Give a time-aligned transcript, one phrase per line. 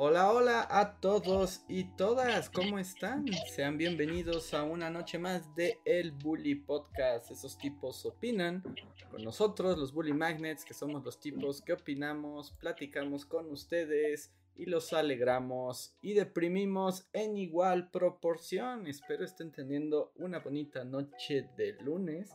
[0.00, 3.26] Hola, hola a todos y todas, ¿cómo están?
[3.52, 7.32] Sean bienvenidos a una noche más de El Bully Podcast.
[7.32, 8.62] Esos tipos opinan
[9.10, 14.66] con nosotros, los Bully Magnets, que somos los tipos que opinamos, platicamos con ustedes y
[14.66, 18.86] los alegramos y deprimimos en igual proporción.
[18.86, 22.30] Espero estén teniendo una bonita noche de lunes.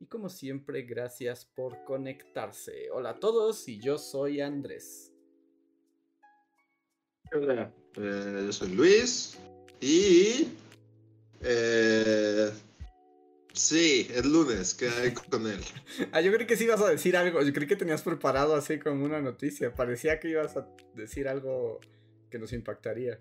[0.00, 2.90] Y como siempre, gracias por conectarse.
[2.90, 5.13] Hola a todos y yo soy Andrés.
[7.34, 9.36] Hola, eh, yo soy Luis
[9.80, 10.52] y...
[11.40, 12.48] Eh,
[13.52, 15.60] sí, es lunes, ¿qué hay con él?
[16.12, 18.78] ah, yo creí que sí ibas a decir algo, yo creí que tenías preparado así
[18.78, 21.80] como una noticia, parecía que ibas a decir algo
[22.30, 23.18] que nos impactaría.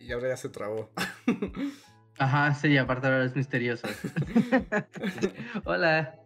[0.00, 0.90] Y ahora ya se trabó.
[2.18, 3.86] Ajá, sí, aparte ahora es misterioso.
[5.64, 6.20] Hola.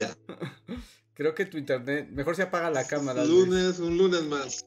[1.19, 2.09] Creo que tu internet.
[2.13, 3.25] Mejor se apaga la cámara.
[3.25, 4.65] Lunes, un lunes más.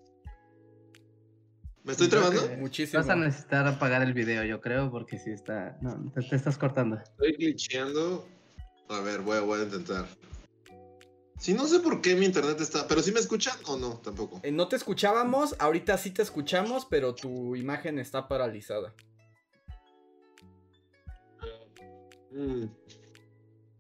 [1.85, 2.41] ¿Me estoy trabando?
[2.57, 3.01] Muchísimo.
[3.01, 5.77] Vas a necesitar apagar el video, yo creo, porque si está.
[5.81, 6.97] No, te, estás cortando.
[6.97, 8.27] Estoy glitcheando.
[8.89, 10.05] A ver, voy, voy a intentar.
[11.39, 12.85] Sí, no sé por qué mi internet está.
[12.85, 14.41] Pero si me escuchan o no, tampoco.
[14.43, 18.93] Eh, no te escuchábamos, ahorita sí te escuchamos, pero tu imagen está paralizada.
[22.31, 22.65] Mm.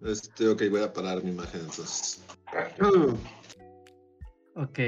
[0.05, 2.25] Este, ok, voy a parar mi imagen entonces.
[4.55, 4.79] Ok,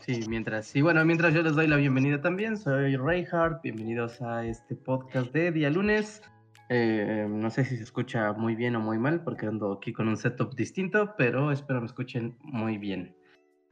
[0.00, 0.66] sí, mientras.
[0.66, 5.30] Sí, bueno, mientras yo les doy la bienvenida también, soy Reinhardt, bienvenidos a este podcast
[5.32, 6.22] de día lunes.
[6.70, 10.08] Eh, no sé si se escucha muy bien o muy mal, porque ando aquí con
[10.08, 13.14] un setup distinto, pero espero me escuchen muy bien.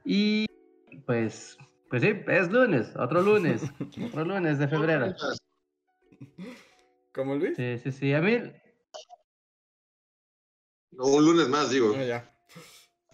[0.04, 0.44] Y
[1.06, 1.56] pues,
[1.88, 3.62] pues sí, es lunes, otro lunes,
[4.06, 5.14] otro lunes de febrero.
[7.14, 7.56] ¿Cómo Luis?
[7.56, 8.38] Sí, sí, sí, a mí.
[11.00, 11.94] No, un lunes más, digo.
[11.96, 12.30] Ah, ya.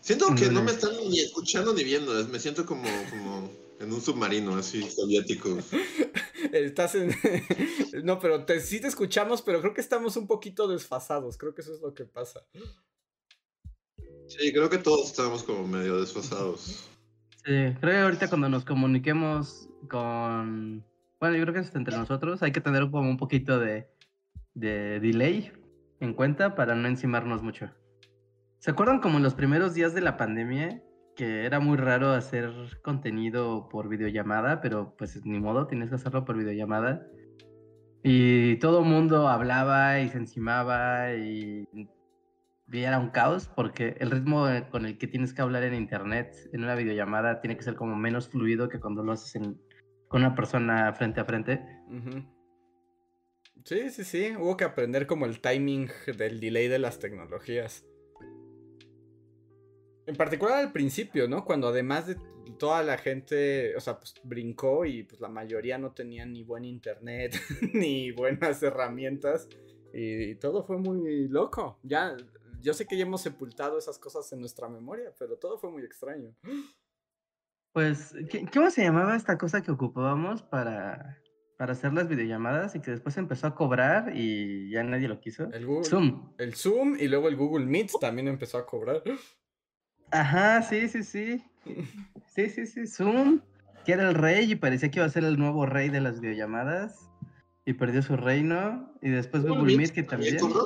[0.01, 3.49] Siento que no me están ni escuchando ni viendo, me siento como, como
[3.79, 5.57] en un submarino así soviético.
[6.53, 7.15] Estás en...
[8.05, 11.63] no, pero te, sí te escuchamos, pero creo que estamos un poquito desfasados, creo que
[11.63, 12.45] eso es lo que pasa.
[14.27, 16.89] Sí, creo que todos estamos como medio desfasados.
[17.45, 20.85] Sí, creo que ahorita cuando nos comuniquemos con...
[21.21, 23.89] Bueno, yo creo que es entre nosotros, hay que tener como un poquito de,
[24.55, 25.53] de delay
[26.01, 27.71] en cuenta para no encimarnos mucho.
[28.59, 30.83] ¿Se acuerdan como en los primeros días de la pandemia?
[31.15, 32.51] Que era muy raro hacer
[32.83, 37.07] contenido por videollamada, pero pues ni modo, tienes que hacerlo por videollamada.
[38.03, 41.65] Y todo el mundo hablaba y se encimaba y,
[42.73, 46.65] era un caos porque el ritmo con el que tienes que hablar en internet, en
[46.65, 49.41] una videollamada, tiene que ser como menos fluido que cuando lo haces
[50.09, 51.65] con una persona frente a frente.
[51.89, 52.36] Ujú.
[53.67, 54.33] Sí, sí, sí.
[54.39, 57.85] Hubo que aprender como el timing del delay de las tecnologías.
[60.07, 61.45] En particular al principio, ¿no?
[61.45, 62.17] Cuando además de
[62.61, 66.65] toda la gente, o sea, pues brincó y pues la mayoría no tenía ni buen
[66.65, 67.35] internet,
[67.75, 69.49] ni buenas herramientas.
[69.93, 71.81] Y, todo fue muy loco.
[71.83, 72.17] Ya,
[72.61, 75.83] yo sé que ya hemos sepultado esas cosas en nuestra memoria, pero todo fue muy
[75.83, 76.33] extraño.
[77.73, 81.19] Pues, ¿qué- ¿cómo se llamaba esta cosa que ocupábamos para,
[81.57, 85.51] para hacer las videollamadas y que después empezó a cobrar y ya nadie lo quiso?
[85.53, 85.89] El Google.
[85.89, 86.33] Zoom.
[86.39, 89.03] El Zoom y luego el Google Meet también empezó a cobrar.
[90.11, 91.43] Ajá, sí, sí, sí.
[92.27, 92.87] Sí, sí, sí.
[92.87, 93.41] Zoom,
[93.85, 96.21] que era el rey y parecía que iba a ser el nuevo rey de las
[96.21, 97.11] videollamadas.
[97.65, 98.95] Y perdió su reino.
[99.03, 100.39] Y después Google Meet, que también.
[100.39, 100.65] cobró?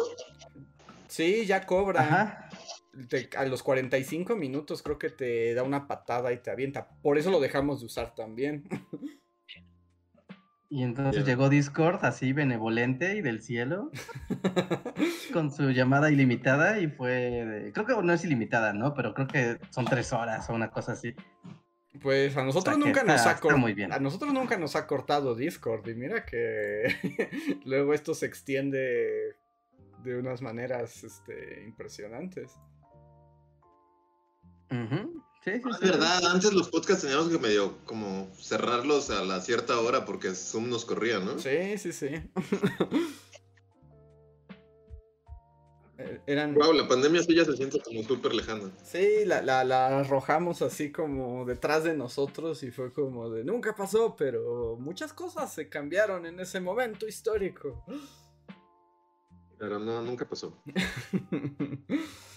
[1.09, 2.00] Sí, ya cobra.
[2.03, 2.49] Ajá.
[3.09, 6.89] Te- a los 45 minutos creo que te da una patada y te avienta.
[7.00, 8.65] Por eso lo dejamos de usar también.
[10.72, 13.90] Y entonces llegó Discord así benevolente y del cielo
[15.32, 17.11] con su llamada ilimitada y fue
[17.44, 18.94] de- creo que no es ilimitada, ¿no?
[18.94, 21.14] Pero creo que son tres horas o una cosa así.
[22.00, 23.58] Pues a nosotros O sea, que nunca nos ha cortado.
[23.58, 23.93] muy bien.
[23.93, 25.88] A nosotros nunca nos ha cortado Discord.
[25.88, 26.84] Y mira que
[27.64, 29.34] luego esto se extiende
[30.05, 32.56] de unas maneras este, impresionantes.
[34.70, 35.20] Ujú.
[35.42, 35.84] Sí, sí, Es sí.
[35.87, 40.69] verdad, antes los podcasts teníamos que medio como cerrarlos a la cierta hora porque Zoom
[40.69, 41.38] nos corría, ¿no?
[41.38, 42.08] Sí, sí, sí.
[46.02, 46.54] Eh, Eran.
[46.54, 48.70] Wow, la pandemia sí ya se siente como súper lejana.
[48.82, 53.75] Sí, la, la, la arrojamos así como detrás de nosotros y fue como de nunca
[53.75, 57.84] pasó, pero muchas cosas se cambiaron en ese momento histórico.
[59.58, 60.62] Pero no, nunca pasó.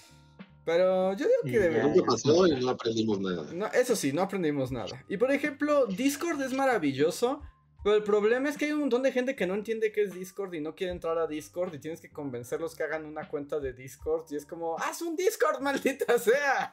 [0.65, 1.83] Pero yo digo que debería.
[1.83, 1.89] ya.
[1.89, 3.51] Nunca pasó y no aprendimos nada.
[3.53, 5.03] No, eso sí, no aprendimos nada.
[5.09, 7.41] Y por ejemplo, Discord es maravilloso,
[7.83, 10.13] pero el problema es que hay un montón de gente que no entiende qué es
[10.13, 13.59] Discord y no quiere entrar a Discord y tienes que convencerlos que hagan una cuenta
[13.59, 16.71] de Discord y es como, haz un Discord, maldita sea.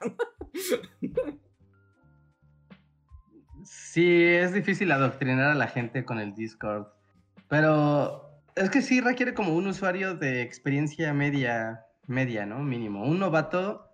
[3.64, 6.87] Sí, es difícil adoctrinar a la gente con el Discord.
[7.48, 12.58] Pero es que sí requiere como un usuario de experiencia media, media, ¿no?
[12.60, 13.04] Mínimo.
[13.04, 13.86] Un novato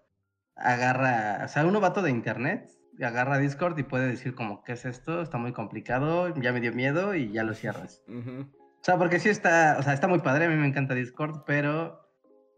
[0.56, 2.70] agarra, o sea, un novato de internet
[3.04, 5.20] agarra Discord y puede decir como, ¿qué es esto?
[5.22, 8.02] Está muy complicado, ya me dio miedo y ya lo cierras.
[8.78, 11.42] O sea, porque sí está, o sea, está muy padre, a mí me encanta Discord,
[11.44, 12.08] pero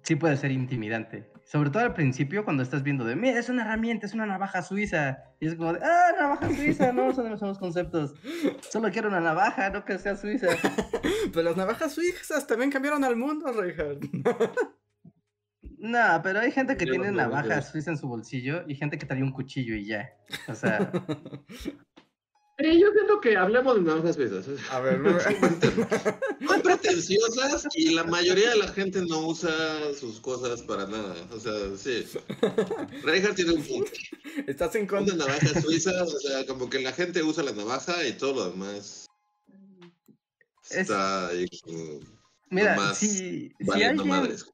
[0.03, 1.33] sí puede ser intimidante.
[1.47, 4.61] Sobre todo al principio cuando estás viendo de, mira, es una herramienta, es una navaja
[4.61, 5.21] suiza.
[5.41, 8.13] Y es como de, ah, navaja suiza, no, son los conceptos.
[8.69, 10.49] Solo quiero una navaja, no que sea suiza.
[11.33, 14.05] Pero las navajas suizas también cambiaron al mundo, Reinhardt.
[15.81, 18.65] No, pero hay gente que Yo tiene no, no, navaja yo- suiza en su bolsillo
[18.67, 20.11] y gente que trae un cuchillo y ya.
[20.49, 20.91] O sea,
[22.61, 24.49] Eh, yo siento que hablemos de navajas suizas.
[24.73, 25.01] A ver,
[26.49, 29.49] Son pretenciosas y la mayoría de la gente no usa
[29.97, 31.15] sus cosas para nada.
[31.31, 32.05] O sea, sí.
[33.05, 33.93] Reinhardt tiene un punto.
[34.49, 35.15] estás en Una contra.
[35.15, 39.07] navaja suiza, o sea, como que la gente usa la navaja y todo lo demás
[40.71, 42.01] está ahí como
[42.51, 44.45] mira, si, si, valiendo alguien, madres.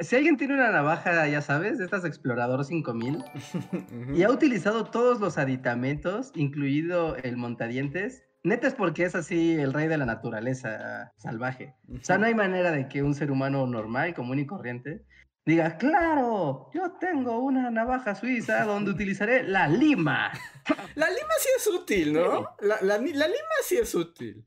[0.00, 3.16] Si alguien tiene una navaja, ya sabes, de estas Explorador 5000,
[3.64, 4.14] Ujú.
[4.14, 9.72] y ha utilizado todos los aditamentos, incluido el montadientes, neta es porque es así el
[9.72, 11.74] rey de la naturaleza salvaje.
[11.90, 15.04] O sea, no hay manera de que un ser humano normal, común y corriente,
[15.44, 20.30] diga, claro, yo tengo una navaja suiza donde utilizaré la lima.
[20.94, 22.46] La lima sí es útil, ¿no?
[22.60, 24.44] La, la lima sí es útil.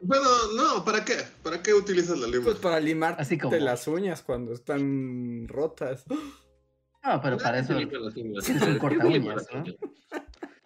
[0.00, 0.24] Bueno,
[0.56, 1.16] no, ¿para qué?
[1.42, 2.44] ¿Para qué utilizas la lima?
[2.44, 6.04] Pues para limarte Así como- las uñas cuando están rotas.
[6.08, 7.78] No, pero para eso...
[7.78, 9.46] Sí, tienes un ¿Quién corta uñas,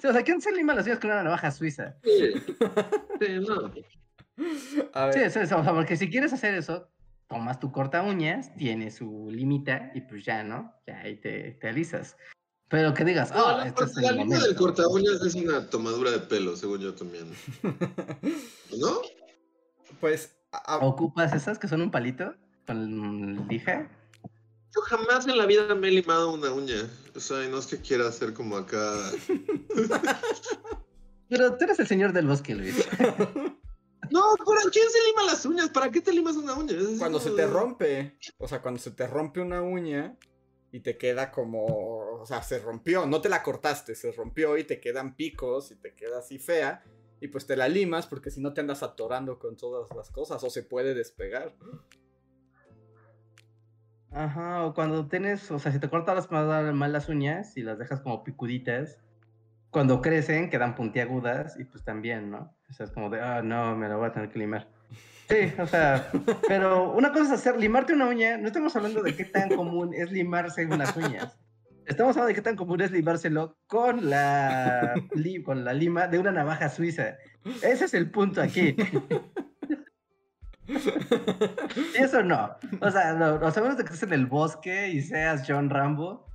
[0.03, 1.97] o sea, ¿quién se lima las uñas con una navaja suiza?
[2.03, 2.33] Sí.
[3.21, 3.71] Sí, no.
[4.95, 6.89] A ver, Sí, sí, sí, o sea, porque si quieres hacer eso,
[7.29, 10.73] tomas tu corta uñas, tiene su limita y pues ya, ¿no?
[10.87, 12.17] Ya ahí te, te alisas.
[12.69, 14.47] Pero que digas, No, ah, la, este es la el momento.
[14.47, 17.27] del corta uñas es una tomadura de pelo, según yo también.
[18.81, 19.01] ¿No?
[20.01, 22.35] Pues a- ¿Ocupas esas que son un palito
[22.67, 23.89] con lija?
[24.75, 26.89] Yo jamás en la vida me he limado una uña.
[27.17, 28.95] O sea, y no es que quiera hacer como acá.
[31.29, 32.87] Pero tú eres el señor del bosque, Luis.
[34.13, 35.69] No, ¿para quién se lima las uñas?
[35.69, 36.73] ¿Para qué te limas una uña?
[36.77, 40.17] Es- cuando se te rompe, o sea, cuando se te rompe una uña
[40.73, 44.65] y te queda como, o sea, se rompió, no te la cortaste, se rompió y
[44.65, 46.83] te quedan picos y te queda así fea.
[47.21, 50.43] Y pues te la limas porque si no te andas atorando con todas las cosas
[50.43, 51.55] o se puede despegar.
[54.11, 57.63] Ajá, o cuando tienes, o sea, si te cortas las mal, mal las uñas y
[57.63, 58.99] las dejas como picuditas,
[59.71, 62.53] cuando crecen quedan puntiagudas y pues también, ¿no?
[62.69, 64.69] O sea, es como de, ah, no, me la voy a tener que limar.
[65.29, 66.11] Sí, o sea,
[66.49, 69.95] pero una cosa es hacer, limarte una uña, no estamos hablando de qué tan común
[69.95, 71.39] es limarse unas uñas.
[71.91, 76.19] Estamos hablando de qué tan común es limárselo con la, li- con la lima de
[76.19, 77.17] una navaja suiza.
[77.63, 78.77] Ese es el punto aquí.
[80.69, 82.55] Y eso no.
[82.81, 85.69] O sea, no, o sea, menos de que estés en el bosque y seas John
[85.69, 86.27] Rambo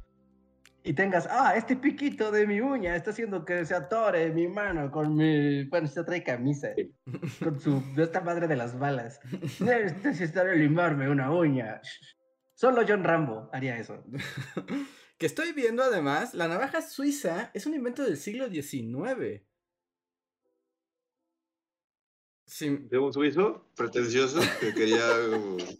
[0.83, 4.91] y tengas, ah, este piquito de mi uña está haciendo que se atore mi mano
[4.91, 5.63] con mi.
[5.69, 6.67] Bueno, se trae camisa.
[7.41, 7.81] Con su.
[7.97, 9.21] esta madre de las balas.
[10.03, 11.79] Necesitaré limarme una uña.
[12.55, 14.03] Solo John Rambo haría eso.
[15.17, 19.43] Que estoy viendo además, la navaja suiza es un invento del siglo XIX.
[22.45, 25.01] Sí, De un suizo pretencioso que quería.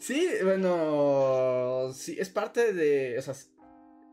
[0.00, 3.34] Sí, bueno, sí, es parte de, o sea,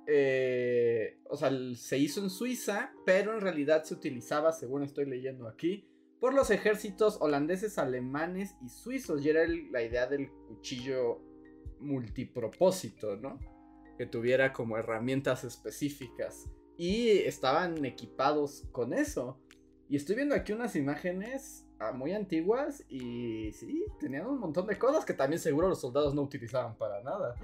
[0.06, 5.48] eh, o sea, se hizo en Suiza, pero en realidad se utilizaba, según estoy leyendo
[5.48, 11.22] aquí, por los ejércitos holandeses, alemanes y suizos, y era el- la idea del cuchillo
[11.80, 13.40] multipropósito, ¿no?
[14.00, 19.38] Que tuviera como herramientas específicas, y estaban equipados con eso.
[19.90, 24.78] Y estoy viendo aquí unas imágenes ah, muy antiguas y sí, tenían un montón de
[24.78, 27.36] cosas que también seguro los soldados no utilizaban para nada.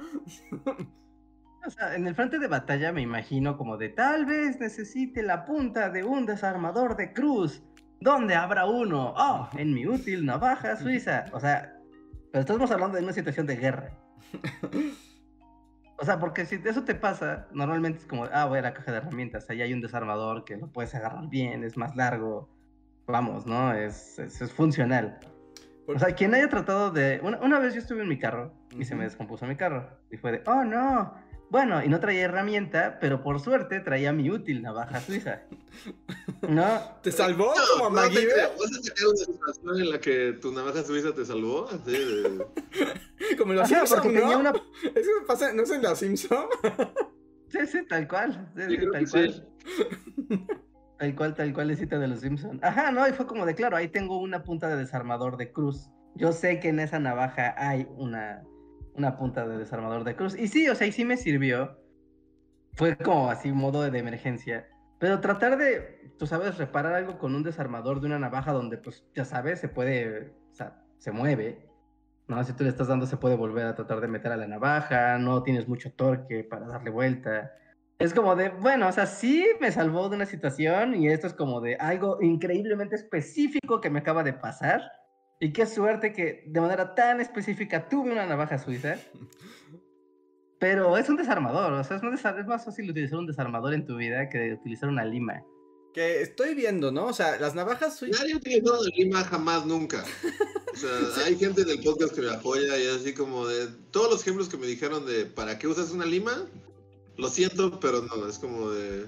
[1.68, 5.46] O sea, en el frente de batalla me imagino como de tal vez necesite la
[5.46, 7.64] punta de un desarmador de cruz.
[8.00, 9.16] ¿Dónde habrá uno?
[9.18, 11.26] Oh, en mi útil navaja suiza.
[11.34, 11.76] O sea,
[12.32, 13.98] pero estamos hablando de una situación de guerra.
[15.98, 18.92] O sea, porque si eso te pasa, normalmente es como, ah, voy a la caja
[18.92, 22.50] de herramientas, ahí hay un desarmador que lo puedes agarrar bien, es más largo.
[23.08, 23.74] Vamos, ¿no?
[23.74, 25.20] Es, es, es funcional.
[25.88, 27.20] O sea, quien haya tratado de...
[27.24, 29.88] Una, una vez yo estuve en mi carro y se me descompuso mi carro.
[30.12, 31.14] Y fue de, oh no.
[31.56, 35.44] Bueno, y no traía herramienta, pero por suerte traía mi útil navaja suiza.
[36.50, 36.66] ¿No?
[37.02, 38.34] ¿Te salvó No, como no te MacGyver?
[38.34, 38.50] creo.
[38.60, 41.70] ¿Vas a sacar una situación en la que tu navaja suiza te salvó?
[41.70, 42.46] Así de...
[43.38, 44.20] Como en los Ajá, Simpson, porque ¿no?
[44.20, 44.50] tenía una...
[44.96, 46.46] Eso pasa, ¿no es en los Simpson?
[47.48, 48.52] Sí, sí, tal cual.
[48.58, 49.34] Sí, sí, tal cual.
[50.28, 50.46] sí.
[51.00, 52.62] Tal cual, tal cual es cita de los Simpsons.
[52.62, 55.90] Ajá, no, y fue como de claro, ahí tengo una punta de desarmador de cruz.
[56.16, 58.44] Yo sé que en esa navaja hay una,
[58.98, 60.38] una punta de desarmador de cruz.
[60.38, 61.80] Y sí, o sea, y sí me sirvió.
[62.74, 64.68] Fue como así, modo de emergencia.
[65.00, 69.06] Pero tratar de, tú sabes, reparar algo con un desarmador de una navaja donde, pues,
[69.14, 71.70] ya sabes, se puede, o sea, se mueve.
[72.28, 72.44] ¿no?
[72.44, 75.18] Si tú le estás dando, se puede volver a tratar de meter a la navaja,
[75.18, 77.52] no tienes mucho torque para darle vuelta.
[77.98, 81.34] Es como de, bueno, o sea, sí me salvó de una situación y esto es
[81.34, 84.82] como de algo increíblemente específico que me acaba de pasar.
[85.40, 88.98] Y qué suerte que de manera tan específica tuve una navaja suiza.
[90.60, 93.98] Pero es un desarmador, o sea, es, es más fácil utilizar un desarmador en tu
[93.98, 95.44] vida que utilizar una lima.
[95.94, 97.08] Que estoy viendo, ¿no?
[97.08, 98.22] O sea, las navajas suizas.
[98.22, 100.04] Nadie ha utilizado Lima jamás, nunca.
[100.74, 100.90] O sea,
[101.26, 103.68] hay gente del podcast que me apoya y así como de...
[103.92, 106.48] Todos los ejemplos que me dijeron de ¿para qué usas una lima?
[107.18, 109.06] Lo siento, pero no, es como de...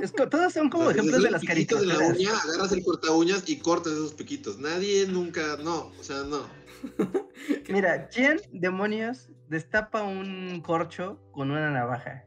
[0.00, 2.82] Es co- todos son como sea, ejemplos de las piquito de la uña, agarras el
[2.84, 4.58] corta uñas y cortas esos piquitos.
[4.58, 6.46] Nadie nunca, no, o sea, no.
[7.68, 12.24] Mira, ¿quién demonios destapa un corcho con una navaja?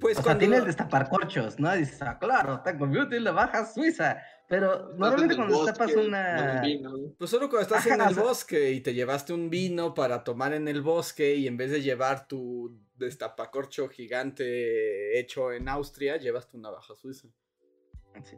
[0.00, 0.38] Pues O sea, cuando.
[0.40, 1.74] tiene el destapar corchos, ¿no?
[1.74, 4.18] Dices, ah, claro, tengo mi útil navaja suiza.
[4.48, 6.62] Pero normalmente cuando bosque, destapas una...
[6.64, 7.14] un.
[7.18, 9.94] Pues solo cuando estás Ajá, en el o sea- bosque y te llevaste un vino
[9.94, 15.68] para tomar en el bosque y en vez de llevar tu destapacorcho gigante hecho en
[15.68, 17.28] Austria, llevas tu navaja suiza.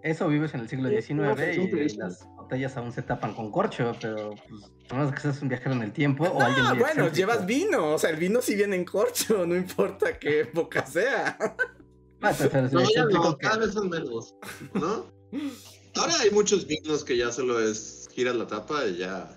[0.03, 3.33] Eso vives en el siglo XIX no, pues, y es- las botellas aún se tapan
[3.35, 6.67] con corcho, pero pues, a menos que seas un viajero en el tiempo o alguien
[6.67, 7.17] Ah, muy bueno, excéntrico.
[7.17, 7.95] llevas vino.
[7.95, 11.39] O sea, el vino sí viene en corcho, no importa qué época sea.
[12.21, 14.35] Ah, pero No, ya no, que- cada vez son menos,
[14.75, 15.11] ¿no?
[15.97, 19.35] Ahora hay muchos vinos que ya solo es giras la tapa y ya.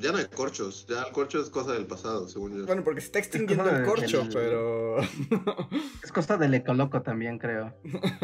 [0.00, 2.66] Ya no hay corchos, ya el corcho es cosa del pasado, según yo.
[2.66, 4.96] Bueno, porque se está extinguiendo el corcho, del- pero.
[6.02, 7.74] Es cosa del ecoloco también, creo.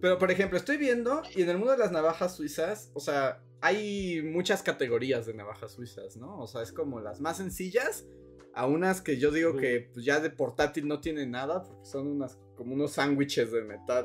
[0.00, 3.42] Pero, por ejemplo, estoy viendo y en el mundo de las navajas suizas, o sea,
[3.60, 6.38] hay muchas categorías de navajas suizas, ¿no?
[6.38, 8.06] O sea, es como las más sencillas
[8.54, 12.06] a unas que yo digo que pues, ya de portátil no tienen nada porque son
[12.06, 14.04] unas como unos sándwiches de metal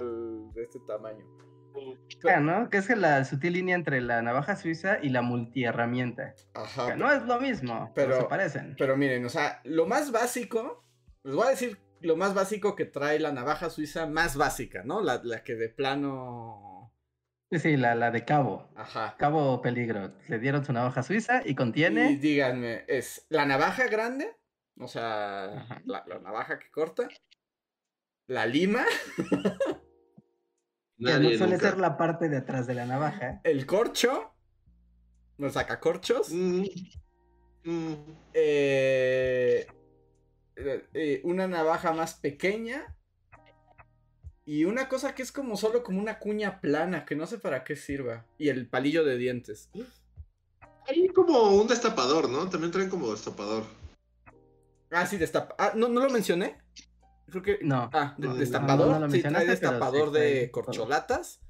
[0.53, 1.25] de este tamaño.
[2.41, 2.69] ¿No?
[2.69, 6.33] Que es la sutil línea entre la navaja suiza y la multiherramienta.
[6.53, 6.95] Ajá.
[6.95, 8.75] No es lo mismo, pero, se parecen.
[8.77, 10.83] Pero miren, o sea, lo más básico,
[11.23, 15.01] les voy a decir lo más básico que trae la navaja suiza más básica, ¿no?
[15.01, 16.93] La, la que de plano...
[17.51, 18.69] Sí, sí, la, la de cabo.
[18.75, 19.15] Ajá.
[19.17, 20.13] Cabo peligro.
[20.27, 22.17] Le dieron su navaja suiza y Y contiene.
[22.17, 24.35] díganme, ¿es la navaja grande?
[24.77, 27.07] O sea, la, la navaja que corta.
[28.27, 28.83] La lima,
[30.97, 31.69] Que no suele nunca.
[31.71, 33.41] ser la parte de atrás de la navaja.
[33.43, 34.33] el corcho,
[35.37, 36.63] los sacacorchos, Mm,
[37.63, 37.93] mm,
[38.33, 39.67] eh,
[40.55, 42.95] eh, eh, una navaja más pequeña
[44.45, 47.63] y una cosa que es como solo como una cuña plana, que no sé para
[47.63, 48.25] qué sirva.
[48.37, 49.69] Y el palillo de dientes.
[50.87, 52.47] Hay como un destapador, ¿no?
[52.47, 53.63] También traen como destapador.
[54.91, 55.55] Ah, sí, destapa.
[55.57, 56.57] Ah, ¿no, ¿no lo mencioné?
[57.29, 57.59] Creo que...
[57.61, 57.89] No.
[57.93, 58.99] Ah, de- No, no, destapador.
[58.99, 61.41] no lo sí, trae destapador sí, de corcholatas.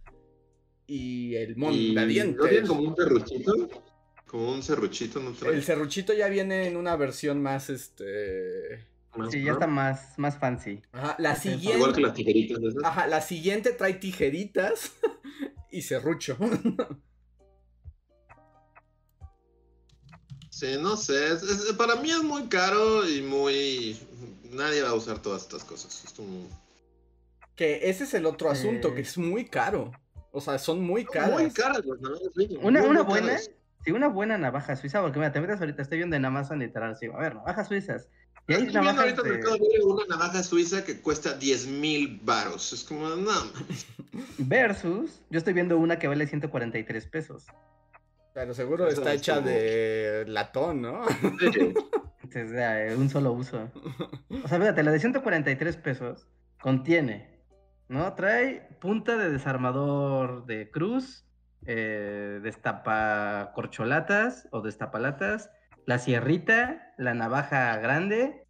[0.87, 3.53] Y el mon Y de ¿No tienen como un serruchito?
[4.27, 5.33] Como un serruchito, ¿no?
[5.49, 8.85] El serruchito ya viene en una versión más, este...
[9.15, 9.45] Más, Sí, ¿no?
[9.45, 10.81] ya está más, más fancy.
[10.91, 11.77] Ajá, la Sí, siguiente...
[11.77, 12.83] Igual que las tijeritas esas.
[12.83, 14.91] Ajá, la siguiente trae tijeritas
[15.71, 16.37] y serrucho.
[20.49, 21.33] Sí, no sé.
[21.33, 23.97] es- es- para mí es muy caro y muy.
[24.55, 26.03] Nadie va a usar todas estas cosas.
[26.05, 26.47] Es como.
[27.55, 28.95] que ese es el otro asunto, Eh.
[28.95, 29.91] que es muy caro.
[30.31, 31.39] O sea, son muy caras.
[31.41, 33.51] Muy caras las navajas suizas, Una, muy, una muy buena, caras.
[33.85, 36.91] sí, una buena navaja suiza, porque mira, te metes ahorita, estoy viendo en Amazon literal,
[36.91, 38.09] así, a ver, navajas suizas.
[38.47, 39.33] Y hay Estoy viendo navajas ahorita en de...
[39.33, 42.73] Mercado Libre una navaja suiza que cuesta 10 mil baros.
[42.73, 43.31] Es como, no.
[44.37, 47.45] Versus, yo estoy viendo una que vale 143 pesos.
[48.33, 51.05] Pero seguro está es hecha de latón, ¿no?
[52.25, 53.69] Entonces, ya, eh, un solo uso.
[54.43, 56.27] O sea, fíjate, la de 143 pesos
[56.59, 57.43] contiene,
[57.87, 58.13] ¿no?
[58.15, 61.27] Trae punta de desarmador de cruz,
[61.67, 65.51] eh, destapa corcholatas o destapalatas,
[65.85, 68.47] la sierrita, la navaja grande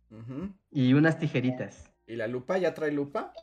[0.71, 1.91] y unas tijeritas.
[2.07, 2.57] ¿Y la lupa?
[2.57, 3.33] ¿Ya trae lupa?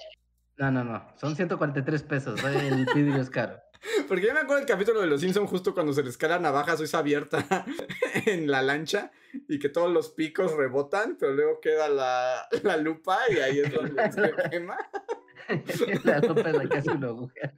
[0.57, 3.59] No, no, no, son 143 pesos, el vidrio es caro.
[4.09, 6.39] Porque yo me acuerdo del capítulo de Los Simpsons justo cuando se les cae la
[6.39, 7.45] navaja suiza abierta
[8.27, 9.11] en la lancha
[9.49, 13.73] y que todos los picos rebotan, pero luego queda la, la lupa y ahí es
[13.73, 14.77] donde se quema.
[16.05, 17.55] la lupa es la que hace un agujero.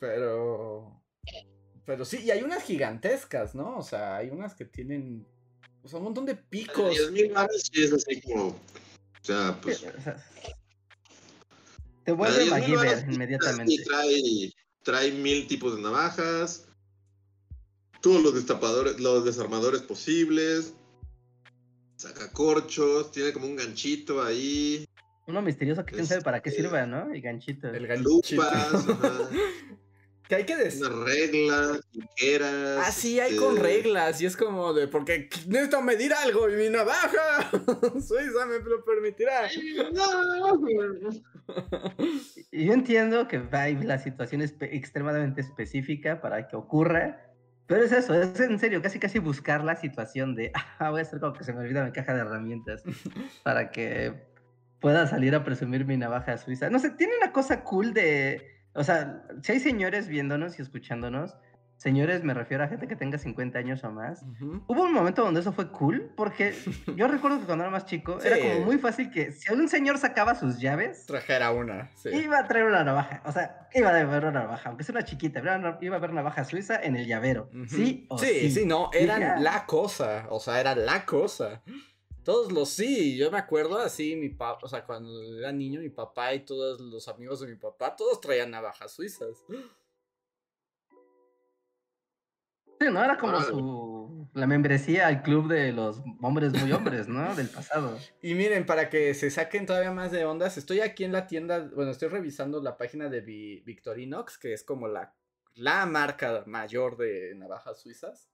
[0.00, 1.00] Pero.
[1.86, 3.76] Pero sí, y hay unas gigantescas, ¿no?
[3.76, 5.26] O sea, hay unas que tienen.
[5.82, 6.96] O sea, un montón de picos.
[6.96, 8.48] 10.000 baros sí es así como.
[8.48, 8.56] O
[9.22, 9.86] sea, pues.
[12.04, 13.82] Te vuelve a 10,000 MacGyver inmediatamente.
[13.84, 16.68] trae, trae mil tipos de navajas.
[18.02, 20.74] Todos los destapadores, los desarmadores posibles.
[21.96, 24.84] Saca corchos, tiene como un ganchito ahí.
[25.26, 27.10] Uno misterioso que quién sabe para qué Este- sirva, ¿no?
[27.10, 27.68] El ganchito.
[27.68, 28.10] El ganchito.
[28.34, 29.30] Lupas, ajá,
[30.28, 30.86] Que hay que decir.
[30.86, 32.86] una regla, tijeras.
[32.86, 34.20] Ah, sí, hay este, con reglas.
[34.22, 34.88] Y es como de.
[34.88, 37.50] Porque necesito medir algo y mi navaja.
[38.00, 39.48] Suiza me lo permitirá.
[42.52, 43.42] Yo entiendo que
[43.82, 47.34] la situación es extremadamente específica para que ocurra,
[47.66, 51.02] pero es eso, es en serio, casi casi buscar la situación de, ah, voy a
[51.02, 52.82] hacer como que se me olvida mi caja de herramientas
[53.42, 54.14] para que
[54.80, 56.68] pueda salir a presumir mi navaja suiza.
[56.68, 61.34] No sé, tiene una cosa cool de, o sea, si hay señores viéndonos y escuchándonos,
[61.76, 64.62] señores me refiero a gente que tenga 50 años o más, Ujú.
[64.68, 66.54] Hubo un momento donde eso fue cool, porque
[66.96, 68.42] yo recuerdo que cuando era más chico, era Sí.
[68.42, 71.90] como muy fácil que si un señor sacaba sus llaves, Trajera una.
[71.96, 72.10] Sí.
[72.10, 73.22] iba a traer una navaja.
[73.26, 75.98] O sea, iba a haber una navaja, aunque sea una chiquita, iba a- iba a
[75.98, 77.50] haber navaja suiza en el llavero.
[77.52, 77.66] Ujú.
[77.68, 78.50] ¿Sí o sí, sí?
[78.50, 79.36] sí, no, eran ya.
[79.36, 81.60] la cosa, o sea, era la cosa.
[82.24, 85.90] Todos los sí, yo me acuerdo así, mi papá, o sea, cuando era niño, mi
[85.90, 89.44] papá y todos los amigos de mi papá, todos traían navajas suizas.
[92.80, 93.04] Sí, ¿no?
[93.04, 93.44] Era como Ah.
[93.44, 94.28] su...
[94.34, 97.34] la membresía al club de los hombres muy hombres, ¿no?
[97.34, 97.98] Del pasado.
[98.20, 101.70] Y miren, para que se saquen todavía más de ondas, estoy aquí en la tienda,
[101.74, 105.14] bueno, estoy revisando la página de Vi- Victorinox, que es como la,
[105.54, 108.28] la marca mayor de navajas suizas.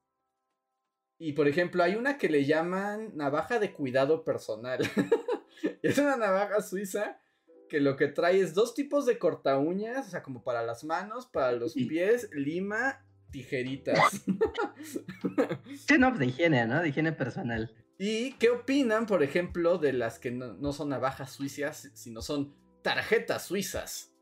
[1.23, 4.81] Y por ejemplo, hay una que le llaman navaja de cuidado personal.
[5.83, 7.21] Es una navaja suiza
[7.69, 10.85] que lo que trae es dos tipos de corta uñas, o sea, como para las
[10.85, 13.99] manos, para los pies, lima, tijeritas.
[15.87, 16.81] Sí, no, pues de higiene, ¿no?
[16.81, 17.75] De higiene personal.
[17.99, 22.57] ¿Y qué opinan, por ejemplo, de las que no, no son navajas suizas, sino son
[22.83, 24.15] tarjetas suizas?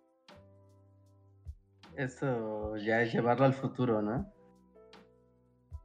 [1.97, 4.33] Eso ya es llevarlo al futuro, ¿no?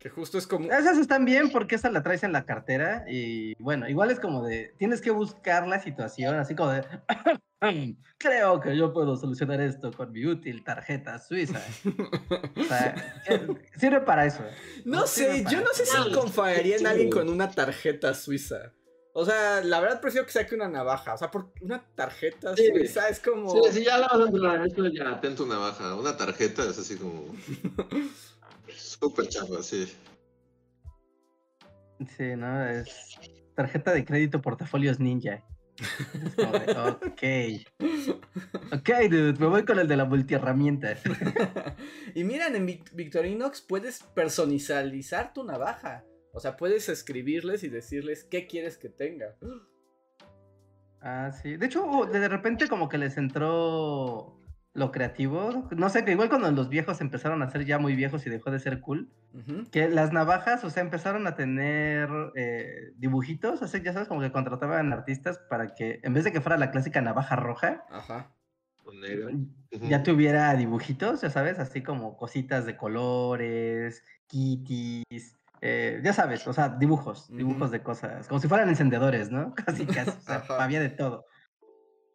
[0.03, 0.69] Que justo es como...
[0.69, 4.43] Esas están bien porque esa la traes en la cartera y bueno, igual es como
[4.45, 6.83] de, tienes que buscar la situación, así como de,
[8.17, 11.61] creo que yo puedo solucionar esto con mi útil tarjeta suiza.
[12.57, 14.43] O sea, que- sirve para eso.
[14.83, 16.85] No sé, yo no sé si confiaría en Sí.
[16.85, 18.73] alguien con una tarjeta suiza.
[19.13, 21.13] O sea, la verdad prefiero que saque una navaja.
[21.13, 22.67] O sea, porque una tarjeta Sí.
[22.75, 23.49] suiza es como...
[23.51, 25.95] Sí, si ya la vas a entrar, ya ten tu navaja.
[25.95, 27.23] Una tarjeta es así como.
[28.75, 29.91] Súper chafa, sí.
[32.17, 32.67] Sí, ¿no?
[32.67, 33.15] Es
[33.55, 35.43] tarjeta de crédito portafolios ninja.
[35.77, 37.23] Es como de, ok.
[38.73, 40.95] Ok, dude, me voy con el de la multiherramienta.
[42.15, 46.03] y miren, en Vic- Victorinox puedes personalizar tu navaja.
[46.33, 49.35] O sea, puedes escribirles y decirles qué quieres que tenga.
[51.01, 51.57] Ah, sí.
[51.57, 54.35] De hecho, de repente como que les entró
[54.73, 55.67] lo creativo.
[55.71, 58.51] No sé, que igual cuando los viejos empezaron a ser ya muy viejos y dejó
[58.51, 59.11] de ser cool,
[59.71, 64.21] que las navajas, o sea, empezaron a tener eh, dibujitos, o sea, ya sabes, como
[64.21, 68.33] que contrataban artistas para que, en vez de que fuera la clásica navaja roja, Ajá.
[68.93, 69.29] Negro.
[69.71, 76.53] Ya tuviera dibujitos, ya sabes, así como cositas de colores, kitties, eh, ya sabes, o
[76.53, 79.55] sea, dibujos, dibujos de cosas, como si fueran encendedores, ¿no?
[79.65, 81.25] Casi, casi, o sea, había de todo.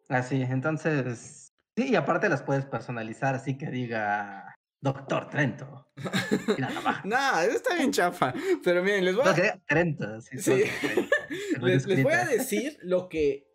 [0.07, 1.48] Así, entonces,
[1.79, 5.87] sí, y aparte las puedes personalizar, así que diga Doctor Trento.
[7.03, 8.33] No, eso está bien chafa.
[8.63, 9.59] Pero miren, les voy a...
[9.67, 11.15] Trento, sí, Trento,
[11.61, 13.51] Les, les voy a decir lo que,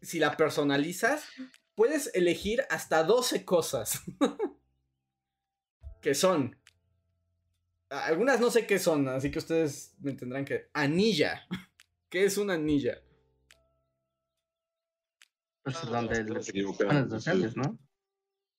[0.00, 1.24] si la personalizas,
[1.74, 4.02] puedes elegir hasta 12 cosas.
[6.00, 6.56] que son.
[7.90, 10.68] Algunas no sé qué son, así que ustedes me tendrán que.
[10.72, 11.46] Anilla.
[12.08, 13.02] ¿Qué es una anilla?
[15.62, 16.24] Pues donde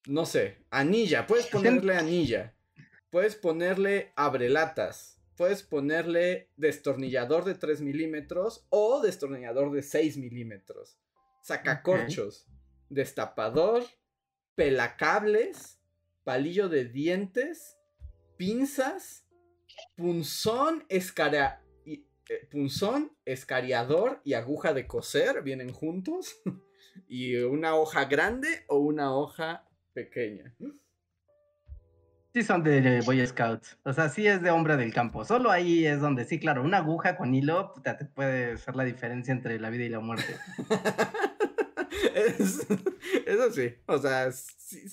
[0.08, 0.66] No sé.
[0.70, 1.28] Anilla.
[1.28, 2.56] Puedes ponerle anilla.
[3.10, 5.20] Puedes ponerle abrelatas.
[5.36, 10.98] Puedes ponerle destornillador de 3 milímetros o destornillador de 6 milímetros.
[11.42, 12.48] Sacacorchos.
[12.90, 13.84] Destapador.
[14.56, 15.80] Pelacables.
[16.24, 17.78] Palillo de dientes.
[18.38, 19.26] Pinzas.
[19.98, 21.64] Punzón escara...
[21.86, 26.36] eh, punzón, escariador y aguja de coser vienen juntos.
[27.08, 30.54] ¿Y una hoja grande o una hoja pequeña?
[32.34, 33.78] Sí son de Boy Scouts.
[33.84, 35.24] O sea, sí es de hombre del campo.
[35.24, 38.84] Solo ahí es donde sí, claro, una aguja con hilo puta, te puede hacer la
[38.86, 40.36] diferencia entre la vida y la muerte.
[42.16, 42.66] Es-
[43.26, 44.84] eso sí, o sea, sí,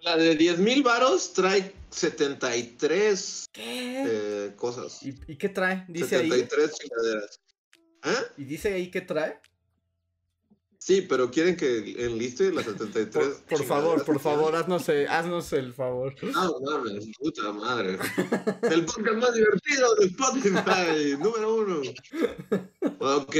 [0.00, 4.04] La de 10 mil varos trae 73 ¿qué?
[4.06, 5.02] eh, cosas.
[5.02, 5.84] ¿Y, y qué trae?
[5.88, 6.28] Dice ahí.
[6.30, 7.40] 73 chingaderas.
[8.02, 8.22] ¿Ah?
[8.36, 9.38] ¿Y dice ahí qué trae?
[10.84, 13.06] Sí, pero quieren que enliste las 73.
[13.24, 16.12] Por, por favor, por favor, haznos, el- haznos el favor.
[16.34, 17.98] Ah, mames, puta madre.
[18.62, 21.82] El podcast más divertido de Spotify, número uno.
[22.98, 23.36] Ok.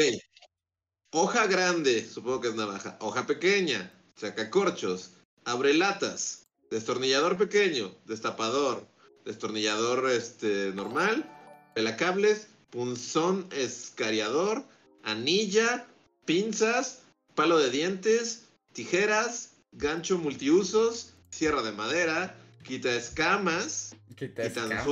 [1.10, 2.96] Hoja grande, supongo que es navaja.
[3.00, 5.10] Hoja pequeña, sacacorchos,
[5.44, 8.86] abrelatas, destornillador pequeño, destapador,
[9.24, 11.28] destornillador este, normal,
[11.74, 14.62] pelacables, punzón escariador,
[15.02, 15.88] anilla,
[16.24, 17.01] pinzas,
[17.34, 24.84] palo de dientes, tijeras, gancho multiusos, sierra de madera, quita escamas, Quita escamas.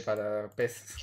[0.00, 0.96] Ah, para peces.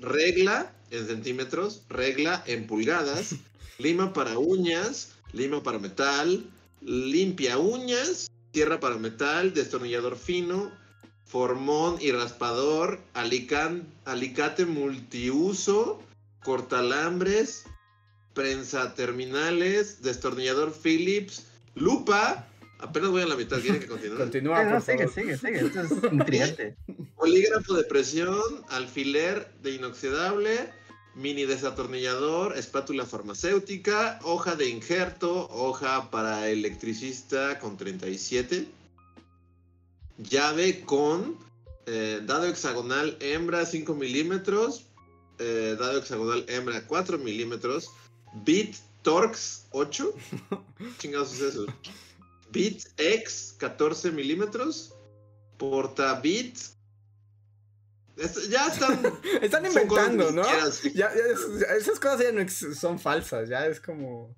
[0.00, 3.34] regla en centímetros, regla en pulgadas,
[3.78, 6.44] lima para uñas, lima para metal,
[6.80, 10.70] limpia uñas, tierra para metal, destornillador fino,
[11.24, 16.02] formón y raspador, alican- alicate multiuso,
[16.42, 17.64] cortalambres,
[18.34, 22.48] prensa terminales, destornillador Phillips, lupa.
[22.80, 24.16] Apenas voy a la mitad, ¿quieren que continúe?
[24.18, 25.14] Continúa, no, por sigue, favor.
[25.14, 25.66] sigue, sigue.
[25.66, 26.76] Esto es intrigante.
[27.16, 30.70] Polígrafo de presión, alfiler de inoxidable,
[31.14, 38.66] mini desatornillador, espátula farmacéutica, hoja de injerto, hoja para electricista con 37,
[40.18, 41.38] llave con
[41.86, 44.86] eh, dado hexagonal hembra 5 milímetros,
[45.38, 47.90] eh, dado hexagonal hembra 4 milímetros,
[48.44, 50.14] bit Torx 8,
[50.98, 51.66] chingados es eso,
[52.50, 54.94] bit X 14 milímetros,
[55.58, 56.56] portabit.
[58.16, 59.00] Es- ya están
[59.42, 60.44] Están inventando, ¿no?
[60.44, 60.60] Ya,
[60.94, 64.36] ya es- ya esas cosas ya no son falsas, ya es como...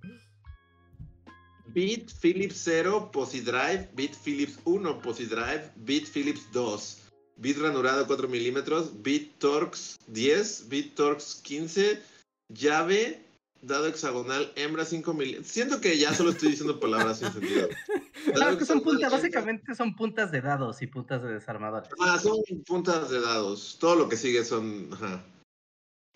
[1.69, 6.99] Beat Philips 0 Posidrive, Beat Philips 1 Posidrive, Beat Philips 2,
[7.37, 12.01] Beat ranurado 4 milímetros, Beat Torx 10, Beat Torx 15,
[12.49, 13.26] llave,
[13.63, 15.49] dado hexagonal, hembra 5 milímetros.
[15.49, 17.69] Siento que ya solo estoy diciendo palabras sin sentido.
[18.27, 21.89] Claro, Dado que son puntas, básicamente son puntas de dados y puntas de desarmadores.
[22.01, 23.77] Ah, son puntas de dados.
[23.79, 25.23] Todo lo que sigue son ajá,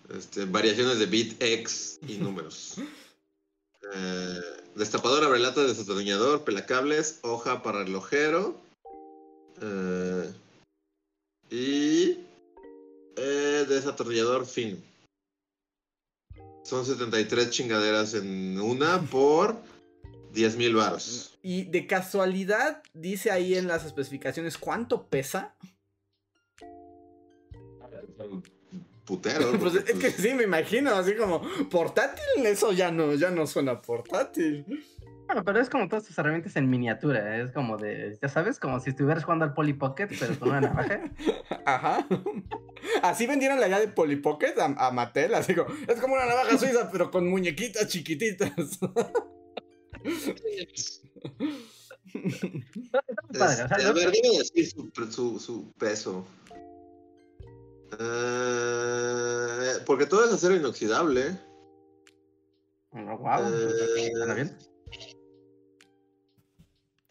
[0.09, 2.77] este, variaciones de bit X y números.
[3.95, 4.41] Eh,
[4.77, 8.55] destapador, abrelata, desatornillador, pelacables, hoja para relojero.
[9.63, 10.33] eh,
[11.51, 12.19] y
[13.17, 14.77] eh, desatornillador fino.
[16.63, 19.57] Son 73 chingaderas en una por
[20.33, 21.39] 10 mil baros.
[21.43, 25.55] Y de casualidad dice ahí en las especificaciones cuánto pesa.
[29.05, 29.53] Putero.
[29.59, 33.47] Pues es que pues, sí, me imagino, así como portátil, eso ya no, ya no
[33.47, 34.65] suena portátil.
[35.31, 37.41] Bueno, pero es como todas tus herramientas en miniatura.
[37.41, 40.61] Es como de, ya sabes, como si estuvieras jugando al Polly Pocket, pero con una
[40.61, 41.03] navaja.
[41.67, 42.05] Ajá.
[43.01, 46.27] Así vendieron la idea de Polly Pocket a, a Mattel, así como, es como una
[46.27, 48.51] navaja suiza, pero con muñequitas chiquititas.
[53.33, 56.27] Este, a ver, dime decir su, su, su peso.
[58.01, 61.39] Eh, porque todo es acero inoxidable.
[62.91, 64.57] Oh, wow, Eh, ¿suena bien?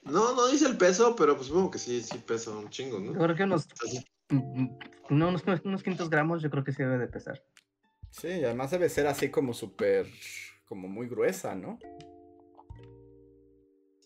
[0.10, 3.12] No, no dice el peso, pero pues supongo que sí, sí pesa un chingo, Yo
[3.14, 3.20] ¿no?
[3.24, 4.06] creo que unos, Así.
[4.30, 4.68] mm,
[5.10, 7.42] no, unos, unos 500 gramos yo creo que sí debe de pesar.
[8.12, 10.08] Sí, y además debe ser así como súper,
[10.66, 11.78] como muy gruesa, ¿no?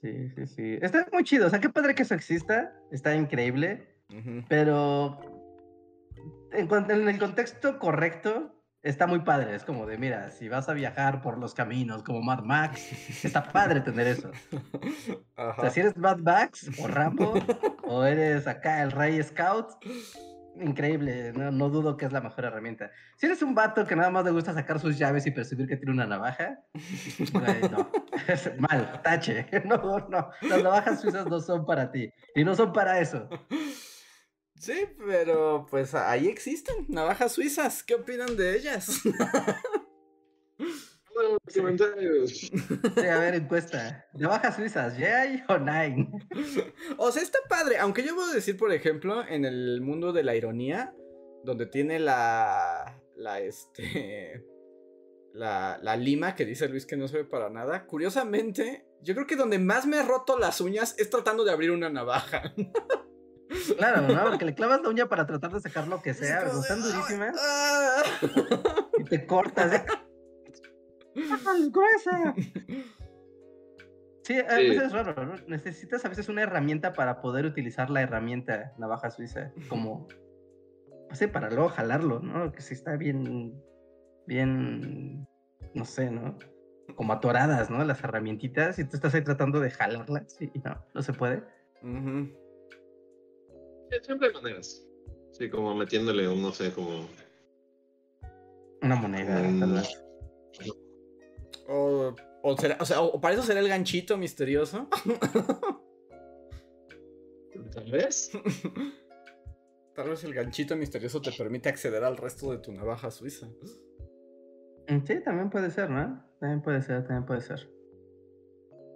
[0.02, 0.78] Sí, sí, sí.
[0.82, 1.48] Está muy chido.
[1.48, 2.76] O sea, qué padre que eso exista.
[2.92, 3.88] Está increíble.
[4.50, 5.20] Pero
[6.52, 8.54] en, cuanto- en el contexto correcto,
[8.84, 9.56] está muy padre.
[9.56, 13.44] Es como de, mira, si vas a viajar por los caminos como Mad Max, está
[13.44, 14.32] padre tener eso.
[15.36, 15.62] O Ajá.
[15.62, 17.34] sea, si eres Mad Max o Rambo
[17.88, 19.72] o eres acá el Rey Scout,
[20.56, 21.34] increíble.
[21.34, 22.92] No, no dudo que es la mejor herramienta.
[23.18, 25.78] Si eres un vato que nada más le gusta sacar sus llaves y presumir que
[25.78, 26.60] tiene una navaja,
[27.72, 27.90] no.
[28.60, 29.48] Mal, tache.
[29.66, 30.30] No, no.
[30.42, 32.12] Las navajas suizas no son para ti.
[32.36, 33.28] Y no son para eso.
[34.64, 37.84] Sí, pero pues ahí existen navajas suizas.
[37.84, 39.02] ¿Qué opinan de ellas?
[41.16, 42.32] Bueno, comentarios.
[42.32, 44.04] Sí, a ver, encuesta.
[44.16, 46.10] ¿Navajas suizas, yay o nine?
[46.98, 47.78] O sea, está padre.
[47.78, 50.96] Aunque yo puedo decir, por ejemplo, en el mundo de la ironía,
[51.44, 53.00] donde tiene la.
[53.16, 54.44] La este.
[55.34, 57.86] la, la lima que dice Luis que no se ve para nada.
[57.86, 61.70] Curiosamente, yo creo que donde más me he roto las uñas es tratando de abrir
[61.70, 62.56] una navaja.
[63.78, 64.24] Claro, ¿no?
[64.30, 66.82] Porque le clavas la uña para tratar de sacar lo que sea, Es como están
[66.82, 68.04] de, durísimas "Ah".
[68.98, 69.74] y te cortas.
[69.74, 69.86] ¿eh?
[71.32, 72.36] ¡Ah, es gruesa!
[74.24, 74.68] Sí, a Sí.
[74.68, 75.36] veces es raro, ¿no?
[75.48, 80.08] Necesitas a veces una herramienta para poder utilizar la herramienta navaja suiza, como,
[81.10, 82.52] no sé, para luego jalarlo, ¿no?
[82.54, 83.54] Que si está bien,
[84.26, 85.28] bien,
[85.74, 86.38] no sé, ¿no?
[86.96, 87.84] Como atoradas, ¿no?
[87.84, 91.44] Las herramientitas y tú estás ahí tratando de jalarlas y no, no se puede.
[91.82, 92.34] Sí,
[94.02, 94.86] Siempre hay maneras.
[95.32, 97.08] Sí, como metiéndole un, no sé, como.
[98.82, 100.04] Una moneda, tal vez.
[101.68, 104.88] O, o, será- o sea, o para eso será el ganchito misterioso.
[107.74, 108.32] Tal vez.
[109.96, 113.48] Tal vez el ganchito misterioso te permite acceder al resto de tu navaja suiza.
[114.90, 116.24] Mm, Sí, también puede ser, ¿no?
[116.40, 117.70] También puede ser, también puede ser.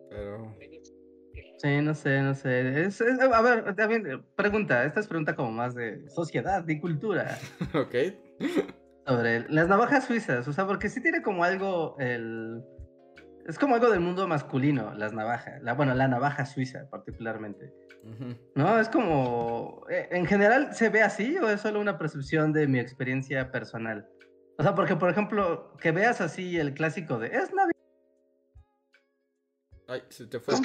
[0.10, 0.56] Pero.
[1.58, 2.82] Sí, no sé, no sé.
[2.86, 7.38] Es, es- a ver, también, pregunta, esta es pregunta como más de sociedad, de cultura,
[7.74, 7.96] Ok.
[9.06, 12.64] sobre las navajas suizas, o sea, porque sí tiene como algo, el...
[13.48, 18.36] Es como algo del mundo masculino, las navajas, la, bueno, la navaja suiza particularmente, Ujú.
[18.56, 18.78] ¿no?
[18.80, 22.78] Es como, eh, ¿en general se ve así o es solo una percepción de mi
[22.80, 24.06] experiencia personal?
[24.60, 27.72] O sea, porque, por ejemplo, que veas así el clásico de, es Navidad,
[29.88, 30.56] Ay, se te fue.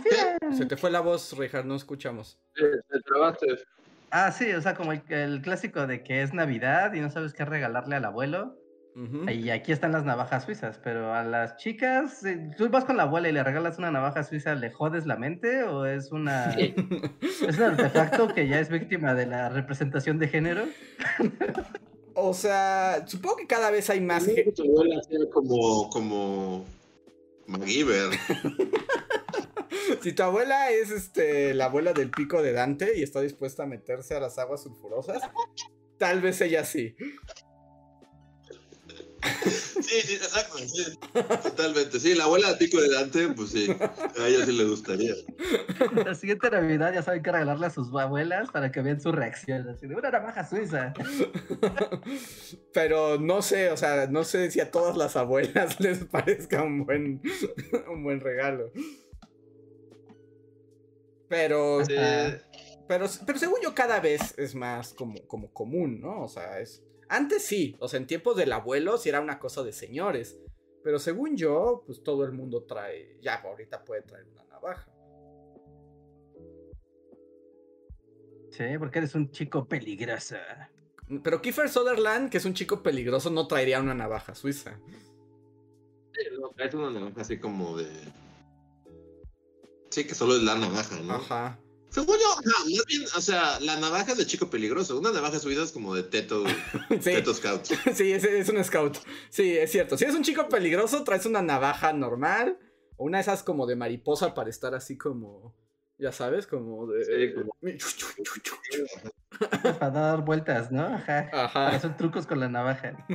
[0.52, 2.38] Se te fue la voz, Richard, no escuchamos.
[2.54, 3.46] Te trabaste.
[4.10, 7.32] Ah, sí, o sea, como el, el clásico de que es Navidad y no sabes
[7.32, 8.58] qué regalarle al abuelo.
[8.94, 9.30] Ujú.
[9.30, 13.04] Y aquí están las navajas suizas, pero a las chicas, eh, tú vas con la
[13.04, 17.56] abuela y le regalas una navaja suiza, ¿le jodes la mente o es una es
[17.56, 20.64] un artefacto que ya es víctima de la representación de género?
[22.14, 24.28] o sea, supongo que cada vez hay más.
[24.28, 25.88] Que tu abuela sea como.
[25.88, 26.66] como.
[27.46, 28.10] MacGyver.
[30.00, 33.66] Si tu abuela es este la abuela del pico de Dante y está dispuesta a
[33.66, 35.22] meterse a las aguas sulfurosas,
[35.98, 36.96] tal vez ella sí.
[39.22, 40.58] Sí, sí, exacto.
[40.58, 40.98] sí,
[41.42, 42.00] totalmente.
[42.00, 43.68] Sí, la abuela de Pico de Dante, pues sí.
[44.18, 45.14] A ella sí le gustaría.
[46.04, 49.68] La siguiente Navidad ya saben qué regalarle a sus abuelas para que vean su reacción,
[49.68, 50.94] así de una navaja suiza.
[52.72, 56.84] Pero no sé, o sea, no sé si a todas las abuelas les parezca un
[56.86, 57.20] buen,
[57.90, 58.72] un buen regalo.
[61.28, 61.94] Pero, Sí.
[62.88, 66.22] pero, pero según yo cada vez es más como, como común, ¿no?
[66.22, 66.82] O sea, es...
[67.12, 70.40] Antes sí, o sea, en tiempos del abuelo sí era una cosa de señores.
[70.82, 74.90] Pero según yo, pues todo el mundo trae, ya ahorita puede traer una navaja.
[78.48, 80.36] Sí, porque eres un chico peligroso.
[81.22, 84.80] Pero Kiefer Sutherland, que es un chico peligroso, no traería una navaja suiza.
[86.14, 87.90] Sí, no, Es una navaja así como de.
[89.90, 91.12] Sí, que solo es la navaja, ¿no?
[91.16, 91.58] Ajá.
[91.92, 94.98] Según yo, ajá, más bien, o sea, la navaja es de chico peligroso.
[94.98, 96.42] Una navaja suiza es como de teto,
[96.88, 96.98] Sí.
[97.00, 97.66] teto scout.
[97.94, 98.96] Sí, es, es un scout.
[99.28, 99.96] Sí, es cierto.
[99.98, 102.58] Si eres un chico peligroso, traes una navaja normal.
[102.96, 105.54] O una de esas como de mariposa para estar así como.
[105.98, 107.04] Ya sabes, como de.
[107.04, 107.56] Sí, como-
[109.78, 110.82] Para dar vueltas, ¿no?
[110.86, 111.28] Ajá.
[111.30, 111.68] Para Ajá.
[111.68, 113.06] hacer trucos con la navaja.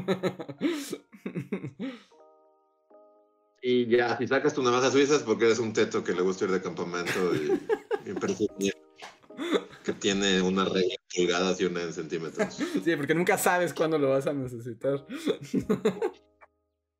[3.61, 6.45] Y ya, si sacas tu navaja suiza es porque eres un teto que le gusta
[6.45, 7.59] ir de campamento y,
[9.83, 12.57] que tiene una regla en pulgadas y una en centímetros.
[12.83, 15.05] Sí, porque nunca sabes cuándo lo vas a necesitar.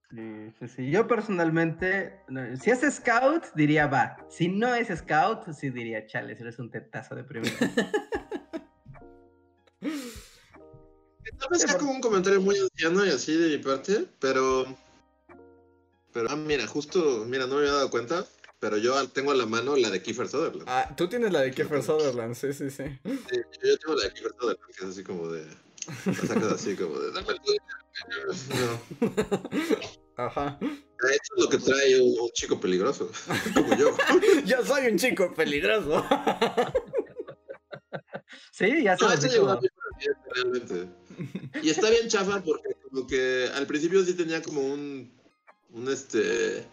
[0.10, 0.90] Sí, sí, sí.
[0.90, 4.26] Yo personalmente, no, si es scout, diría va.
[4.30, 7.56] Si no es scout, sí diría chale, eres un tetazo de primera.
[11.38, 14.66] Tal vez sea como un comentario muy anciano y así de mi parte, pero.
[16.14, 18.26] Pero, ah, mira, justo, mira, no me había dado cuenta,
[18.60, 20.66] pero yo tengo a la mano la de Kiefer Sutherland.
[20.68, 22.84] Ah, tú tienes la de Kiefer Sutherland, sí, sí, sí.
[23.04, 25.46] Sí, yo tengo la de Kiefer Sutherland, que es así como de.
[26.06, 27.12] La sacas así como de.
[27.12, 27.40] Dame el
[28.50, 30.24] No.
[30.24, 30.58] Ajá.
[30.62, 33.12] Esto es lo que trae un, un chico peligroso,
[33.54, 33.96] como yo.
[34.46, 36.04] Yo soy un chico peligroso.
[38.52, 39.46] Sí, ya se No, los eso dijo.
[39.46, 39.68] llegó a mí
[40.34, 40.90] realmente.
[41.62, 45.16] Y está bien chafa porque como que al principio sí tenía como un,
[45.72, 46.68] un este,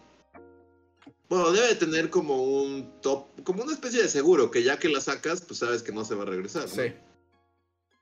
[1.29, 4.89] bueno, debe de tener como un top, como una especie de seguro que ya que
[4.89, 6.63] la sacas, pues sabes que no se va a regresar.
[6.63, 6.67] ¿no?
[6.67, 6.93] Sí.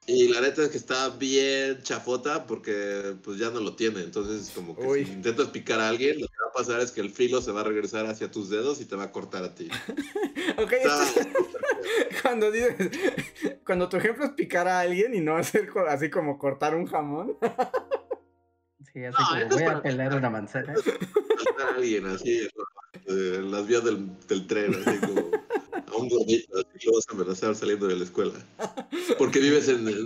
[0.05, 4.01] Y la neta es que está bien chafota porque pues ya no lo tiene.
[4.01, 5.05] Entonces como que Uy.
[5.05, 7.53] si intentas picar a alguien, lo que va a pasar es que el filo se
[7.53, 9.69] va a regresar hacia tus dedos y te va a cortar a ti.
[10.57, 11.27] Ok, Está- esto es-
[12.21, 12.75] cuando dices,
[13.65, 17.37] cuando tu ejemplo es picar a alguien y no hacer así como cortar un jamón.
[18.91, 20.73] Sí, así No, como voy a para- pelar una manzana.
[21.75, 22.47] Alguien así
[23.07, 25.31] en, en las vías del, del tren, así como
[25.93, 28.33] a un gordito, así lo vas a amenazar saliendo de la escuela.
[29.17, 30.05] Porque vives en, en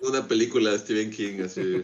[0.00, 1.82] una película de Stephen King, así.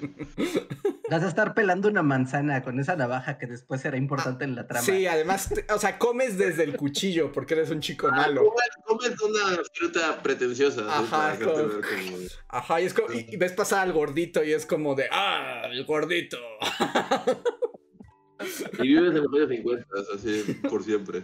[1.10, 4.66] Vas a estar pelando una manzana con esa navaja que después será importante en la
[4.66, 4.84] trama.
[4.84, 8.44] Sí, además, o sea, comes desde el cuchillo porque eres un chico malo.
[8.86, 10.82] Comes una fruta pretenciosa.
[10.98, 15.06] Ajá, como- y, es como- y- y ves pasar al gordito y es como de,
[15.10, 16.38] ah, el gordito.
[18.78, 21.22] Y vives en los años 50, así, por siempre.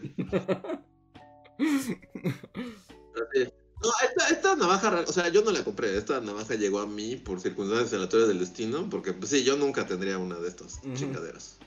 [3.80, 5.96] No, esta, esta navaja, o sea, yo no la compré.
[5.96, 9.86] Esta navaja llegó a mí por circunstancias aleatorias del destino, porque, pues sí, yo nunca
[9.86, 10.94] tendría una de estas Ujú.
[10.94, 11.58] chingaderas.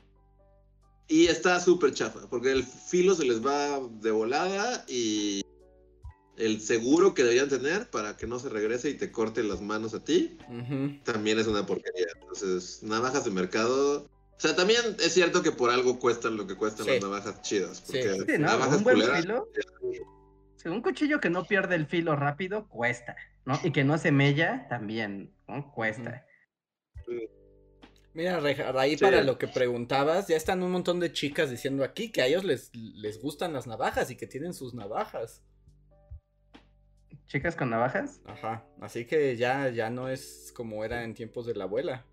[1.07, 5.41] Y está súper chafa, porque el filo se les va de volada y
[6.37, 9.93] el seguro que deberían tener para que no se regrese y te corte las manos
[9.93, 10.37] a ti,
[11.03, 12.07] también es una porquería.
[12.19, 14.09] Entonces, navajas de mercado.
[14.41, 16.93] O sea, también es cierto que por algo cuestan lo que cuestan Sí.
[16.93, 17.77] las navajas chidas.
[17.85, 17.99] Sí.
[18.01, 18.47] Porque Sí, ¿no?
[18.47, 19.21] navajas Un buen culeras.
[19.21, 19.47] filo.
[20.55, 23.59] Sí, un cuchillo que no pierde el filo rápido cuesta, ¿no?
[23.63, 25.71] Y que no se mella también, ¿no?
[25.71, 26.25] Cuesta.
[28.15, 28.39] Mira,
[28.79, 29.03] ahí Sí.
[29.03, 32.43] para lo que preguntabas, ya están un montón de chicas diciendo aquí que a ellos
[32.43, 35.43] les, les gustan las navajas y que tienen sus navajas.
[37.27, 38.21] Chicas con navajas.
[38.25, 42.05] Ajá, así que ya, ya no es como era en tiempos de la abuela.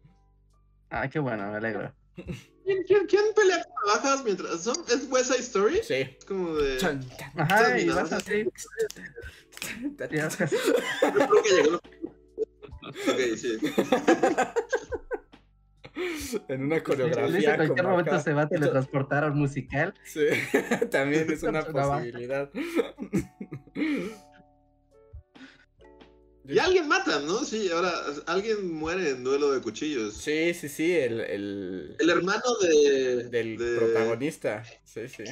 [0.90, 1.92] Ah, qué bueno, me alegro.
[2.64, 4.76] ¿Quién, quién, quién pelea con navajas mientras son?
[4.88, 5.80] ¿Es West Side Story?
[5.82, 5.94] Sí.
[5.94, 6.76] Es como de.
[6.78, 8.44] Chan, chan, Ajá, y vas así.
[9.64, 11.76] Yo creo que llegó.
[11.76, 13.58] Ok, sí.
[16.48, 17.50] En una coreografía.
[17.50, 18.22] en cualquier como momento acá.
[18.22, 19.94] se va a teletransportar a un musical.
[20.04, 20.26] Sí,
[20.90, 22.50] también es una posibilidad.
[26.48, 27.44] Y alguien mata, ¿no?
[27.44, 27.92] Sí, ahora
[28.26, 30.14] alguien muere en duelo de cuchillos.
[30.14, 33.24] Sí, sí, sí, el, el, El hermano de.
[33.24, 34.64] del de- protagonista.
[34.84, 35.24] Sí, sí.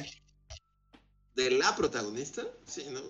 [1.35, 2.43] De la protagonista.
[2.65, 3.01] Sí, ¿no?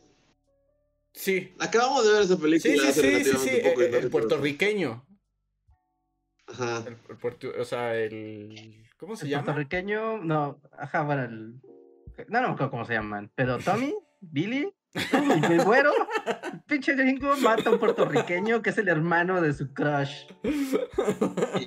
[1.13, 3.81] Sí, Acabamos de ver esa película sí, sí, hace sí, relativamente sí, poco.
[3.81, 5.07] el, no el puertorriqueño.
[6.47, 6.83] Ajá.
[6.87, 8.85] El, el o sea, el...
[8.97, 9.43] ¿Cómo se El llama?
[9.45, 11.53] puertorriqueño, no, ajá, bueno, el...
[12.29, 15.91] No, no me acuerdo cómo se llaman, pero Tommy, Billy, y el güero,
[16.26, 20.26] el pinche gringo mata a un puertorriqueño que es el hermano de su crush.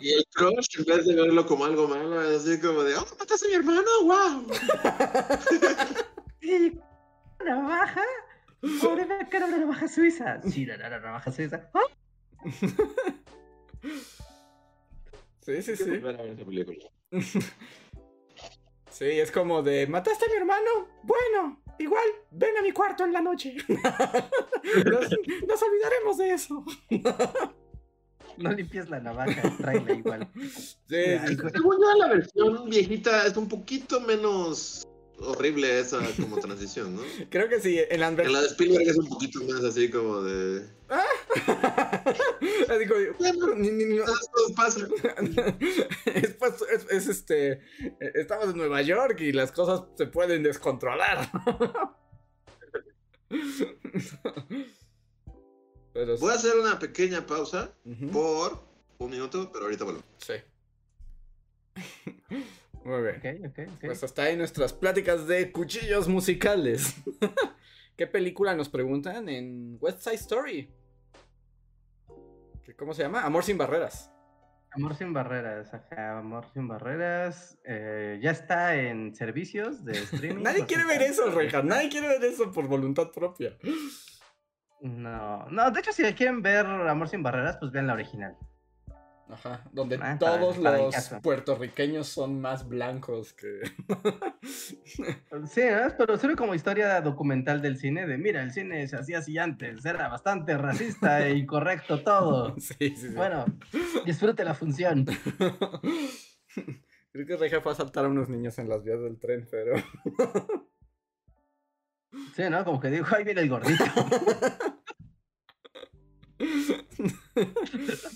[0.01, 3.07] Y el crush, en vez de verlo como algo malo, es así como de, oh,
[3.19, 4.47] mataste a mi hermano, wow.
[6.43, 6.81] Y
[7.45, 8.03] navaja,
[8.81, 10.41] pobre me cara una navaja suiza.
[10.43, 11.71] Sí, la, la, la navaja suiza.
[11.75, 11.81] ¡Ah!
[15.41, 15.85] Sí, sí, sí.
[15.85, 16.79] Volver a ver esa película.
[18.91, 20.89] Sí, es como de, ¿mataste a mi hermano?
[21.03, 23.57] Bueno, igual, ven a mi cuarto en la noche.
[23.69, 25.11] nos,
[25.47, 26.65] nos olvidaremos de eso.
[28.37, 30.29] No limpies la navaja, tráela igual.
[30.89, 31.37] Sí, Ay, sí.
[31.53, 34.87] Según yo, la versión viejita es un poquito menos
[35.21, 37.03] horrible esa como transición, ¿no?
[37.31, 40.23] creo que sí, en la En la de Spielberg es un poquito más así como
[40.23, 40.67] de...
[42.79, 44.05] Digo, Bueno, ni- ni- no-
[44.57, 44.81] pasa.
[46.07, 46.37] es,
[46.73, 47.61] es- es, este.
[48.15, 51.31] Estamos en Nueva York y las cosas se pueden descontrolar.
[55.93, 57.73] Pero Voy a hacer una pequeña pausa
[58.13, 58.61] por
[58.99, 60.03] un minuto, pero ahorita vuelvo.
[60.19, 60.35] sí.
[62.85, 63.53] Muy bien.
[63.81, 66.95] Pues hasta ahí nuestras pláticas de cuchillos musicales.
[67.97, 70.71] ¿Qué película nos preguntan en West Side Story?
[72.65, 73.23] ¿Qué- ¿Cómo se llama?
[73.23, 74.11] Amor sin barreras.
[74.73, 77.59] Amor sin barreras, ajá, amor sin barreras.
[77.65, 80.43] eh, ya está en servicios de streaming.
[80.45, 81.63] Nadie quiere ver eso, Reja.
[81.63, 83.59] Nadie quiere ver eso por voluntad propia.
[84.81, 88.37] No, no, de hecho, si quieren ver Amor sin barreras, pues vean la original.
[89.33, 93.61] Ajá, donde Ah, todos para los puertorriqueños son más blancos que...
[94.43, 95.95] Sí, ¿no?
[95.97, 99.85] pero sirve como historia documental del cine, de mira, el cine se hacía así antes,
[99.85, 102.55] era bastante racista e incorrecto todo.
[102.59, 103.15] sí, sí, sí.
[103.15, 103.45] Bueno,
[104.05, 105.07] disfrute la función.
[107.13, 109.75] Creo que Reja fue a saltar a unos niños en las vías del tren, pero...
[112.35, 112.65] Sí, ¿no?
[112.65, 113.85] Como que dijo, ahí viene el gordito.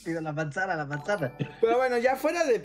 [0.06, 1.36] La manzana, la manzana.
[1.60, 2.60] Pero bueno, ya fuera de,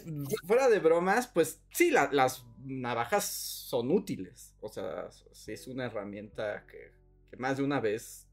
[0.46, 4.56] fuera de bromas, pues sí, la- las navajas son útiles.
[4.62, 6.92] O sea, sí es una herramienta que,
[7.30, 8.28] que más de una vez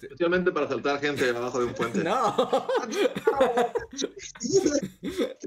[0.00, 2.02] Especialmente para saltar gente abajo de un puente.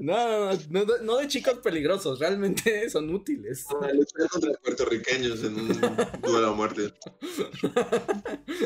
[0.00, 0.52] No.
[0.52, 3.64] no, no, no, no de chicos peligrosos, realmente son útiles.
[3.64, 5.80] Para luchar contra puertorriqueños en un
[6.22, 6.92] duelo a muerte.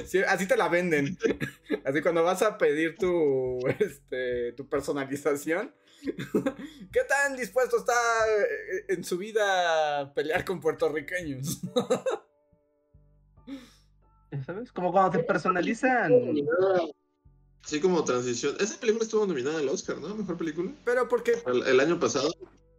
[0.06, 1.18] Sí, así te la venden.
[1.84, 5.74] Así cuando vas a pedir tu, este, tu personalización.
[6.92, 11.60] ¿Qué tan dispuesto está eh, en su vida a pelear con puertorriqueños?
[14.44, 14.72] ¿Sabes?
[14.72, 16.12] Como cuando te personalizan.
[17.64, 18.56] Sí, como transición.
[18.60, 20.14] Esa película estuvo nominada al Oscar, ¿no?
[20.14, 20.70] Mejor película.
[20.84, 21.32] Pero porque.
[21.46, 22.30] El, el año pasado.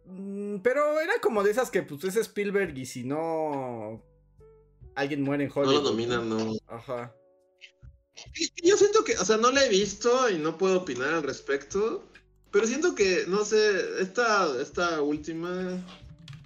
[0.04, 4.02] mm, Pero era como de esas que pues es Spielberg y si no.
[4.94, 5.82] Alguien muere en No Hollywood.
[5.82, 6.54] lo nominan, no.
[6.68, 7.14] Ajá.
[8.62, 12.04] Yo siento que, o sea, no la he visto y no puedo opinar al respecto.
[12.50, 15.78] Pero siento que, no sé, esta, esta última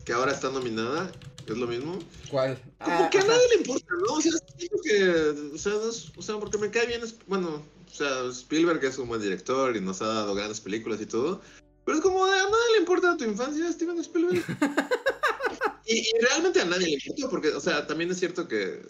[0.04, 1.12] que ahora está nominada,
[1.52, 1.98] es lo mismo.
[2.30, 2.56] ¿Cuál?
[2.82, 4.14] Como Ah, que a nadie le importa, ¿no?
[4.14, 7.16] O sea, siento que, o sea, no es- o sea, porque me cae bien, es-
[7.26, 11.06] bueno, o sea, Spielberg es un buen director y nos ha dado grandes películas y
[11.06, 11.40] todo.
[11.84, 14.44] Pero es como de, a nadie le importa tu infancia, Steven Spielberg.
[15.86, 18.82] y, y realmente a nadie le importa, porque, o sea, también es cierto que,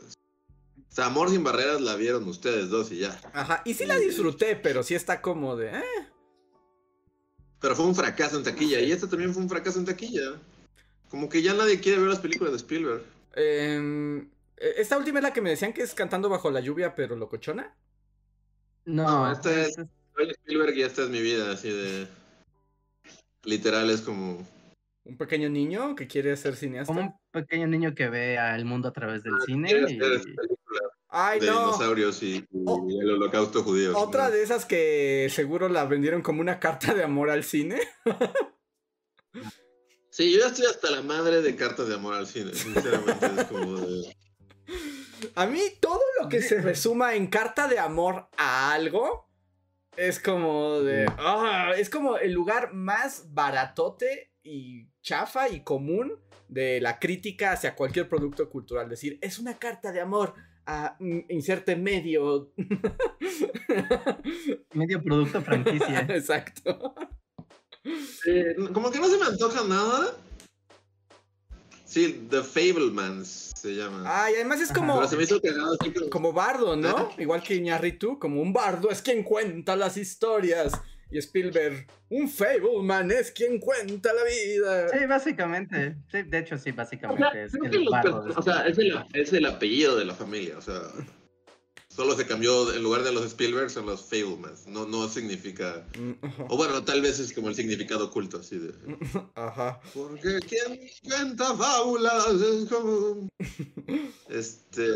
[0.91, 3.19] o sea, Amor sin barreras la vieron ustedes dos y ya.
[3.33, 3.63] Ajá.
[3.65, 5.69] Y sí la disfruté, pero sí está como de.
[5.79, 5.85] eh.
[7.61, 8.81] Pero fue un fracaso en taquilla.
[8.81, 10.41] Y esta también fue un fracaso en taquilla.
[11.11, 13.03] Como que ya nadie quiere ver las películas de Spielberg.
[13.35, 14.21] Em,
[14.57, 17.17] eh, esta última es la que me decían que es cantando bajo la lluvia, pero
[17.17, 17.75] locochona.
[18.87, 22.07] No, No, esta es- Soy Spielberg y esta es mi vida, así de.
[23.45, 24.47] Literal es como.
[25.05, 26.93] Un pequeño niño que quiere ser cineasta.
[26.93, 29.69] como un pequeño niño que ve al mundo a través del cine.
[29.69, 29.99] Quiere y-
[31.09, 31.59] Ay, de no.
[31.67, 33.99] dinosaurios y, y el holocausto judío.
[33.99, 34.31] Otra ¿no?
[34.31, 37.81] de esas que seguro la vendieron como una carta de amor al cine.
[40.21, 42.53] Sí, yo ya estoy hasta la madre de cartas de amor al cine.
[42.53, 44.15] Sinceramente, es como de.
[45.35, 49.31] A mí todo lo que se resuma en carta de amor a algo
[49.97, 51.07] es como de...
[51.17, 56.13] ah, es como el lugar más baratote y chafa y común
[56.49, 58.91] de la crítica hacia cualquier producto cultural.
[58.91, 60.35] Decir, es una carta de amor
[60.67, 62.53] a mm, inserte medio.
[64.75, 66.01] Medio producto franquicia.
[66.11, 66.95] Exacto.
[67.85, 70.15] Eh, como que no se me antoja nada.
[71.85, 74.05] Sí, The Fablemans se llama.
[74.07, 74.95] Ah, y además es como...
[74.97, 77.11] Pero se me hizo cagado así como- como bardo, ¿no?
[77.19, 80.73] Igual que Iñárritu, como un bardo es quien cuenta las historias.
[81.11, 84.89] Y Spielberg, un Fableman es quien cuenta la vida.
[84.97, 85.97] Sí, básicamente.
[86.13, 88.25] Sí, de hecho, sí, O sea, básicamente es el los bardo.
[88.37, 90.81] o sea, es el, es el apellido de la familia, o sea,
[92.01, 96.13] solo se cambió, en lugar de los Spielberg son los Fablemans, no, no significa, Mm,
[96.49, 98.73] o bueno, tal vez es como el significado oculto, así de,
[99.35, 99.79] Ajá.
[99.93, 103.29] porque quien cuenta fábulas es como,
[104.31, 104.95] este,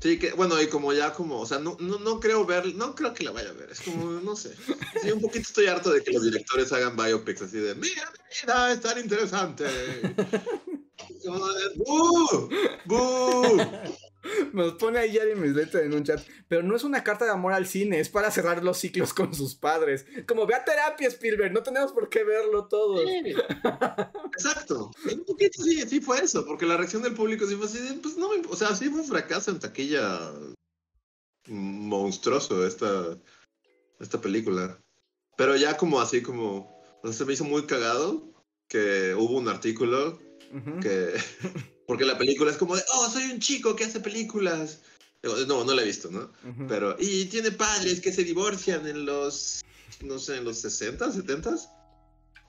[0.00, 2.94] sí, que, bueno, y como ya como, o sea, no, no, no creo ver, no
[2.94, 4.56] creo que la vaya a ver, es como, no sé,
[5.02, 8.46] sí, un poquito estoy harto de que los directores hagan biopics así de, mira, mi
[8.46, 9.66] vida es tan interesante.
[11.24, 11.72] Como de.
[14.52, 16.20] Nos pone ahí Jeremy Slater en un chat.
[16.48, 19.34] Pero no es una carta de amor al cine, es para cerrar los ciclos con
[19.34, 20.06] sus padres.
[20.26, 23.02] Como ve a terapia, Spielberg, no tenemos por qué verlo todos.
[24.32, 24.90] Exacto.
[25.10, 28.16] Un poquito sí, sí fue eso, porque la reacción del público sí fue así, pues
[28.16, 30.32] no me, o sea, sí fue un fracaso en taquilla
[31.48, 33.18] monstruoso esta,
[34.00, 34.80] esta película.
[35.36, 38.32] Pero ya como así como, o sea, se me hizo muy cagado
[38.68, 40.18] que hubo un artículo
[40.80, 41.14] que,
[41.86, 44.80] porque la película es como de, oh, soy un chico que hace películas.
[45.46, 46.32] No, no la he visto, ¿no?
[46.48, 46.66] Ujú.
[46.68, 49.62] Pero, y tiene padres que se divorcian en los,
[50.00, 51.54] no sé, en los 60, 70.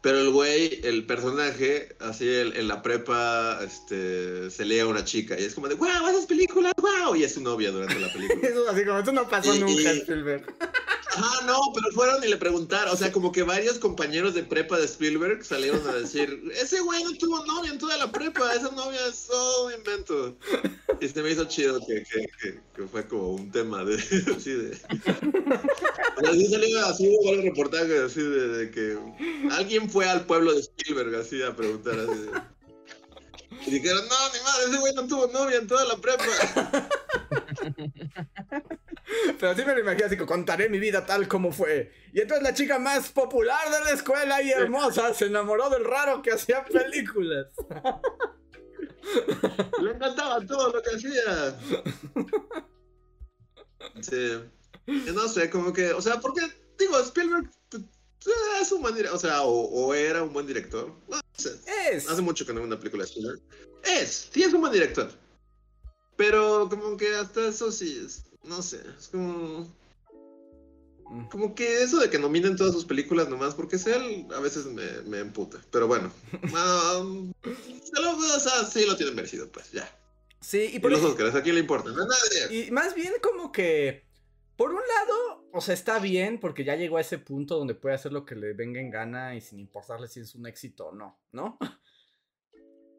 [0.01, 5.05] Pero el güey, el personaje, así el- en la prepa, este, se lee a una
[5.05, 8.11] chica y es como de, wow, esas películas, wow, y es su novia durante la
[8.11, 8.41] película.
[8.49, 10.45] Eso así como, eso no pasó Y- nunca, y- Spielberg.
[11.15, 14.77] Ajá, no, pero fueron y le preguntaron, o sea, como que varios compañeros de prepa
[14.77, 18.71] de Spielberg salieron a decir, ese güey no tuvo novia en toda la prepa, esa
[18.71, 20.35] novia es todo un invento.
[20.99, 23.95] Y se me hizo chido que, que, que, fue como un tema de,
[24.37, 24.71] así de...
[26.17, 28.97] O sea, sí salió así, hubo varios reportajes así de, de que
[29.51, 32.52] alguien fue al pueblo de Spielberg así a preguntar así de...
[33.65, 36.23] Y dijeron, no, ni madre, ese güey no tuvo novia en toda la prepa.
[39.39, 41.91] Pero sí me lo imagino así, que contaré mi vida tal como fue.
[42.13, 46.21] Y entonces la chica más popular de la escuela y hermosa se enamoró del raro
[46.21, 47.47] que hacía películas.
[49.81, 51.59] Le encantaba todo lo que hacía.
[54.01, 54.39] Sí.
[55.13, 56.41] No sé, como que, o sea, porque,
[56.77, 57.83] digo, Spielberg pues,
[58.61, 60.91] es un buen director, o sea, o, o era un buen director.
[61.07, 61.22] No
[61.91, 62.07] Es.
[62.09, 63.41] hace mucho que no veo una película de Spielberg.
[63.83, 65.11] Es, sí es un buen director.
[66.15, 68.23] Pero como que hasta eso sí es.
[68.43, 69.67] No sé, es como.
[71.29, 74.65] Como que eso de que nominen todas sus películas nomás porque es él, a veces
[74.65, 75.59] me, me emputa.
[75.71, 76.11] Pero bueno.
[77.01, 79.89] um, se lo, o sea, sí lo tienen merecido, pues, ya.
[80.39, 81.93] Sí, y Y por los ej- Oscars, ¿a quién le importan?
[81.93, 82.65] A nadie.
[82.67, 84.03] Y más bien como que,
[84.57, 87.95] por un lado, o sea, está bien porque ya llegó a ese punto donde puede
[87.95, 90.91] hacer lo que le venga en gana y sin importarle si es un éxito o
[90.95, 91.57] no, ¿no?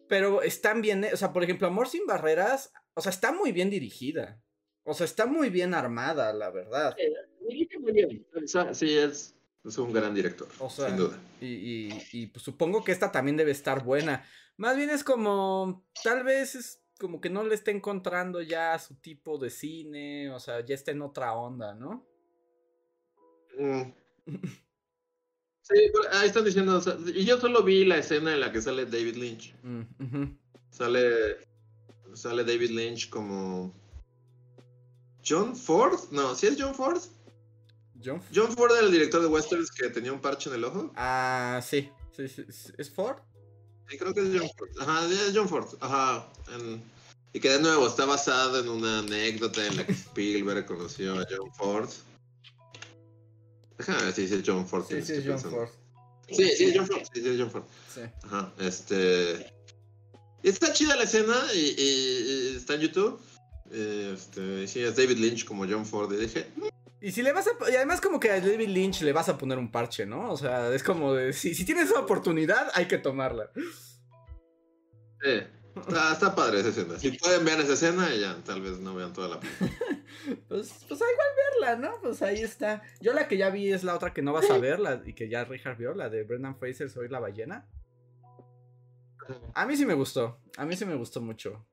[0.09, 3.71] Pero están bien, o sea, por ejemplo, Amor sin Barreras, o sea, está muy bien
[3.71, 4.41] dirigida.
[4.85, 6.95] O sea, está muy bien armada, la verdad.
[8.75, 9.35] Sí, es,
[9.65, 11.19] es un gran director, O sea, sin duda.
[11.41, 14.25] Y, y- y, pues, supongo que esta también debe estar buena.
[14.59, 18.95] Más bien es como, tal vez es como que no le está encontrando ya su
[18.97, 22.07] tipo de cine, o sea, ya está en otra onda, ¿no?
[23.59, 23.93] Mm.
[25.67, 25.77] Sí,
[26.13, 28.85] ahí están diciendo, o sea, y yo solo vi la escena en la que sale
[28.85, 29.55] David Lynch.
[29.63, 30.25] Mm.
[30.71, 31.39] Sale,
[32.13, 33.73] sale David Lynch como
[35.27, 35.99] John Ford.
[36.11, 37.01] No, ¿sí es John Ford?
[38.05, 40.93] John John Ford era el director de westerns que tenía un parche en el ojo.
[40.97, 42.71] Ah, sí, sí, sí, sí.
[42.77, 43.17] ¿Es Ford?
[43.89, 44.71] Sí, creo que es John Ford.
[44.81, 45.67] Ajá, es John Ford.
[45.81, 46.31] Ajá.
[46.55, 46.83] en-
[47.33, 51.27] Y que de nuevo está basado en una anécdota en la que Spielberg conoció a
[51.31, 51.89] John Ford.
[53.79, 54.85] Déjame ver si es John Ford.
[54.89, 55.39] Sí, sí, es John.
[55.39, 55.69] Ford.
[56.29, 57.03] Sí, sí, es John Ford.
[57.13, 57.65] Sí, sí, es John Ford.
[57.95, 58.01] Sí.
[58.25, 59.53] Ajá, este.
[60.43, 63.21] Está chida la escena y, y- y está en YouTube.
[63.71, 66.13] Este, sí, es David Lynch como John Ford.
[66.13, 66.47] Y dije,
[67.01, 67.71] Y si le vas a.
[67.71, 70.31] Y además, como que a David Lynch le vas a poner un parche, ¿no?
[70.31, 71.33] O sea, es como de.
[71.33, 73.51] Si, si tienes esa oportunidad, hay que tomarla.
[75.25, 76.99] eh, está, está padre esa escena.
[76.99, 79.71] Si pueden ver esa escena, ya tal vez no vean toda la película.
[80.49, 82.01] Pues, pues igual verla, ¿no?
[82.01, 82.83] Pues ahí está.
[83.01, 85.13] Yo la que ya vi es la otra que no vas a ver, la, y
[85.13, 87.69] que ya Richard vio, la de Brendan Fraser, Soy la ballena.
[89.55, 90.41] A mí sí me gustó.
[90.57, 91.67] A mí sí me gustó mucho.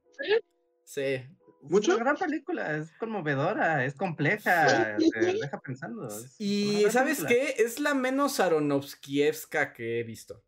[0.86, 1.02] Sí.
[1.04, 1.30] Es
[1.62, 1.94] ¿Mucho?
[1.96, 6.08] una gran película, es conmovedora, es compleja, te deja pensando.
[6.08, 7.30] es Y ¿sabes película.
[7.56, 7.64] qué?
[7.64, 10.44] Es la menos Aronofskievska que he visto.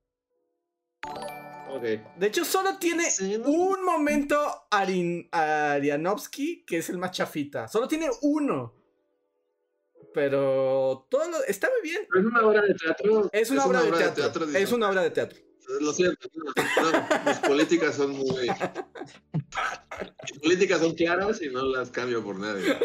[1.79, 3.47] De hecho, solo tiene Sí, ¿no?
[3.49, 4.37] un momento
[4.69, 7.67] Arin, Arianovsky, que es el más chafita.
[7.67, 8.73] Solo tiene uno.
[10.13, 12.03] Pero todo lo, está muy bien.
[12.03, 13.29] ¿Es una obra de teatro?
[13.31, 14.45] Es una, obra, de teatro.
[14.45, 15.39] es una obra de teatro.
[15.81, 18.49] Lo siento, no, no, mis políticas son muy.
[20.23, 22.77] Mis políticas son claras y no las cambio por nadie.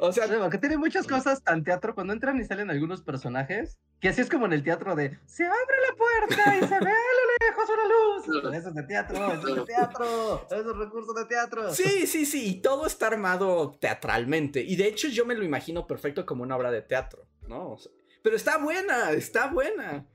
[0.00, 3.78] O sea, Luego, que tiene muchas cosas tan teatro cuando entran y salen algunos personajes,
[4.00, 6.90] que así es como en el teatro de se abre la puerta y se ve
[6.90, 8.54] a lo lejos una luz.
[8.56, 11.72] Eso es de teatro, eso es de teatro, eso es recurso de teatro.
[11.72, 12.48] sí, sí, sí.
[12.48, 14.60] Y todo está armado teatralmente.
[14.62, 17.72] Y de hecho, yo me lo imagino perfecto como una obra de teatro, ¿no?
[17.72, 17.92] O sea,
[18.22, 20.06] pero está buena, está buena.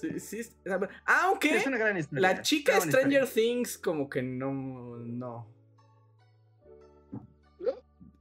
[0.00, 0.38] Sí, sí.
[0.40, 0.88] está.
[1.06, 1.56] Aunque.
[1.56, 2.20] Es una gran historia.
[2.20, 3.26] La chica Stranger historia.
[3.26, 5.46] Things como que no, no.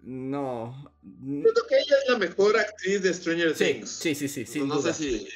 [0.01, 0.93] No.
[1.19, 3.89] Siento que ella es la mejor actriz de Stranger Sí, Things.
[3.89, 4.93] sí, sí, sí, sin no duda.
[4.93, 5.27] sé si.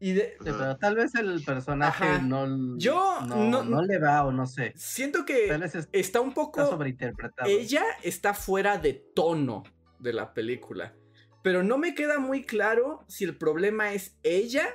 [0.00, 2.18] Y de- Sí, pero tal vez el personaje Ajá.
[2.22, 4.72] no, Yo no, no- no le va o no sé.
[4.76, 6.66] siento Tal que vez está está un poco...
[6.66, 7.48] sobreinterpretado.
[7.50, 9.62] Ella está fuera de tono
[9.98, 10.94] de la película.
[11.42, 14.66] Pero no me queda muy claro si el problema es ella,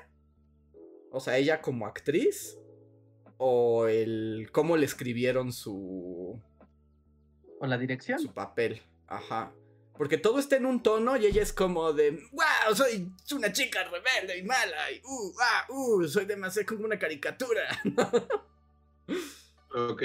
[1.12, 2.58] o sea, ella como actriz,
[3.38, 6.42] o el cómo le escribieron su,
[7.60, 8.20] O la dirección.
[8.20, 8.82] su papel.
[9.08, 9.54] Ajá.
[9.98, 13.84] Porque todo está en un tono y ella es como de, wow, soy una chica
[13.84, 17.62] rebelde y mala, y uh, ah, uh, soy demasiado como una caricatura.
[19.74, 20.04] Ok.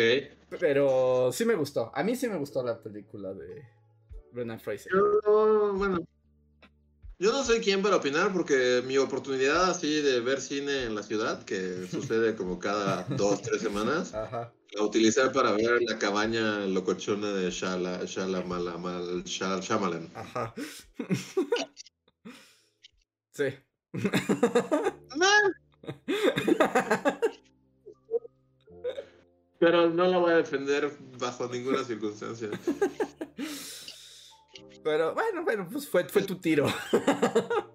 [0.60, 3.66] Pero sí me gustó, a mí sí me gustó la película de
[4.30, 4.92] Brendan Fraser.
[4.92, 6.06] Yo, bueno.
[7.18, 11.02] Yo no soy quien para opinar porque mi oportunidad así de ver cine en la
[11.02, 14.52] ciudad, que sucede como cada dos, tres semanas, Ajá.
[14.72, 18.44] la utilicé para ver la cabaña locochona de Shala, Shala,
[19.24, 20.10] Shyamalan.
[20.14, 20.54] Ajá.
[23.32, 23.44] sí.
[29.58, 32.50] Pero no la voy a defender bajo ninguna circunstancia.
[34.86, 36.72] Pero bueno, bueno, pues fue, fue tu tiro.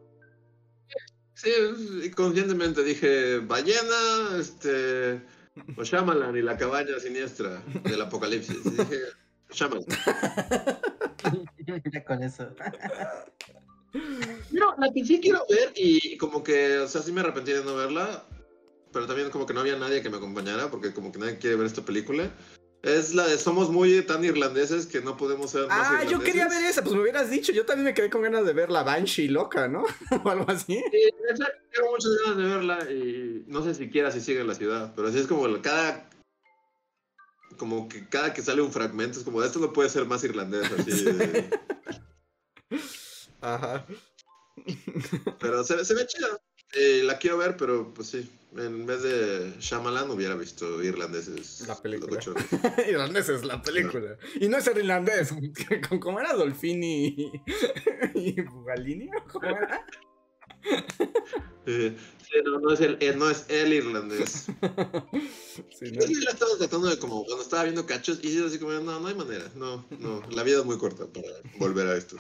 [1.33, 1.49] Sí,
[2.03, 5.23] y conscientemente dije ballena, este,
[5.75, 8.63] o Shyamalan y la cabaña siniestra del apocalipsis.
[8.63, 8.99] Y dije
[9.49, 9.85] Shyamalan.
[11.91, 12.47] Ya con eso.
[14.51, 17.63] No, la que sí quiero ver y como que, o sea, sí me arrepentí de
[17.63, 18.23] no verla,
[18.93, 21.55] pero también como que no había nadie que me acompañara porque como que nadie quiere
[21.55, 22.29] ver esta película.
[22.83, 26.47] Es la de Somos muy tan irlandeses que no podemos ser más Ah, yo quería
[26.47, 27.51] ver esa, pues me hubieras dicho.
[27.51, 29.83] Yo también me quedé con ganas de ver la Banshee loca, ¿no?
[30.23, 30.83] o algo así.
[30.91, 34.55] Sí, esa tengo muchas ganas de verla y no sé siquiera si sigue en la
[34.55, 36.09] ciudad, pero así es como cada
[37.57, 40.71] como que cada que sale un fragmento es como, esto no puede ser más irlandés,
[40.71, 41.03] así.
[41.03, 41.49] de-
[43.41, 43.85] Ajá.
[45.39, 46.27] Pero se, se ve chida.
[46.73, 48.29] Eh, la quiero ver, pero pues sí.
[48.57, 51.65] En vez de Shyamalan hubiera visto irlandeses.
[51.67, 52.11] La película.
[52.11, 52.45] locochones.
[52.89, 54.17] irlandés es la película.
[54.39, 55.33] Y no es el irlandés.
[56.01, 57.31] ¿Cómo era Dolfini
[58.13, 59.09] y Bugalini?
[59.31, 59.85] ¿Cómo era?
[61.65, 61.95] Sí,
[62.43, 64.47] no, no es el, no es el irlandés.
[65.69, 66.01] Sí, ¿no?
[66.01, 68.99] Yo la estaba tratando de como cuando estaba viendo cachos y yo así como, no,
[68.99, 69.45] no hay manera.
[69.55, 70.21] No, no.
[70.29, 71.27] La vida es muy corta para
[71.57, 72.17] volver a esto.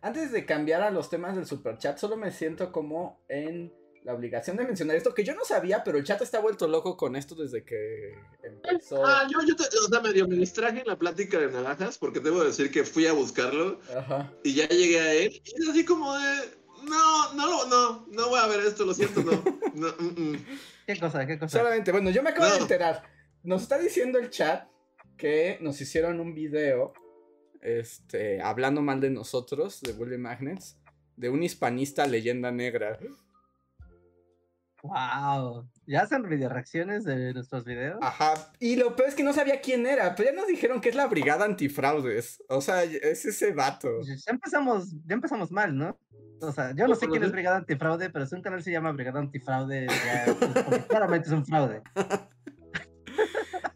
[0.00, 3.72] Antes de cambiar a los temas del superchat, solo me siento como en
[4.04, 6.96] la obligación de mencionar esto que yo no sabía, pero el chat está vuelto loco
[6.96, 9.04] con esto desde que empezó.
[9.06, 12.18] Ah, yo, yo te, o sea, medio me distraje en la plática de navajas porque
[12.20, 14.32] debo decir que fui a buscarlo Ajá.
[14.42, 16.36] y ya llegué a él y es así como de,
[16.84, 19.42] no, no, lo- no, no voy a ver esto, lo siento, no.
[19.74, 20.46] no mm, mm.
[20.86, 21.24] ¿Qué cosa?
[21.26, 21.58] ¿Qué cosa?
[21.58, 23.04] Solamente, bueno, yo me acabo de enterar.
[23.44, 24.66] Nos está diciendo el chat
[25.16, 26.92] que nos hicieron un video
[27.60, 30.76] este, hablando mal de nosotros, de Bully Magnets,
[31.16, 32.98] de un hispanista leyenda negra.
[34.82, 35.68] Wow.
[35.86, 37.98] ¿Ya hacen video reacciones de nuestros videos?
[38.02, 38.52] Ajá.
[38.58, 40.94] Y lo peor es que no sabía quién era, pero ya nos dijeron que es
[40.96, 42.42] la Brigada Antifraudes.
[42.48, 43.88] O sea, es ese vato.
[44.02, 45.98] Ya empezamos, ya empezamos mal, ¿no?
[46.40, 47.32] O sea, yo no sé ¿Cómo quién es sé?
[47.32, 50.36] Brigada Antifraude, pero si un canal se llama Brigada Antifraude, ya,
[50.68, 51.82] pues, claramente es un fraude.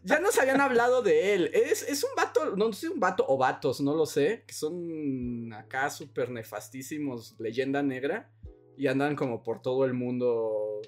[0.03, 1.51] Ya nos habían hablado de él.
[1.53, 5.53] Es, es un vato, no sé un vato o vatos, no lo sé, que son
[5.53, 8.29] acá súper nefastísimos, leyenda negra,
[8.77, 10.81] y andan como por todo el mundo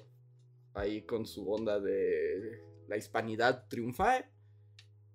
[0.74, 4.24] ahí con su onda de la hispanidad triunfa.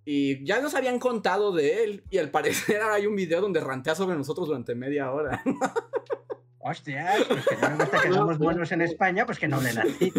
[0.06, 3.60] Y ya nos habían contado de él, y al parecer ahora hay un video donde
[3.60, 5.44] rantea sobre nosotros durante media hora.
[6.60, 9.78] Hostia, pues que no me gusta que somos buenos en España, pues que no hablen
[9.80, 10.12] así.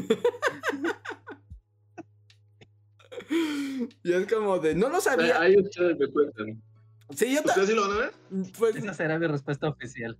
[4.05, 5.41] y es como de, no lo sabía.
[5.41, 6.63] Ahí ustedes me cuentan.
[7.15, 8.13] Sí, yo ¿Ustedes sí lo van a ver?
[8.59, 10.19] pues, Esa será mi respuesta oficial.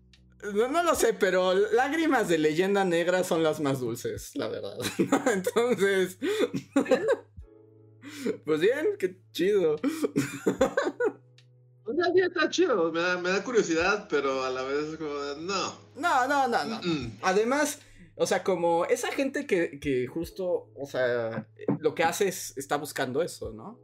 [0.55, 4.77] No, no lo sé, pero lágrimas de leyenda negra son las más dulces, la verdad.
[5.33, 6.19] Entonces.
[8.45, 9.77] Pues bien, qué chido.
[11.85, 14.97] O sea, sí, está chido, me da, me da curiosidad, pero a la vez es
[14.97, 15.75] como, no.
[15.95, 16.81] No, no, no, no.
[16.83, 17.81] Mm, Además,
[18.17, 21.47] o sea, como esa gente que, que justo, o sea,
[21.79, 23.79] lo que hace es, está buscando eso, ¿no?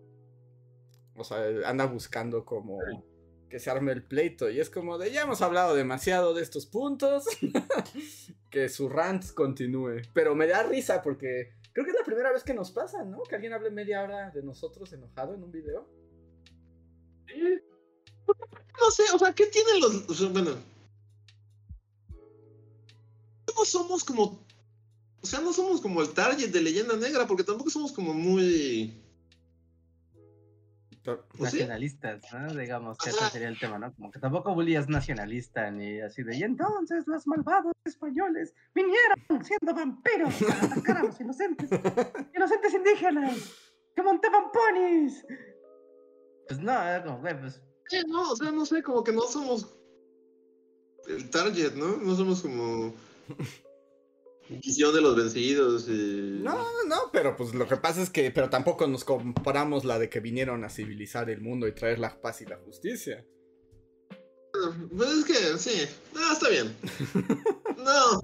[1.14, 2.78] O sea, anda buscando como
[3.52, 4.48] que se arme el pleito.
[4.48, 7.26] Y es como de, ya hemos hablado demasiado de estos puntos.
[8.50, 10.00] que su rant continúe.
[10.14, 13.22] Pero me da risa porque creo que es la primera vez que nos pasa, ¿no?
[13.24, 15.86] Que alguien hable media hora de nosotros enojado en un video.
[18.80, 20.32] No sé, o sea, ¿qué tienen los.
[20.32, 20.52] bueno.
[23.54, 24.46] No somos como.
[25.20, 28.98] O sea, no somos como el target de leyenda negra, porque tampoco somos como muy.
[31.04, 31.58] Pues sí.
[31.58, 32.54] Nacionalistas, ¿no?
[32.54, 33.92] Digamos que ese sería el tema, ¿no?
[33.94, 36.36] Como que tampoco Bully es nacionalista ni así de.
[36.36, 41.70] Y entonces los malvados españoles vinieron siendo vampiros a atacar a los inocentes,
[42.34, 43.52] inocentes indígenas
[43.96, 45.26] que montaban ponis.
[46.46, 47.60] Pues no, era como, güey, pues.
[47.88, 49.76] Sí, no, o sea, no sé, como que no somos
[51.08, 51.96] el target, ¿no?
[51.96, 52.94] No somos como
[54.48, 56.40] visión de los vencidos y...
[56.42, 59.98] No, no, no, pero pues lo que pasa es que, pero tampoco nos comparamos la
[59.98, 63.24] de que vinieron a civilizar el mundo y traer la paz y la justicia.
[64.96, 66.76] Pues es que, sí, no, está bien.
[67.82, 68.22] No,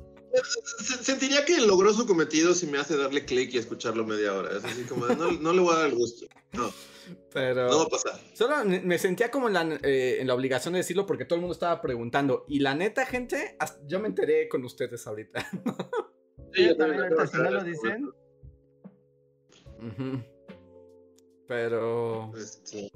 [1.02, 4.56] sentiría que logró su cometido si me hace darle clic y escucharlo media hora.
[4.56, 6.26] Es así como, no, no le voy a dar el gusto.
[6.52, 6.72] No,
[7.32, 8.20] Pero no va a pasar.
[8.34, 11.40] solo me sentía como en la, eh, en la obligación de decirlo porque todo el
[11.42, 12.44] mundo estaba preguntando.
[12.48, 15.46] Y la neta, gente, hasta- yo me enteré con ustedes ahorita.
[16.54, 18.10] Sí, yo también ahorita, si no lo dicen.
[21.46, 22.90] Pero, este,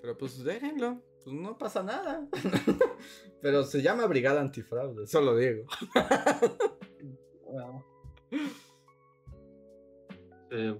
[0.00, 2.28] pero pues déjenlo, pues no pasa nada.
[3.42, 5.64] pero se llama Brigada Antifraude, solo digo.
[7.50, 7.84] wow.
[10.52, 10.78] eh,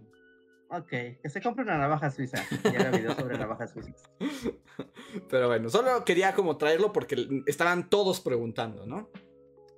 [0.69, 2.45] Ok, que se compre una navaja suiza.
[2.63, 4.03] Ya era video sobre navajas suizas.
[5.29, 9.11] Pero bueno, solo quería como traerlo porque estaban todos preguntando, ¿no?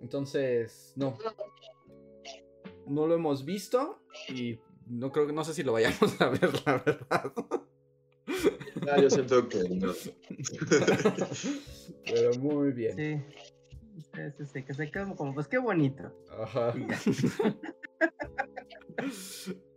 [0.00, 1.16] Entonces, no.
[2.86, 6.50] No lo hemos visto y no creo que no sé si lo vayamos a ver,
[6.66, 7.32] la verdad.
[8.90, 9.92] Ah, yo siento que no.
[12.04, 12.96] Pero muy bien.
[12.96, 13.20] Sí.
[14.14, 16.12] Sí, sí, sí, que se quede como, pues qué bonito.
[16.30, 16.74] Ajá.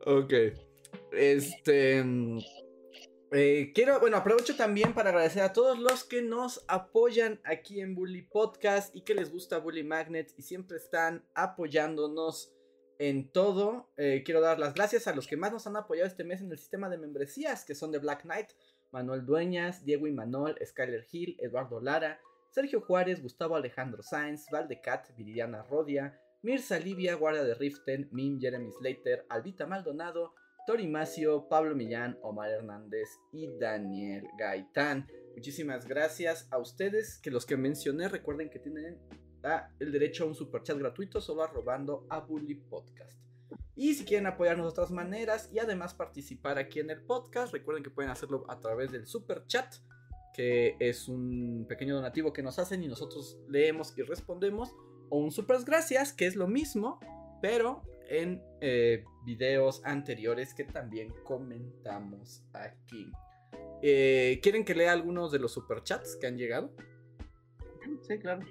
[0.03, 0.33] Ok.
[1.11, 2.03] Este.
[2.03, 2.39] mm,
[3.33, 7.95] eh, quiero, bueno, aprovecho también para agradecer a todos los que nos apoyan aquí en
[7.95, 12.53] Bully Podcast y que les gusta Bully Magnet y siempre están apoyándonos
[13.01, 16.23] en todo, eh, quiero dar las gracias a los que más nos han apoyado este
[16.23, 18.49] mes en el sistema de membresías, que son de Black Knight,
[18.91, 22.19] Manuel Dueñas, Diego y Manuel, Skyler Hill, Eduardo Lara,
[22.49, 28.71] Sergio Juárez, Gustavo Alejandro Sáenz, Valdecat, Viridiana Rodia, Mirza Livia, Guardia de Riften, Mim, Jeremy
[28.71, 30.33] Slater, Albita Maldonado,
[30.67, 35.07] Tori Macio, Pablo Millán, Omar Hernández y Daniel Gaitán.
[35.35, 38.99] Muchísimas gracias a ustedes, que los que mencioné recuerden que tienen
[39.79, 43.17] el derecho a un super chat gratuito solo arrobando a Bully Podcast.
[43.75, 47.83] Y si quieren apoyarnos de otras maneras y además participar aquí en el podcast, recuerden
[47.83, 49.75] que pueden hacerlo a través del super chat,
[50.33, 54.73] que es un pequeño donativo que nos hacen y nosotros leemos y respondemos,
[55.09, 56.99] o un super gracias, que es lo mismo,
[57.41, 63.11] pero en eh, videos anteriores que también comentamos aquí.
[63.81, 66.71] Eh, ¿Quieren que lea algunos de los superchats que han llegado?
[68.01, 68.45] Sí, claro.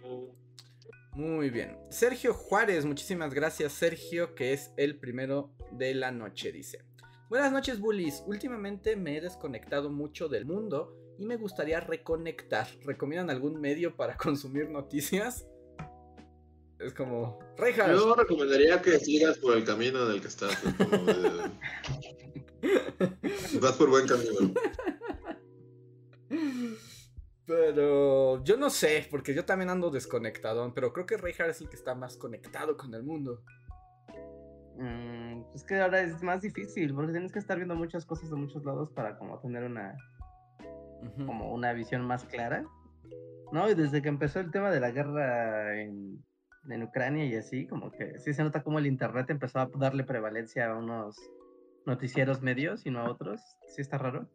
[1.12, 1.76] Muy bien.
[1.90, 6.84] Sergio Juárez, muchísimas gracias Sergio, que es el primero de la noche, dice.
[7.28, 8.22] Buenas noches, bullies.
[8.26, 12.68] Últimamente me he desconectado mucho del mundo y me gustaría reconectar.
[12.84, 15.46] ¿Recomiendan algún medio para consumir noticias?
[16.78, 17.90] Es como, Rejas.
[17.90, 20.56] Yo recomendaría que sigas por el camino del que estás.
[23.60, 24.54] Vas por buen camino.
[27.44, 28.09] Pero
[28.50, 31.76] yo no sé, porque yo también ando desconectado, pero creo que Reinhardt es el que
[31.76, 33.44] está más conectado con el mundo.
[34.76, 38.34] Mm, es que ahora es más difícil, porque tienes que estar viendo muchas cosas de
[38.34, 39.96] muchos lados para como tener una
[41.26, 42.64] como una visión más clara.
[43.52, 43.70] ¿No?
[43.70, 46.24] Y desde que empezó el tema de la guerra en,
[46.82, 50.70] Ucrania y así, como que sí se nota como el internet empezó a darle prevalencia
[50.70, 51.16] a unos
[51.86, 53.40] noticieros medios y no a otros.
[53.68, 54.28] Sí está raro.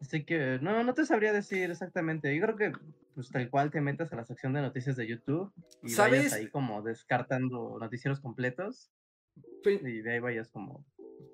[0.00, 2.34] Así que no, no te sabría decir exactamente.
[2.34, 2.72] Yo creo que
[3.14, 5.50] pues tal cual te metas a la sección de noticias de YouTube
[5.82, 6.18] y ¿Sabes?
[6.18, 8.90] vayas ahí como descartando noticieros completos.
[9.64, 10.84] y de ahí vayas como.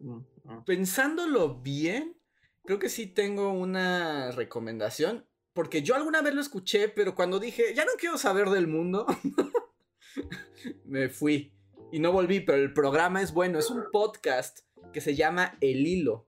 [0.01, 0.63] Mm, ah.
[0.65, 2.17] Pensándolo bien,
[2.65, 5.27] creo que sí tengo una recomendación.
[5.55, 9.05] Porque yo alguna vez lo escuché, pero cuando dije, ya no quiero saber del mundo,
[10.85, 11.53] me fui.
[11.91, 13.59] Y no volví, pero el programa es bueno.
[13.59, 14.61] Es un podcast
[14.93, 16.27] que se llama El Hilo.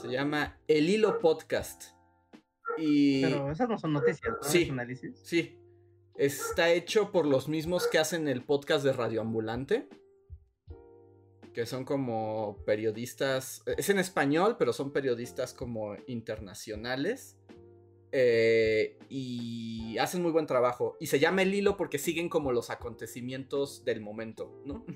[0.00, 1.86] Se llama El Hilo Podcast.
[2.76, 3.22] Y...
[3.22, 4.48] Pero esas no son noticias, ¿no?
[4.48, 4.70] Sí,
[5.24, 5.58] sí.
[6.14, 9.88] Está hecho por los mismos que hacen el podcast de Radioambulante.
[11.52, 13.64] Que son como periodistas.
[13.66, 17.36] Es en español, pero son periodistas como internacionales.
[18.12, 20.96] Eh, y hacen muy buen trabajo.
[21.00, 24.86] Y se llama El Hilo porque siguen como los acontecimientos del momento, ¿no?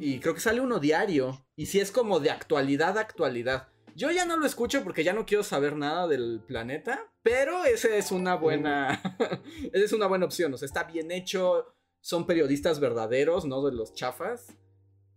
[0.00, 1.46] Y creo que sale uno diario.
[1.56, 3.68] Y si es como de actualidad actualidad.
[3.94, 7.10] Yo ya no lo escucho porque ya no quiero saber nada del planeta.
[7.22, 9.00] Pero esa es una buena.
[9.72, 10.52] esa es una buena opción.
[10.54, 11.74] O sea, está bien hecho.
[12.00, 14.56] Son periodistas verdaderos, no de los chafas.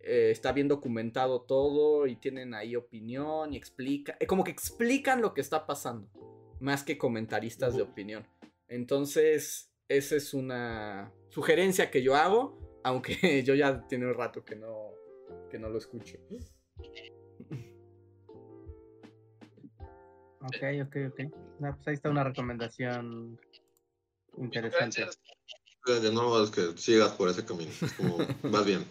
[0.00, 2.06] Eh, está bien documentado todo.
[2.06, 3.52] Y tienen ahí opinión.
[3.52, 4.16] Y explica.
[4.20, 6.08] Eh, como que explican lo que está pasando.
[6.60, 8.26] Más que comentaristas de opinión.
[8.68, 14.54] Entonces, esa es una sugerencia que yo hago aunque yo ya tiene un rato que
[14.54, 14.92] no,
[15.50, 16.16] que no lo escucho.
[20.40, 21.20] Ok, ok, ok.
[21.58, 23.40] pues ahí está una recomendación
[24.36, 25.04] interesante.
[25.84, 27.72] De nuevo es que sigas por ese camino.
[28.44, 28.84] más bien.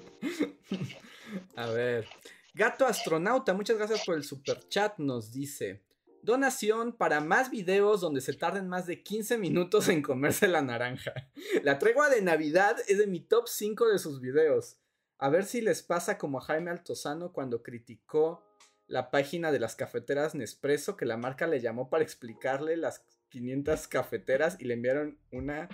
[1.55, 2.05] A ver.
[2.53, 4.97] Gato Astronauta, muchas gracias por el super chat.
[4.97, 5.84] Nos dice:
[6.25, 11.13] Donación para más videos donde se tarden más de 15 minutos en comerse la naranja.
[11.61, 14.77] La tregua de Navidad es de mi top 5 de sus videos.
[15.19, 18.43] A ver si les pasa como a Jaime Altozano cuando criticó
[18.87, 23.87] la página de las cafeteras Nespresso que la marca le llamó para explicarle las 500
[23.87, 25.69] cafeteras y le enviaron una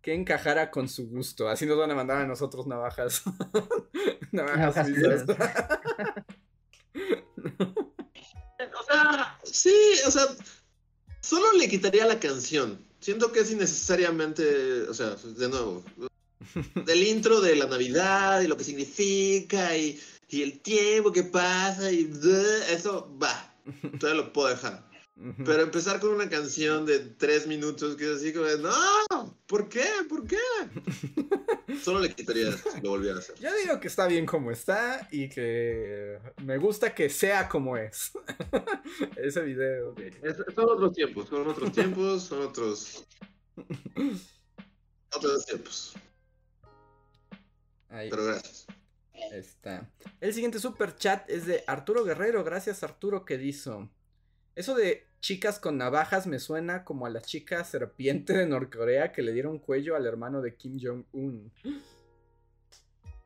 [0.00, 1.48] que encajara con su gusto.
[1.48, 3.22] Así nos van a mandar a nosotros navajas.
[4.32, 4.88] navajas.
[8.78, 9.74] O sea, sí,
[10.06, 10.26] o sea,
[11.20, 12.84] solo le quitaría la canción.
[13.00, 15.82] Siento que es innecesariamente, o sea, de nuevo,
[16.86, 21.90] del intro de la Navidad y lo que significa y, y el tiempo que pasa
[21.90, 22.10] y
[22.68, 23.54] eso va,
[23.98, 24.89] todavía lo puedo dejar.
[25.44, 29.84] Pero empezar con una canción de tres minutos que es así como, no, ¿por qué?
[30.08, 30.38] ¿Por qué?
[31.82, 33.36] Solo le quitaría si lo volviera a hacer.
[33.36, 38.12] Yo digo que está bien como está y que me gusta que sea como es.
[39.16, 39.94] Ese video.
[40.54, 43.04] son otros tiempos, son otros tiempos, son otros.
[45.14, 45.94] otros tiempos.
[47.90, 48.66] Pero gracias.
[49.32, 49.90] Está.
[50.20, 52.42] El siguiente super chat es de Arturo Guerrero.
[52.42, 53.90] Gracias, Arturo, que hizo.
[54.60, 59.22] Eso de chicas con navajas me suena como a la chica serpiente de Norcorea que
[59.22, 61.50] le dieron cuello al hermano de Kim Jong-un.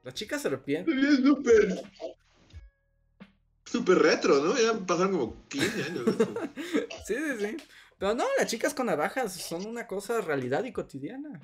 [0.04, 0.92] La chica serpiente.
[0.92, 1.82] Es súper.
[3.64, 4.56] Súper retro, ¿no?
[4.56, 6.04] Ya pasaron como 15 años.
[7.04, 7.56] Sí, sí, sí.
[7.98, 11.40] Pero no, las chicas con navajas son una cosa realidad y cotidiana.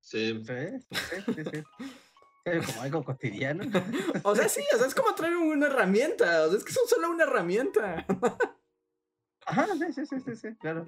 [0.00, 0.42] Sí.
[0.42, 0.54] Sí,
[0.88, 1.50] sí, sí, sí.
[1.50, 1.84] Sí,
[2.44, 3.64] Como algo cotidiano.
[4.22, 6.42] O sea, sí, o sea, es como traer una herramienta.
[6.42, 8.06] O sea, es que son solo una herramienta.
[9.46, 10.84] Ajá, sí, sí, sí, sí, claro.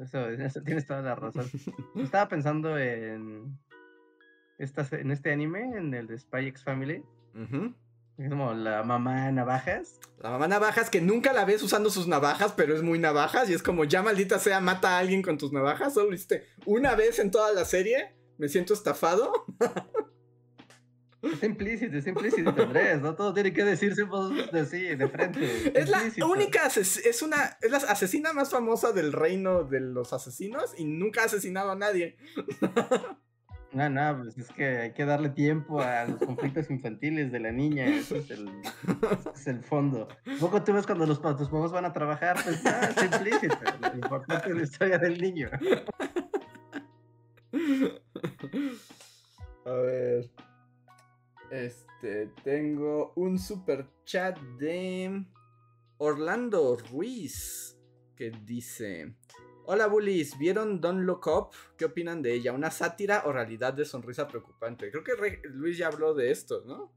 [0.00, 1.48] Eso, eso tienes toda la razón.
[1.96, 3.58] Estaba pensando en,
[4.58, 7.02] esta, en este anime, en el de Spy X Family.
[7.34, 7.74] Ujú.
[8.18, 10.00] Es como la mamá navajas.
[10.18, 13.54] La mamá navajas que nunca la ves usando sus navajas, pero es muy navajas y
[13.54, 15.94] es como ya maldita sea, mata a alguien con tus navajas.
[15.94, 18.14] Solo lo hiciste una vez en toda la serie.
[18.36, 19.32] Me siento estafado.
[21.20, 23.00] Está implícito, es implícito, Andrés.
[23.00, 25.72] No todo tiene que decirse pues, de frente.
[25.78, 26.28] Es la implícito.
[26.28, 31.22] única es una es la asesina más famosa del reino de los asesinos y nunca
[31.22, 32.16] ha asesinado a nadie.
[33.70, 37.52] No, no, pues es que hay que darle tiempo a los conflictos infantiles de la
[37.52, 37.84] niña.
[37.84, 40.08] Ese es el, ese es el fondo.
[40.40, 43.58] Poco tú ves cuando los, tus papás van a trabajar, pues no, está implícito.
[43.82, 45.50] Lo importante es la historia del niño.
[49.66, 50.30] A ver.
[51.50, 55.24] Este, tengo un super chat de
[55.98, 57.76] Orlando Ruiz
[58.16, 59.14] que dice:
[59.64, 61.48] Hola bullies, ¿vieron Don't Look Up?
[61.76, 62.52] ¿Qué opinan de ella?
[62.52, 64.90] ¿Una sátira o realidad de sonrisa preocupante?
[64.90, 66.92] Creo que Re- Luis ya habló de esto, ¿no?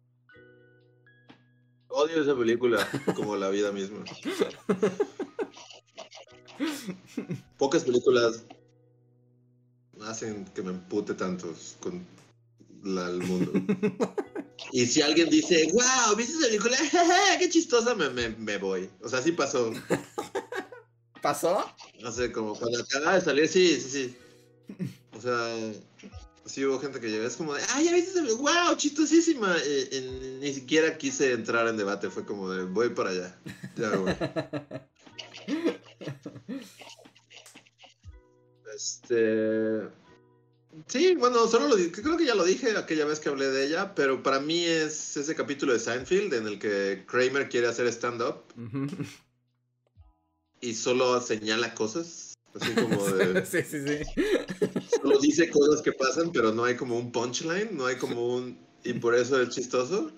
[1.89, 2.85] Odio esa película
[3.15, 4.03] como la vida misma.
[7.57, 8.45] Pocas películas
[10.01, 12.03] hacen que me empute tanto con
[12.83, 13.51] la- el mundo.
[14.73, 16.77] Y si alguien dice, wow, ¿viste esa película?
[17.39, 17.95] ¡Qué chistosa!
[17.95, 18.89] Me, me, me voy.
[19.01, 19.73] O sea, sí pasó.
[21.21, 21.65] ¿Pasó?
[21.99, 24.17] No sé, como cuando acaba de salir, sí, sí, sí.
[25.17, 25.73] O sea,
[26.45, 28.21] sí hubo gente que llegó, es como de, ¡ay, ya viste!
[28.21, 29.55] ¡Wow, chistosísima!
[29.57, 33.39] Eh, eh, ni siquiera quise entrar en debate, fue como de, voy para allá.
[33.75, 34.13] Ya voy.
[38.73, 39.89] Este.
[40.87, 43.93] Sí, bueno, solo lo creo que ya lo dije aquella vez que hablé de ella,
[43.93, 48.43] pero para mí es ese capítulo de Seinfeld en el que Kramer quiere hacer stand-up
[50.61, 53.45] y solo señala cosas, así como de...
[53.45, 54.69] sí, sí, sí.
[55.01, 58.57] solo dice cosas que pasan, pero no hay como un punchline, no hay como un...
[58.83, 60.11] y por eso es chistoso.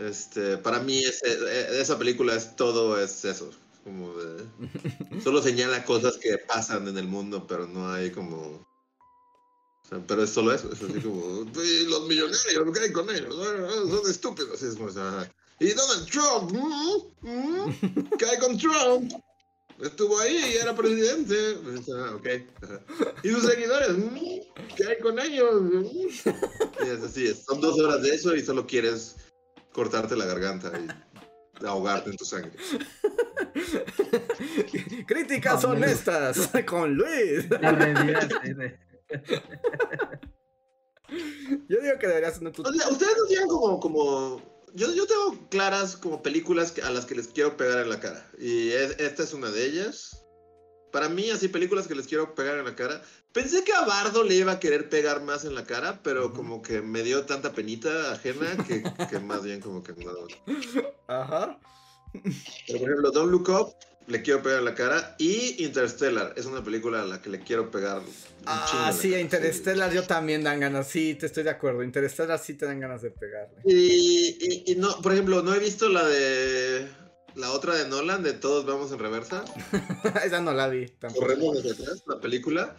[0.00, 3.50] Este, para mí eh, esa película es todo, es eso,
[3.84, 4.44] como de...
[5.22, 8.66] Solo señala cosas que pasan en el mundo, pero no hay como...
[9.96, 13.34] sea, pero es solo eso, es así como, "Y los millonarios, ¿qué hay con ellos?
[13.38, 14.62] Ah, Son estúpidos.
[14.62, 15.30] Es como, o sea,
[15.60, 19.12] y Donald Trump, mm, mm, ¿qué hay con Trump?
[19.80, 21.34] Estuvo ahí y era presidente.
[21.56, 22.26] O sea, ok.
[22.62, 22.80] ajá.
[23.24, 24.16] Y sus seguidores, mm,
[24.76, 25.60] ¿qué hay con ellos?
[25.62, 25.84] Mm.
[25.84, 29.16] Y es así, es- son dos horas de eso y solo quieres
[29.72, 30.70] cortarte la garganta
[31.60, 32.52] y ahogarte en tu sangre.
[35.06, 37.48] Críticas honestas con Luis.
[37.50, 37.72] La
[41.68, 42.62] Yo digo que deberías tener tu...
[42.62, 44.40] O sea, ustedes no tienen como, como,
[44.74, 48.26] yo, yo tengo claras como películas a las que les quiero pegar en la cara.
[48.38, 50.24] Y es- esta es una de ellas.
[50.90, 53.02] Para mí, así películas que les quiero pegar en la cara.
[53.32, 56.60] Pensé que a Bardo le iba a querer pegar más en la cara, pero como
[56.60, 60.12] que me dio tanta penita ajena que, que más bien como que no.
[61.08, 61.58] Ajá.
[62.12, 63.74] Pero por ejemplo, Don't Look Up,
[64.06, 65.14] le quiero pegar en la cara.
[65.18, 67.98] Y Interstellar, es una película a la que le quiero pegar.
[68.00, 68.06] un
[68.46, 70.88] Ah, sí, a Interstellar yo también dan ganas.
[70.88, 71.82] Sí, te estoy de acuerdo.
[71.82, 73.56] Interstellar sí te dan ganas de pegarle.
[73.64, 76.88] Y, y- y no, por ejemplo, no he visto la de.
[77.34, 79.42] La otra de Nolan, de Todos Vamos en Reversa.
[80.24, 81.24] Esa no la vi tampoco.
[81.26, 82.76] Corremos desde atrás, la película.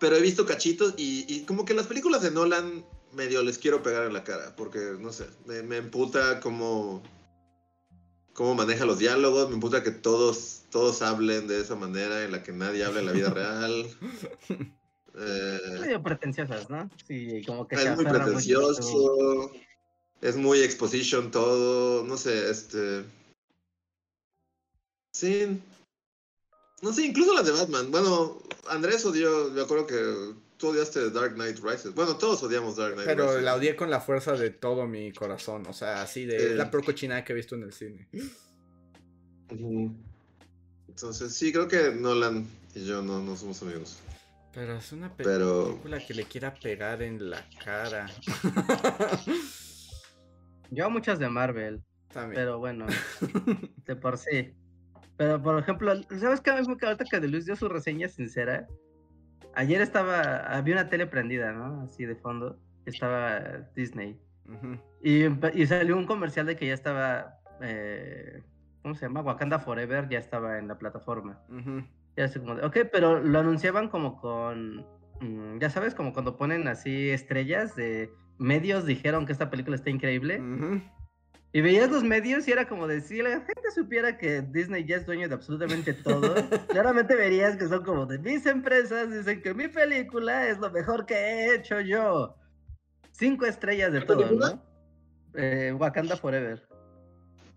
[0.00, 3.82] Pero he visto cachitos y, y como que las películas de Nolan medio les quiero
[3.82, 4.56] pegar en la cara.
[4.56, 7.02] Porque, no sé, me, me emputa cómo.
[8.32, 9.48] Cómo maneja los diálogos.
[9.48, 13.06] Me emputa que todos, todos hablen de esa manera en la que nadie habla en
[13.06, 13.86] la vida real.
[15.14, 16.88] Eh, medio pretenciosas, ¿no?
[17.06, 19.52] Sí, como que es muy mucho pretencioso.
[20.22, 22.02] Es muy exposition todo.
[22.04, 23.04] No sé, este.
[25.12, 25.60] Sí.
[26.80, 27.90] No sé, incluso las de Batman.
[27.90, 29.50] Bueno, Andrés odió.
[29.50, 30.32] Me acuerdo que
[30.62, 31.92] tú odiaste Dark Knight Rises.
[31.92, 33.42] Bueno, todos odiamos Dark Knight Pero Rises.
[33.42, 35.66] la odié con la fuerza de todo mi corazón.
[35.66, 36.54] O sea, así de Sí.
[36.54, 38.08] la peor cochinada que he visto en el cine.
[40.88, 43.98] Entonces, sí, creo que Nolan y yo no, no somos amigos.
[44.54, 48.06] Pero es una pe- Pero- película que le quiera pegar en la cara.
[50.70, 51.82] Yo muchas de Marvel,
[52.12, 52.34] También.
[52.40, 52.86] pero bueno,
[53.86, 54.54] de por sí.
[55.18, 56.50] Pero por ejemplo, ¿sabes qué?
[56.50, 58.66] A mí me encanta que de Luis dio su reseña sincera.
[59.54, 61.82] Ayer estaba, había una tele prendida, ¿no?
[61.82, 63.40] Así de fondo, estaba
[63.74, 64.18] Disney.
[65.02, 68.42] Y, salió un comercial de que ya estaba, eh,
[68.82, 69.22] ¿cómo se llama?
[69.22, 71.40] Wakanda Forever ya estaba en la plataforma.
[72.16, 74.86] Ya así como de, ok, pero lo anunciaban como con,
[75.20, 79.90] mm, ya sabes, como cuando ponen así estrellas de medios dijeron que esta película está
[79.90, 80.40] increíble.
[80.40, 80.80] Ujú.
[81.54, 84.96] Y veías los medios y era como de, si la gente supiera que Disney ya
[84.96, 86.34] es dueño de absolutamente todo,
[86.68, 91.04] claramente verías que son como de mis empresas, dicen que mi película es lo mejor
[91.04, 92.36] que he hecho yo.
[93.10, 94.54] Cinco estrellas de ¿Qué todo, película?
[94.54, 95.40] ¿no?
[95.40, 96.66] Eh, Wakanda Forever.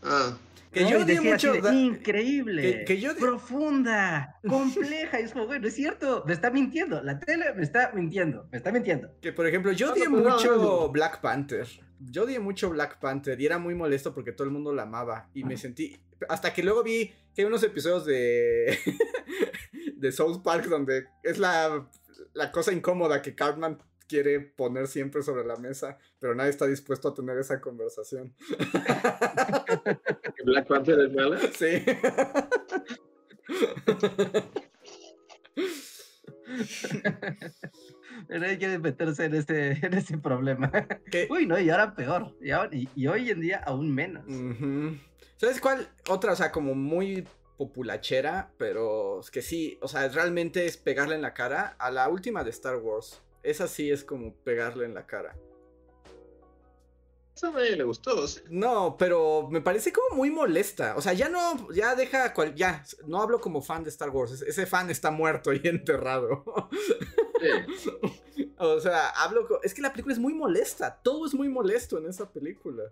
[0.03, 0.37] Ah,
[0.75, 0.89] Que ¿no?
[0.91, 1.53] yo odié mucho.
[1.53, 5.19] de, increíble, que- que yo di- profunda, compleja.
[5.19, 7.01] Y es como, güey, no es cierto, me está mintiendo.
[7.01, 9.09] La tele me está mintiendo, me está mintiendo.
[9.21, 10.89] Que por ejemplo, yo odié no, no, mucho no.
[10.89, 11.65] Black Panther.
[11.99, 15.29] Yo odié mucho Black Panther y era muy molesto porque todo el mundo la amaba.
[15.33, 15.97] Y me sentí.
[16.29, 18.77] Hasta que luego vi que hay unos episodios de.
[19.97, 21.87] de South Park donde es la,
[22.33, 27.07] la cosa incómoda que Cartman quiere poner siempre sobre la mesa, pero nadie está dispuesto
[27.09, 28.33] a tener esa conversación.
[30.35, 31.39] que Black Panther es mala.
[31.57, 31.83] Sí.
[38.27, 40.71] Pero nadie quiere meterse en ese, en ese problema.
[41.11, 42.35] Que- Uy, no, y ahora peor.
[42.41, 44.25] Y, ahora- y- y hoy en día aún menos.
[45.37, 45.87] ¿Sabes cuál?
[46.09, 47.27] Otra, o sea, como muy
[47.57, 52.09] populachera, pero es que sí, o sea, realmente es pegarle en la cara a la
[52.09, 53.21] última de Star Wars.
[53.45, 55.35] Esa sí es como pegarle en la cara.
[57.35, 58.27] Eso a nadie le gustó.
[58.27, 58.39] ¿sí?
[58.49, 60.95] No, pero me parece como muy molesta.
[60.95, 64.31] O sea, ya no, ya deja, cual, ya, no hablo como fan de Star Wars.
[64.31, 66.43] ese- Ese fan está muerto y enterrado.
[67.77, 68.51] Sí.
[68.57, 70.99] o sea, hablo, es que la película es muy molesta.
[71.03, 72.83] Todo es muy molesto en esa película.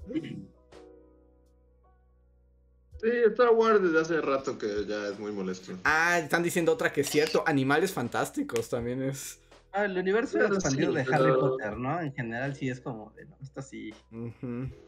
[3.02, 5.74] Sí, Star Wars desde hace rato que ya es muy molesto.
[5.84, 7.44] Ah, están diciendo otra que es cierto.
[7.46, 9.40] Animales fantásticos también es.
[9.76, 12.00] Ah, el universo Pero expandido sí, de pero- Harry Potter, ¿no?
[12.00, 13.92] En general sí es como de, no, esto sí.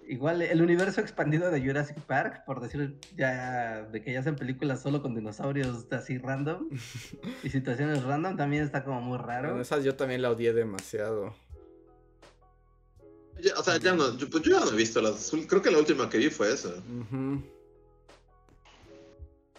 [0.07, 4.83] Igual el universo expandido de Jurassic Park, por decir ya de que ya hacen películas
[4.83, 6.69] solo con dinosaurios así random
[7.43, 9.47] y situaciones random, también está como muy raro.
[9.49, 11.33] Bueno, esa yo también la odié demasiado.
[13.41, 15.31] Ya, o sea, ya no, yo, pues yo ya no he visto las.
[15.47, 16.69] Creo que la última que vi fue esa.
[16.69, 17.41] Ujú.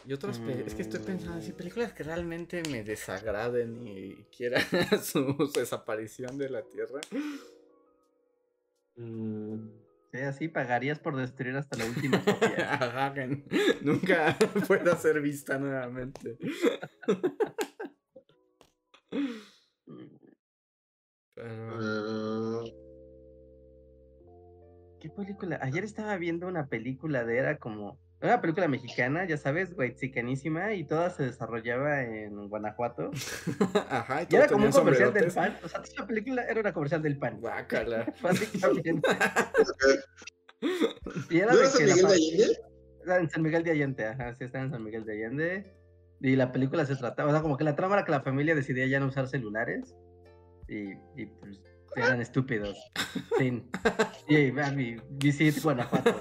[0.07, 4.61] Y otras pe- es que estoy pensando así, películas que realmente me desagraden y quiera
[5.02, 7.00] su desaparición de la Tierra.
[8.96, 9.68] Mm,
[10.12, 12.72] Sí, así pagarías por destruir hasta la última copia.
[12.74, 13.14] Ajá,
[13.82, 14.36] nunca
[14.68, 16.38] pueda ser vista nuevamente.
[21.34, 21.68] Pero...
[21.78, 22.64] ah,
[25.00, 25.59] ¿Qué película?
[25.61, 30.85] Ayer estaba viendo una película de era como una película mexicana, ya sabes, guayxicanísima, y
[30.85, 33.11] toda se desarrollaba en Guanajuato.
[33.91, 35.57] Ajá, y Y era como un comercial del pan.
[35.62, 37.41] O sea, toda la película era una comercial del pan.
[37.41, 38.12] Guácala.
[38.23, 39.09] Básicamente.
[41.31, 42.59] Y era ¿No de era San la Miguel fa- de Allende?
[43.05, 45.73] Era en San Miguel de Allende, ajá, sí, estaba en San Miguel de Allende.
[46.23, 48.55] Y la película se trataba, o sea, como que la trama era que la familia
[48.55, 49.95] decidía ya no usar celulares.
[50.67, 51.61] Y, y pues
[51.95, 52.77] eran estúpidos.
[53.39, 53.71] Fin.
[54.29, 56.14] Y vean mi visit Guanajuato.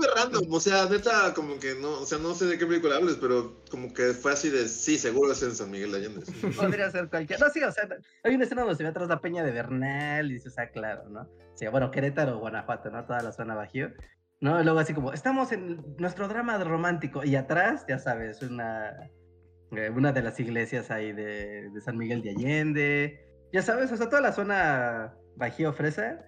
[0.00, 2.96] Súper random, o sea, neta, como que no, o sea, no sé de qué película
[2.96, 6.24] hables, pero como que fue así de, sí, seguro es en San Miguel de Allende.
[6.24, 6.32] sí.
[6.56, 7.38] Podría ser cualquier.
[7.38, 7.86] No, sí, o sea,
[8.24, 11.08] hay una escena donde se ve atrás la peña de Bernal y dices, ah, claro,
[11.10, 11.28] ¿no?
[11.54, 13.04] Sí, bueno, Querétaro, Guanajuato, ¿no?
[13.04, 13.90] Toda la zona bajío.
[14.40, 14.58] ¿No?
[14.58, 17.22] Y luego así como, estamos en nuestro drama romántico.
[17.22, 19.10] Y atrás, ya sabes, una,
[19.72, 23.20] eh, una de las iglesias ahí de, de San Miguel de Allende.
[23.52, 26.24] Ya sabes, o sea, toda la zona bajío fresa,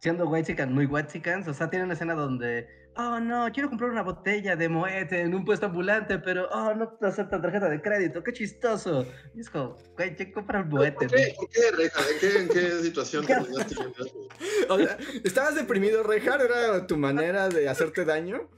[0.00, 1.48] siendo whitexicans, muy whitexicans.
[1.48, 5.34] O sea, tiene una escena donde, oh no, quiero comprar una botella de moete en
[5.34, 9.06] un puesto ambulante, pero, oh, no te aceptan tarjeta de crédito, qué chistoso.
[9.34, 11.06] Y es como, güey, ¿quién compra un moete?
[11.06, 12.00] ¿Por qué, ¿Por qué, Reja?
[12.12, 13.32] ¿En qué, en qué situación ¿Qué?
[13.32, 13.48] eso?
[14.68, 16.40] O sea, ¿estabas deprimido, Rejar?
[16.42, 18.48] ¿Era tu manera de hacerte daño?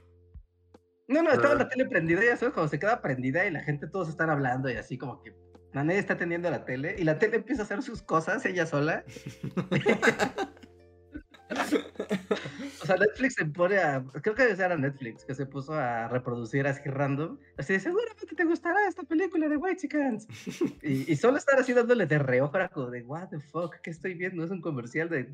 [1.07, 1.57] No, no, estaba Ah.
[1.57, 4.69] la tele prendida, ya sabes, cuando se queda prendida y la gente todos están hablando
[4.69, 5.33] y así como que
[5.73, 9.03] nadie está atendiendo la tele y la tele empieza a hacer sus cosas ella sola.
[12.81, 14.03] o sea, Netflix se pone a.
[14.21, 17.37] Creo que era Netflix que se puso a reproducir así random.
[17.57, 20.27] Así de seguramente te gustará esta película de White Chickens.
[20.81, 23.75] Y, y solo estar así dándole de reojo era como de, ¿What the fuck?
[23.81, 24.43] ¿Qué estoy viendo?
[24.43, 25.33] Es un comercial de.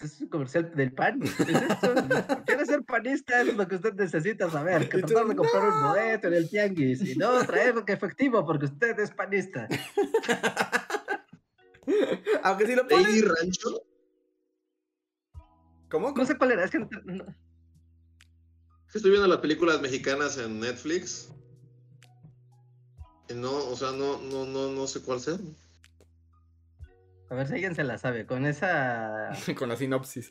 [0.00, 1.22] Es un comercial del pan.
[1.22, 1.94] ¿Es esto?
[2.44, 3.40] ¿Quieres ser panista?
[3.40, 4.88] Es lo que usted necesita saber.
[4.88, 5.88] Que tratar de comprar un "No".
[5.90, 9.66] boleto en el tianguis y no traer efectivo porque usted es panista.
[12.42, 13.24] Aunque si lo Lady pones...
[13.40, 13.68] Rancho.
[15.90, 16.12] ¿Cómo?
[16.12, 17.26] No sé cuál era, es que no- no-
[18.94, 21.32] Estoy viendo las películas mexicanas en Netflix.
[23.34, 25.36] No, o sea, no, no, no, no sé cuál sea.
[27.30, 28.26] A ver si alguien se la sabe.
[28.26, 29.30] Con esa.
[29.58, 30.30] Con la sinopsis.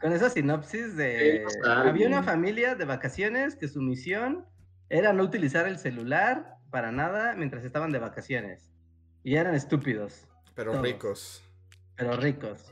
[0.00, 1.46] Con esa sinopsis de.
[1.48, 1.58] Sí.
[1.66, 4.44] Había una familia de vacaciones que su misión
[4.90, 8.70] era no utilizar el celular para nada mientras estaban de vacaciones.
[9.22, 10.82] Y eran estúpidos, Pero Todos.
[10.84, 11.42] ricos.
[11.96, 12.70] pero ricos.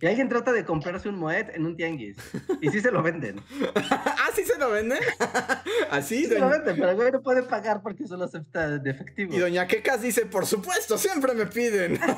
[0.00, 2.16] Y alguien trata de comprarse un Moet en un tianguis.
[2.60, 3.40] Y sí se lo venden.
[3.76, 4.98] ¿Ah, sí se lo vende?
[5.92, 8.78] Así, Sí se lo doña- venden, pero el güey no puede pagar porque solo acepta
[8.78, 9.32] de efectivo.
[9.32, 12.00] Y doña Quecas dice, por supuesto, siempre me piden.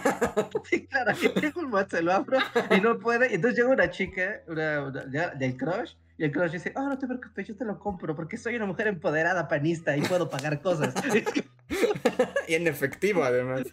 [0.70, 2.38] Sí, claro, aquí tengo un Moet, se lo abro
[2.70, 3.30] y no puede.
[3.30, 5.92] Y entonces llega una chica una, una- ya- del crush.
[6.16, 8.64] Y el crush dice, oh, no te preocupes, yo te lo compro porque soy una
[8.66, 10.94] mujer empoderada panista y puedo pagar cosas.
[12.48, 13.64] y en efectivo, además.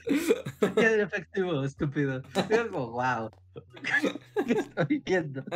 [0.76, 2.22] Qué de efectivo, estúpido.
[2.50, 3.30] Y es como, wow.
[4.48, 5.44] ¿Qué estoy viendo?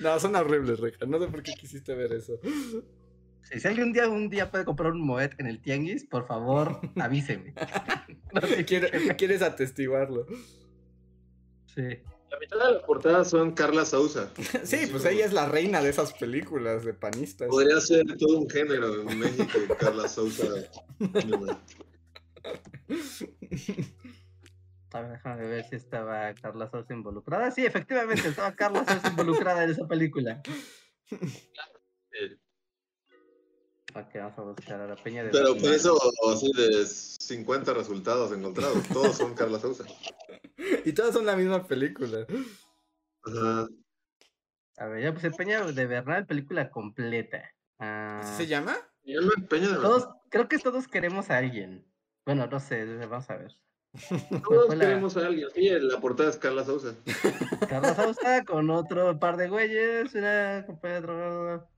[0.00, 1.06] no, son horribles, Reja.
[1.06, 2.38] No sé por qué quisiste ver eso.
[3.42, 6.80] Sí, si alguien día, un día puede comprar un Moet en el tianguis, por favor,
[6.96, 7.54] avíseme.
[8.32, 10.26] No sé qué- quieres atestiguarlo.
[11.66, 11.98] Sí.
[12.30, 14.30] La mitad de las portadas son Carla Sousa.
[14.64, 17.48] Sí, pues ella es la reina de esas películas de panistas.
[17.48, 20.44] Podría ser todo un género en México, Carla Sousa.
[24.92, 27.50] A ver, déjame ver si estaba Carla Sousa involucrada.
[27.50, 30.42] Sí, efectivamente, estaba Carla Sousa involucrada en esa película.
[33.94, 35.98] Eh, Ok, vamos a buscar a la Peña de Pero por eso,
[36.32, 39.84] así de 50 resultados encontrados, todos son Carla Sousa.
[40.84, 42.26] Y todas son la misma película.
[44.76, 47.42] A ver, ya puse Peña de Bernal, película completa.
[47.78, 48.76] Ah, ¿Así se llama?
[49.02, 51.86] ¿Y Alma Peña de todos, creo que todos queremos a alguien.
[52.26, 53.56] Bueno, no sé, vamos a ver.
[54.48, 55.48] Todos la- queremos a alguien.
[55.54, 56.94] Sí, la portada es Carla Sousa.
[57.68, 61.68] Carla Sousa con otro par de güeyes, una compañía drogada.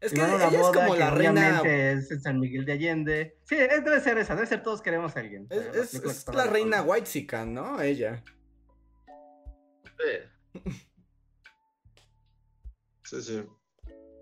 [0.00, 1.60] Es Y que a ella es como la reina.
[1.62, 3.36] es en San Miguel de Allende.
[3.44, 5.46] Sí, es- debe ser esa, debe ser todos queremos a alguien.
[5.50, 6.82] Es, la es- la reina.
[6.82, 7.80] White ¿no?
[7.80, 8.22] Ella.
[13.04, 13.42] Sí, sí.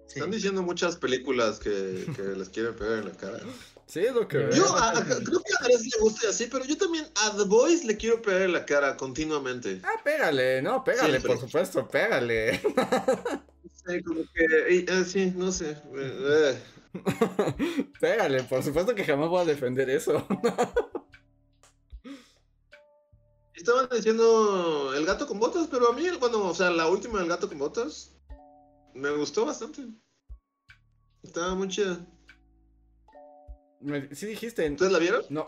[0.06, 0.14] Sí.
[0.20, 3.38] Están diciendo muchas películas que, que les quieren pegar en la cara.
[3.86, 4.56] Sí, es lo que Yo- veo.
[4.56, 7.44] Yo a- a- creo que a Andrés le gusta así, pero yo también a The
[7.44, 9.80] Voice le quiero pegar en la cara continuamente.
[9.84, 11.32] Ah, pégale, no, pégale, Siempre.
[11.34, 12.60] por supuesto, pégale.
[13.88, 15.70] Sí, como que, eh, sí, no sé.
[15.70, 16.62] eh, eh.
[18.00, 20.26] pégale, por supuesto que jamás voy a defender eso.
[23.54, 27.28] Estaban diciendo el gato con botas, pero a mí, bueno, o sea, la última del
[27.28, 28.14] gato con botas
[28.94, 29.86] me gustó bastante.
[31.22, 31.98] Estaba muy chida.
[34.12, 34.70] Sí dijiste.
[34.70, 35.22] ¿Ustedes la vieron?
[35.30, 35.46] No,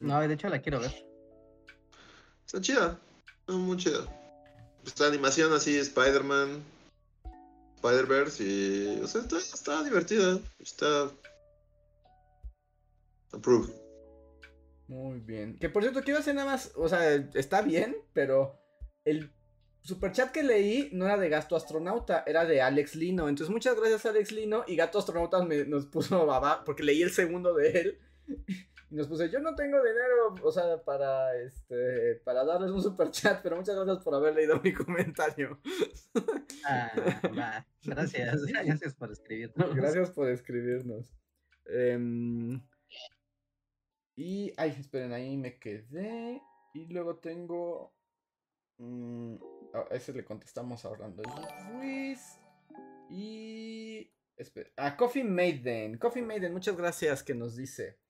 [0.00, 0.94] No, de hecho la quiero ver.
[2.44, 3.00] Está chida.
[3.40, 4.00] Está muy chida.
[4.84, 6.62] Esta animación así, Spider-Man,
[7.82, 9.00] Spider-Verse y...
[9.02, 10.38] O sea, está, está divertida.
[10.58, 11.10] Está...
[13.32, 13.72] Approved.
[14.88, 15.56] Muy bien.
[15.58, 16.72] Que por cierto, quiero hacer nada más.
[16.74, 18.60] O sea, está bien, pero
[19.04, 19.32] el
[19.82, 23.28] superchat que leí no era de Gasto Astronauta, era de Alex Lino.
[23.28, 24.64] Entonces, muchas gracias, Alex Lino.
[24.66, 27.98] Y Gato Astronauta me, nos puso babá, porque leí el segundo de él.
[28.90, 33.40] Y nos puse, yo no tengo dinero, o sea, para este, para darles un superchat,
[33.40, 35.60] pero muchas gracias por haber leído mi comentario.
[36.64, 36.90] Ah,
[37.38, 37.66] va.
[37.84, 39.52] Gracias, gracias por escribir.
[39.74, 41.14] Gracias por escribirnos.
[41.66, 42.60] Em,
[44.16, 46.42] y, ay, esperen, ahí me quedé.
[46.74, 47.94] Y luego tengo...
[48.78, 49.36] mm,
[49.72, 51.22] a ese le contestamos a Orlando
[51.70, 52.40] Ruiz.
[53.08, 54.12] Y...
[54.36, 55.96] espera, a Coffee Maiden.
[55.96, 58.00] Coffee Maiden, muchas gracias que nos dice.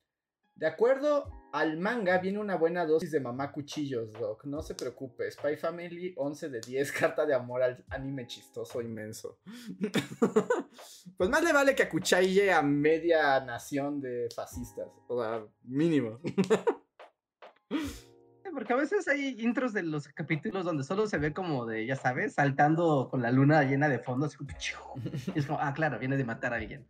[0.60, 4.44] De acuerdo al manga, viene una buena dosis de mamá cuchillos, Doc.
[4.44, 5.30] No se preocupe.
[5.30, 9.38] Spy Family 11 de 10, carta de amor al anime chistoso inmenso.
[11.16, 14.88] pues más le vale que acuchille a media nación de fascistas.
[15.08, 16.20] O sea, mínimo.
[18.52, 21.96] Porque a veces hay intros de los capítulos donde solo se ve como de, ya
[21.96, 24.26] sabes, saltando con la luna llena de fondo.
[24.26, 24.50] así como,
[25.34, 26.86] y es como, ah, claro, viene de matar a alguien.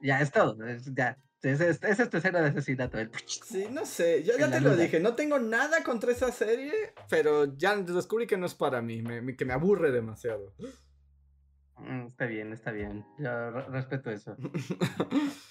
[0.00, 0.56] Ya, es todo.
[0.94, 1.18] ya.
[1.42, 2.98] Esa es, esa es tu escena de asesinato.
[2.98, 4.22] el Sí, no sé.
[4.22, 4.82] Yo ya te lo luna.
[4.84, 5.00] dije.
[5.00, 6.72] No tengo nada contra esa serie.
[7.10, 9.02] Pero ya descubrí que no es para mí.
[9.02, 10.54] me- me- que me aburre demasiado.
[11.78, 13.04] Mm, Está bien, está bien.
[13.18, 14.36] Yo re- respeto eso.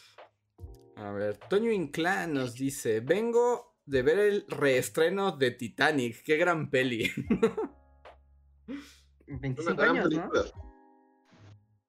[0.95, 6.23] A ver, Toño Inclán nos dice: Vengo de ver el reestreno de Titanic.
[6.23, 7.11] Qué gran peli.
[9.27, 10.70] 25 Una gran años, ¿no?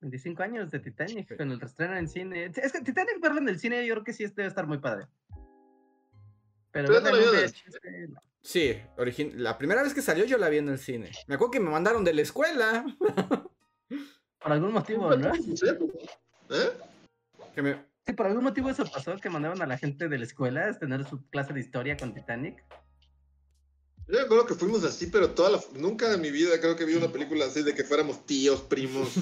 [0.03, 0.11] Película.
[0.11, 1.37] 25 años de Titanic Sí.
[1.37, 2.51] con el reestreno en cine.
[2.55, 5.07] Es que Titanic verlo en el cine yo creo que sí debe estar muy padre.
[6.71, 7.65] Pero no VHS.
[8.41, 8.77] Sí,
[9.37, 11.11] la primera vez que salió yo la vi en el cine.
[11.29, 12.85] Me acuerdo que me mandaron de la escuela.
[14.43, 15.33] Por algún motivo, ¿no?
[15.33, 16.71] ¿Eh?
[17.55, 20.25] Que me- Sí, por algún motivo eso pasó, que mandaban a la gente de la
[20.25, 22.65] escuela a tener su clase de historia con Titanic.
[24.09, 25.61] Yo me acuerdo que fuimos así, pero toda la...
[25.79, 29.15] Nunca en mi vida creo que vi una película así de que fuéramos tíos, primos,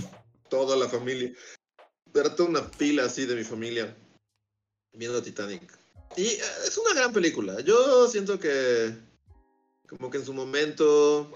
[0.50, 1.32] toda la familia.
[2.14, 3.96] Era toda una pila así de mi familia
[4.92, 5.62] viendo Titanic.
[6.16, 7.60] Y eh, es una gran película.
[7.60, 8.92] Yo siento que
[9.88, 11.32] como que en su momento...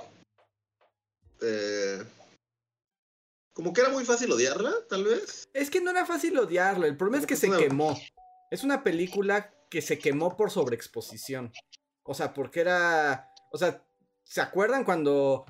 [1.41, 2.05] eh,
[3.53, 5.49] como que era muy fácil odiarla, tal vez.
[5.53, 7.97] Es que no era fácil odiarla, el problema es que se Una- quemó.
[8.51, 11.53] Es una película que se quemó por sobreexposición.
[12.03, 13.33] O sea, porque era...
[13.53, 13.85] O sea,
[14.25, 15.47] ¿se acuerdan cuando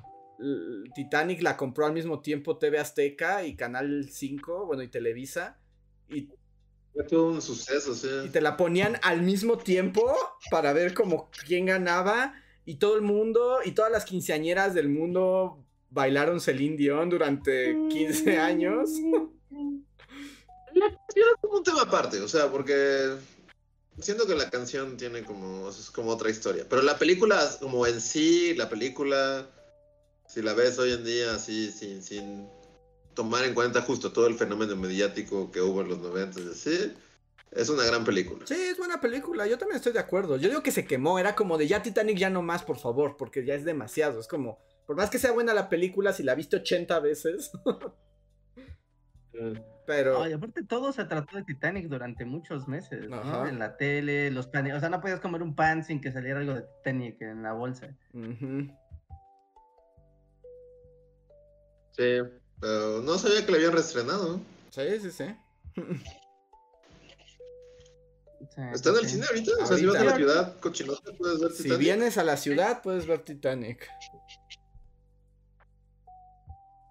[0.93, 5.57] Titanic la compró al mismo tiempo TV Azteca y Canal 5, bueno, y Televisa?
[6.09, 6.29] Y,
[6.93, 8.07] Fue todo un suceso, sí.
[8.25, 10.15] y te la ponían al mismo tiempo
[10.51, 12.33] para ver como quién ganaba.
[12.67, 18.37] Y todo el mundo, y todas las quinceañeras del mundo bailaron Celine Dion durante 15
[18.37, 18.89] años.
[20.75, 23.15] Es como un tema aparte, o sea, porque
[23.99, 26.65] siento que la canción tiene como, es como otra historia.
[26.69, 29.49] Pero la película, como en sí, la película,
[30.27, 32.47] si la ves hoy en día así, sin, sin
[33.13, 36.93] tomar en cuenta justo todo el fenómeno mediático que hubo en los 90 y así,
[37.51, 38.45] es una gran película.
[38.45, 40.37] Sí, es buena película, yo también estoy de acuerdo.
[40.37, 43.15] Yo digo que se quemó, era como de ya Titanic ya no más, por favor,
[43.17, 44.19] porque ya es demasiado.
[44.19, 47.51] Es como, por más que sea buena la película, si la viste 80 veces.
[49.85, 50.23] Pero...
[50.23, 53.05] Ay, aparte todo se trató de Titanic durante muchos meses.
[53.05, 56.39] En la tele, los panes, o sea, no podías comer un pan sin que saliera
[56.39, 57.95] algo de Titanic en la bolsa.
[58.13, 58.67] ujú.
[61.95, 62.19] Sí,
[62.59, 64.39] pero no sabía que la habían reestrenado.
[64.71, 65.35] Sí, sí, sí.
[68.53, 69.09] Sí, ¿Está en el sí.
[69.15, 69.51] cine ahorita?
[69.63, 71.79] O sea, si vas a la ciudad cochinota, puedes ver Si Titanic.
[71.79, 73.89] vienes a la ciudad, puedes ver Titanic.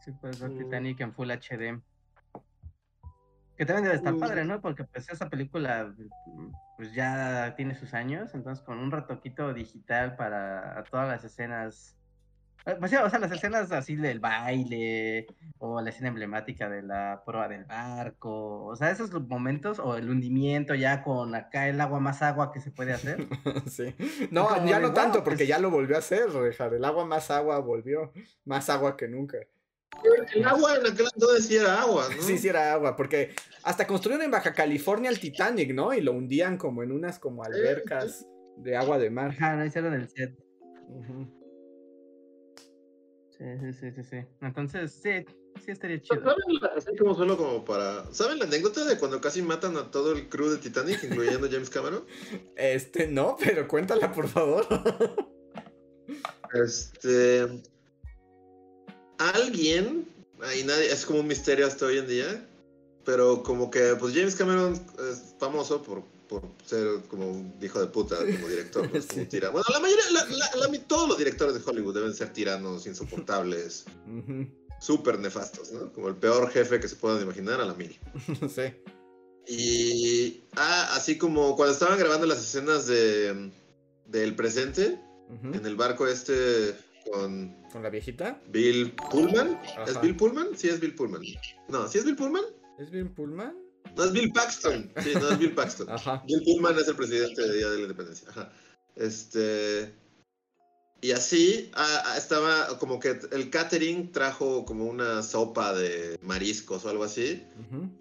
[0.05, 0.59] Sí, puedes ver Mm.
[0.59, 1.81] Titanic en Full HD.
[3.57, 4.21] Que también debe estar Mm.
[4.21, 4.61] padre, ¿no?
[4.61, 5.95] Porque pues esa película
[6.77, 11.97] pues ya tiene sus años, entonces con un retoquito digital para todas las escenas.
[12.67, 15.27] Eh, Pues o sea, las escenas así del baile,
[15.59, 20.09] o la escena emblemática de la prueba del barco, o sea, esos momentos, o el
[20.11, 23.27] hundimiento ya con acá el agua más agua que se puede hacer.
[23.67, 23.95] sí.
[24.31, 26.75] No, como ya de, no wow, tanto, porque pues- ya lo volvió a hacer, Rejar.
[26.75, 28.13] El agua más agua volvió.
[28.45, 29.39] Más agua que nunca.
[30.35, 32.21] El agua en aquel entonces sí era agua, ¿no?
[32.21, 33.31] Sí, sí era agua, porque
[33.63, 35.95] hasta construyeron en Baja California el Titanic, ¿no?
[35.95, 38.27] Y lo hundían como en unas como albercas
[38.57, 39.31] de agua de mar.
[39.31, 40.37] Ajá, no hicieron el set.
[40.89, 41.44] Ujú.
[43.37, 44.17] Sí, sí, sí, sí, sí.
[44.41, 45.25] Entonces, sí,
[45.65, 46.23] sí estaría chido.
[46.23, 48.05] ¿Saben la- así como solo como para...
[48.13, 51.71] ¿Saben la anécdota de cuando casi matan a todo el crew de Titanic, incluyendo James
[51.71, 52.05] Cameron?
[52.57, 54.67] Este, no, pero cuéntala, por favor.
[56.55, 57.49] Este...
[59.19, 60.07] Alguien,
[60.43, 62.49] ahí nadie, es como un misterio hasta hoy en día,
[63.05, 64.75] pero como que pues James Cameron
[65.11, 68.91] es famoso por, por ser como un hijo de puta como director, ¿no?
[68.93, 69.29] Como Sí.
[69.41, 73.85] Bueno, la mayoría, la- la- la- todos los directores de Hollywood deben ser tiranos, insoportables,
[74.07, 74.47] Ujú.
[74.81, 75.93] súper nefastos, ¿no?
[75.93, 77.99] Como el peor jefe que se puedan imaginar a la mil.
[78.55, 78.63] sí.
[79.47, 83.51] Y ah, así como cuando estaban grabando las escenas de
[84.07, 85.01] del presente
[85.53, 86.75] en el barco este
[87.11, 88.41] con ¿Con la viejita?
[88.49, 89.59] Bill Pullman.
[89.87, 90.01] ¿Es.
[90.01, 90.49] Bill Pullman?
[90.57, 91.23] Sí, es Bill Pullman.
[91.69, 92.45] No, ¿sí es Bill Pullman?
[92.79, 93.55] ¿Es Bill Pullman?
[93.97, 94.93] No, es Bill Paxton.
[95.03, 95.89] Sí, no, es Bill Paxton.
[95.91, 96.23] Ajá.
[96.27, 98.29] Bill Pullman es el presidente de Día de la Independencia.
[98.31, 98.53] Ajá.
[98.97, 99.95] Este.
[101.01, 106.83] Y así ah, ah, estaba como que el catering trajo como una sopa de mariscos
[106.85, 107.43] o algo así.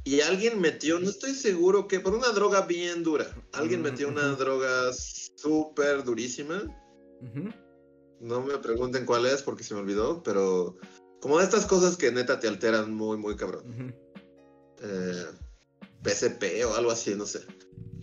[0.05, 3.27] Y alguien metió, no estoy seguro que, por una droga bien dura.
[3.51, 6.63] Alguien Mm, metió una droga súper durísima.
[7.21, 7.49] Ujú.
[8.21, 10.77] No me pregunten cuál es porque se me olvidó, pero
[11.19, 13.93] como de estas cosas que neta te alteran muy, muy cabrón.
[14.81, 15.25] Eh,
[16.03, 17.41] PSP o algo así, no sé.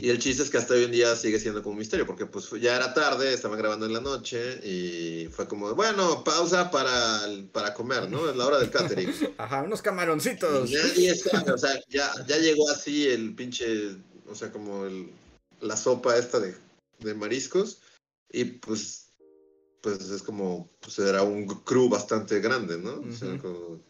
[0.00, 2.24] Y el chiste es que hasta hoy en día sigue siendo como un misterio, porque
[2.24, 7.20] pues ya era tarde, estaban grabando en la noche y fue como, bueno, pausa para,
[7.52, 8.30] para comer, ¿no?
[8.30, 9.12] Es la hora del catering.
[9.38, 10.70] Ajá, unos camaroncitos.
[10.70, 13.96] Y Nadie sabe, o sea, ya, ya llegó así el pinche,
[14.26, 15.10] o sea, como el,
[15.60, 16.56] la sopa esta de,
[17.00, 17.82] de mariscos
[18.32, 19.12] y pues,
[19.82, 23.00] pues es como, pues era un crew bastante grande, ¿no?
[23.00, 23.42] O sea, Ujú.
[23.42, 23.89] como...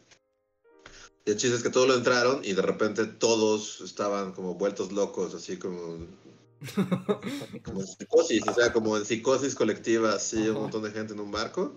[1.30, 4.90] Y el chiste es que todos lo entraron y de repente todos estaban como vueltos
[4.90, 6.04] locos, así como,
[7.64, 10.50] como en psicosis, o sea, como en psicosis colectiva, así, Ajá.
[10.50, 11.76] un montón de gente en un barco.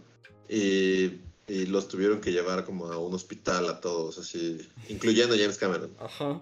[0.50, 4.58] Y, y los tuvieron que llevar como a un hospital a todos, así,
[4.90, 5.92] incluyendo James Cameron.
[6.00, 6.42] Ajá.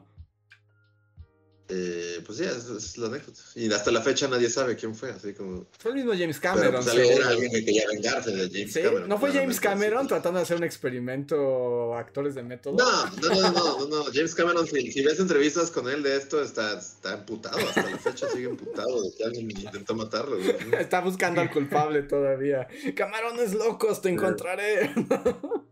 [1.73, 3.39] Eh, pues sí, es, es la anécdota.
[3.55, 5.65] Y hasta la fecha nadie sabe quién fue, así como.
[5.79, 6.75] Fue el mismo James Pero Cameron.
[6.75, 7.23] pues alguien, seguro.
[7.25, 8.81] era alguien que quería vengarse de James ¿Sí?
[8.81, 9.09] Cameron.
[9.09, 10.07] ¿No fue James Cameron sí.
[10.09, 12.75] tratando de hacer un experimento actores de método?
[12.77, 14.03] No, no, no, no, no, no.
[14.13, 17.57] James Cameron, si, si ves entrevistas con él de esto, está, está emputado.
[17.57, 20.37] Hasta la fecha sigue emputado de que alguien intentó matarlo.
[20.37, 20.55] güey.
[20.79, 22.67] Está buscando al culpable todavía.
[22.95, 24.91] Camarones locos, te encontraré.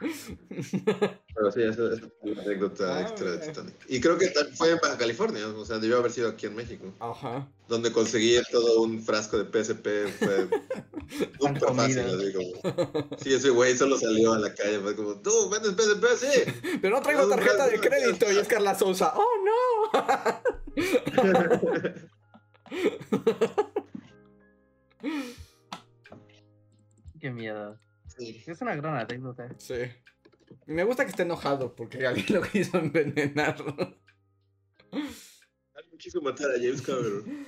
[0.00, 3.38] Pero sí, esa esa fue una anécdota Ah, extra de.
[3.38, 3.74] Titanic.
[3.88, 6.92] Y creo que fue en Baja California, o sea, debió haber sido aquí en México.
[7.00, 7.48] Ajá.
[7.68, 10.48] Donde conseguir todo un frasco de PSP fue
[11.38, 12.04] súper fácil.
[12.04, 12.16] comida.
[12.16, 16.04] así como- Sí, ese güey solo salió a la calle, fue como, tú vendes PSP,
[16.16, 16.78] sí.
[16.82, 18.32] Pero no traigo No, tarjeta no, de crédito no.
[18.32, 19.12] y es Carla Sousa.
[19.16, 20.02] ¡Oh, no!
[27.20, 27.78] Qué miedo.
[28.18, 28.42] Sí.
[28.46, 29.48] Es una gran anécdota.
[29.58, 29.74] Sí.
[30.66, 33.56] Y me gusta que esté enojado porque alguien lo quiso envenenar.
[34.90, 37.46] Alguien quiso matar a James Cameron.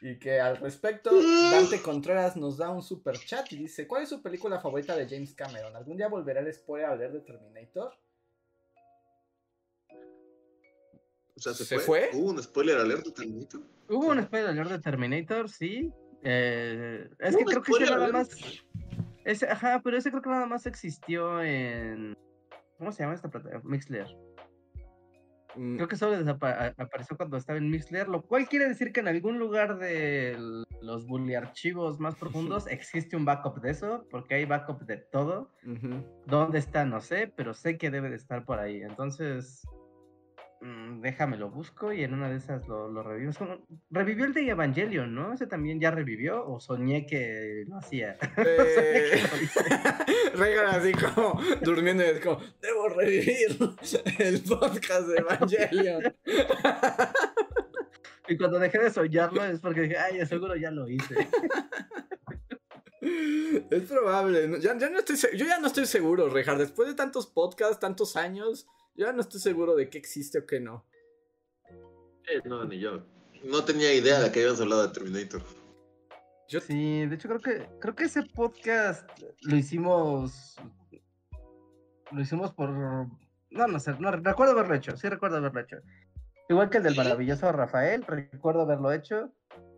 [0.00, 1.10] Y que al respecto,
[1.50, 5.08] Dante Contreras nos da un super chat y dice: ¿Cuál es su película favorita de
[5.08, 5.74] James Cameron?
[5.74, 7.92] ¿Algún día volverá el spoiler a leer de Terminator?
[11.36, 12.08] O sea, ¿se, ¿Se fue?
[12.10, 12.20] fue?
[12.20, 13.60] ¿Hubo un spoiler alerta Terminator?
[13.88, 15.92] Hubo un spoiler alert de Terminator, sí.
[16.22, 18.12] Eh, es que creo que spoiler nada alert.
[18.14, 18.64] más.
[19.28, 22.16] Ese, ajá, pero ese creo que nada más existió en.
[22.78, 23.68] ¿Cómo se llama esta plataforma?
[23.68, 24.06] Mixler.
[25.54, 26.16] Mm, Creo que solo
[26.78, 30.34] apareció cuando estaba en Mixler, lo cual quiere decir que en algún lugar de
[30.80, 35.52] los bully archivos más profundos existe un backup de eso, porque hay backup de todo.
[35.62, 36.02] ujú.
[36.26, 36.86] ¿Dónde está?
[36.86, 38.80] No sé, pero sé que debe de estar por ahí.
[38.80, 39.62] Entonces,
[40.60, 43.58] mm, déjame lo busco y en una de esas lo, lo como-
[43.90, 45.32] revivió el de Evangelion, ¿no?
[45.32, 48.16] Ese también ya revivió o soñé que lo hacía.
[48.38, 49.22] Eh,
[50.34, 53.56] Regan así como durmiendo y es como: Debo revivir
[54.18, 56.14] el podcast de Evangelion.
[58.28, 61.28] y cuando dejé de soñarlo es porque dije, ay, seguro ya lo hice.
[63.00, 64.60] Es probable.
[64.60, 66.58] Ya, ya no estoy, yo ya no estoy seguro, Rejar.
[66.58, 68.66] Después de tantos podcasts, tantos años,
[68.98, 70.84] yo no estoy seguro de qué existe o qué no.
[72.28, 73.06] Eh, no, ni yo.
[73.44, 75.42] No tenía idea de que habíamos hablado de Terminator.
[76.48, 79.08] Yo, Sí, de hecho creo que creo que ese podcast
[79.42, 80.56] lo hicimos
[82.10, 83.08] lo hicimos por no
[83.50, 85.76] no sé, no recuerdo haberlo hecho, sí recuerdo haberlo hecho.
[86.48, 89.30] Igual que el del maravilloso Rafael, recuerdo haberlo hecho.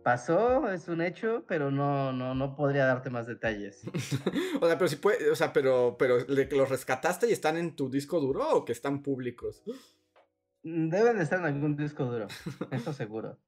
[0.03, 3.81] Pasó, es un hecho, pero no no no podría darte más detalles.
[4.61, 7.89] o sea, pero si puede, o sea, pero, pero los rescataste y están en tu
[7.89, 9.63] disco duro o que están públicos.
[10.63, 12.27] Deben de estar en algún disco duro,
[12.71, 13.37] eso seguro.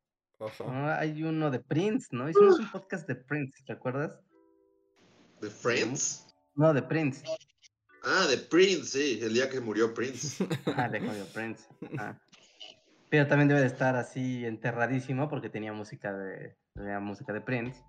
[0.59, 2.29] No, hay uno de Prince, ¿no?
[2.29, 4.19] Hicimos un podcast de Prince, ¿recuerdas?
[5.39, 6.35] ¿De Friends?
[6.55, 7.23] No, de Prince.
[8.03, 10.45] Ah, de Prince, sí, el día que murió Prince.
[10.77, 10.99] Ah, de
[11.33, 11.63] Prince.
[11.97, 12.19] Ah.
[13.13, 17.79] Pero también debe de estar así enterradísimo porque tenía música de, tenía música de Prince.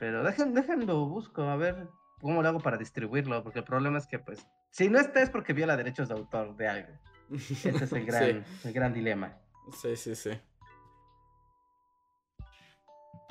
[0.00, 1.86] Pero dejen, déjenlo, busco, a ver
[2.20, 5.30] cómo lo hago para distribuirlo, porque el problema es que, pues, si no está es
[5.30, 6.92] porque viola derechos de autor de algo.
[7.32, 9.38] Ese es el gran, el gran dilema.
[9.80, 10.30] Sí, sí, sí.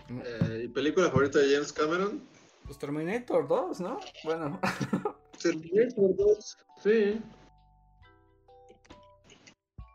[0.08, 2.24] Eh, ¿Y película favorita de James Cameron?
[2.64, 4.00] Pues Terminator 2, ¿no?
[4.24, 4.58] Bueno.
[5.38, 6.58] Terminator 2.
[6.82, 7.22] Sí.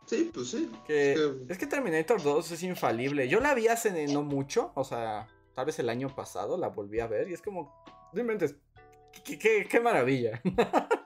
[0.07, 0.71] Sí, pues sí.
[0.87, 3.29] Que, Es que- es que Terminator 2 es infalible.
[3.29, 7.01] Yo la vi hace no mucho, o sea, tal vez el año pasado la volví
[7.01, 7.75] a ver y es como,
[8.13, 8.55] no inventes,
[9.25, 10.41] qué, qué- qué maravilla.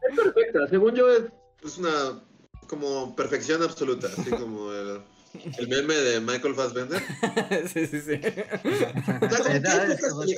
[0.00, 1.24] Es perfecta, según yo es,
[1.64, 2.22] es una
[2.68, 5.02] como perfección absoluta, así como el,
[5.58, 7.02] el meme de Michael Fassbender.
[7.68, 8.12] sí, sí, sí.
[8.12, 8.46] Este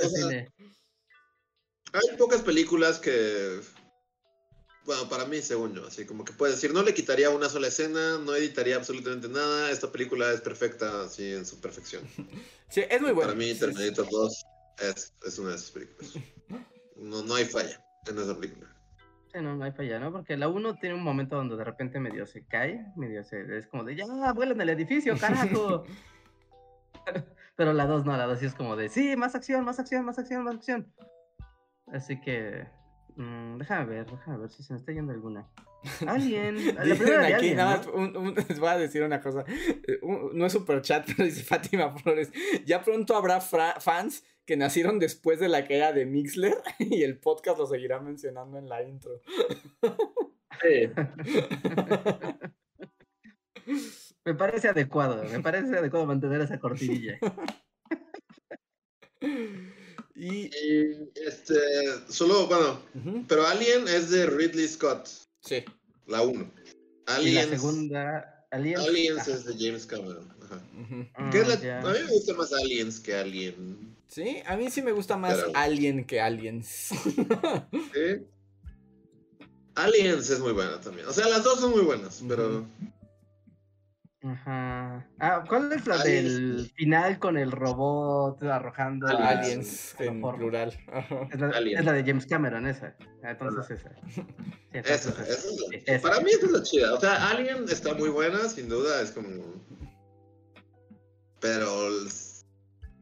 [0.09, 0.49] cine.
[1.93, 3.61] Hay pocas películas que,
[4.91, 7.69] bueno, para mí, según yo, así como que puedes decir, no le quitaría una sola
[7.69, 12.03] escena, no editaría absolutamente nada, esta película es perfecta, así en su perfección.
[12.69, 13.31] Sí, es muy bueno.
[13.31, 13.61] Para mí, Sí, sí.
[13.61, 14.45] Terminator 2
[14.79, 16.15] es, es una de esas películas.
[16.95, 18.73] No, no hay falla en esa película.
[19.33, 20.13] Sí, no, no hay falla, ¿no?
[20.13, 23.59] Porque la 1 tiene un momento donde de repente medio se cae, medio se...
[23.59, 25.85] Es como de, ya, vuela en el edificio, carajo.
[27.57, 30.05] Pero la 2 no, la 2 sí es como de, sí, más acción, más acción,
[30.05, 30.93] más acción, más acción.
[31.89, 32.69] Así que,
[33.17, 35.49] mm, déjame ver, déjame ver si se me está yendo alguna.
[36.07, 37.79] Alien, la Dicen primera de aquí, Alien, nada ¿no?
[37.79, 39.45] más, un- un- les voy a decir una cosa.
[39.49, 42.31] eh, un- no es super chat, pero dice Fátima Flores.
[42.67, 47.59] Ya pronto habrá fans que nacieron después de la caída de Mixler y el podcast
[47.59, 49.21] lo seguirá mencionando en la intro.
[54.25, 57.19] Me parece adecuado, me parece adecuado mantener esa cortinilla.
[60.21, 60.51] Y.
[60.55, 61.55] Y este,
[62.09, 62.81] solo, bueno,
[63.27, 65.09] pero Alien es de Ridley Scott,
[65.41, 65.65] Sí.
[66.07, 66.53] la 1.
[67.23, 68.81] Y la segunda Aliens.
[68.87, 70.29] Aliens ah, es de James Cameron.
[70.45, 70.63] Ajá.
[70.81, 71.31] Ujú.
[71.33, 71.81] ¿Qué es la- ya.
[71.81, 73.97] A mí me gusta más Aliens que Alien.
[74.09, 76.91] Sí, a mí sí me gusta más Pero- Alien que Aliens.
[77.73, 78.27] ¿Sí?
[79.75, 81.07] Aliens es muy buena también.
[81.07, 82.67] O sea, las dos son muy buenas, pero.
[84.23, 85.09] Ajá.
[85.19, 86.25] Ah, ¿cuál es la Aliens.
[86.25, 90.79] del final con el robot arrojando a- Aliens en plural.
[90.93, 91.27] Ajá.
[91.33, 91.79] Es la, Alien.
[91.79, 92.95] es la de James Cameron, esa.
[93.23, 93.91] Entonces esa.
[94.73, 95.57] Sí, entonces Esa, esa es
[95.87, 96.09] la- esa.
[96.09, 96.95] Para mí esa es la chida.
[96.95, 99.29] O sea, Alien está muy buena, sin duda, es como.
[101.41, 101.69] Pero.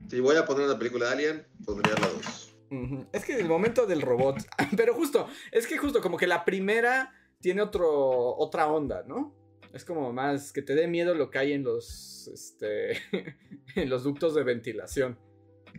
[0.09, 2.55] Si voy a poner una película de Alien, pondría la dos.
[2.71, 3.07] Ujú.
[3.13, 4.37] Es que el momento del robot.
[4.77, 9.35] Pero justo, es que justo como que la primera tiene otro, otra onda, ¿no?
[9.73, 12.99] Es como más que te dé miedo lo que hay en los, este,
[13.75, 15.19] en los ductos de ventilación.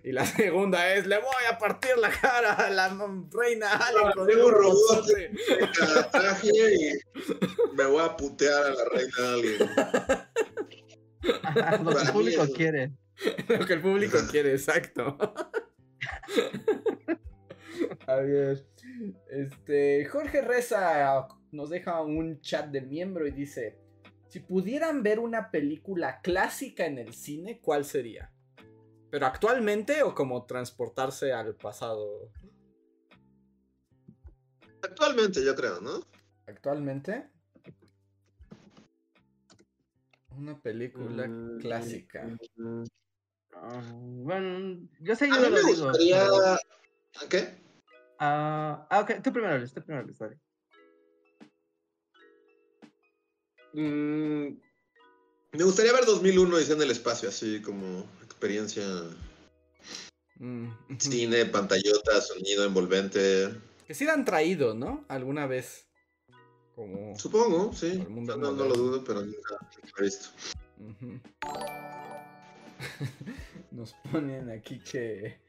[0.04, 2.90] Y la segunda es, le voy a partir la cara a la
[3.32, 4.88] reina Alien con tengo un robot.
[4.88, 5.32] robotzote".
[5.78, 6.94] Cada traje y
[7.76, 9.60] me voy a putear a la reina Alien.
[11.84, 12.92] Lo que el público quiere.
[13.50, 15.18] Lo que el público quiere, exacto.
[18.08, 18.66] A ver.
[19.30, 20.06] Este.
[20.06, 23.78] Jorge Reza nos deja un chat de miembro y dice:
[24.28, 28.32] Si pudieran ver una película clásica en el cine, ¿cuál sería?
[29.12, 32.32] ¿Pero actualmente o como transportarse al pasado?
[34.84, 36.00] Actualmente, yo creo, ¿no?
[36.46, 37.30] ¿Actualmente?
[40.38, 42.38] Una película Mm, clásica.
[43.54, 45.92] Ah, bueno, yo sé, A yo mí digo.
[45.92, 47.58] pero- ¿Qué?
[48.20, 50.38] Ah, ah, ok, tú primero, Luis, tú primero, Luis, dale.
[53.72, 54.58] Mm,
[55.52, 58.84] me gustaría ver 2001 y en el espacio, así como experiencia.
[60.38, 60.70] Mm.
[60.98, 63.50] Cine, pantallota, sonido envolvente.
[63.88, 65.06] Que sí la han traído, ¿no?
[65.08, 65.88] Alguna vez.
[66.76, 67.18] Como.
[67.18, 68.06] Supongo, sí.
[68.10, 70.30] No, lo dudo, pero nunca lo he visto.
[73.72, 75.40] Nos ponen aquí que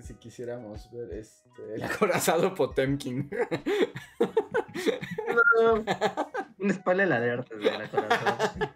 [0.00, 3.28] si quisiéramos ver este el acorazado Potemkin.
[6.58, 8.72] Un spoiler alert de la corazón.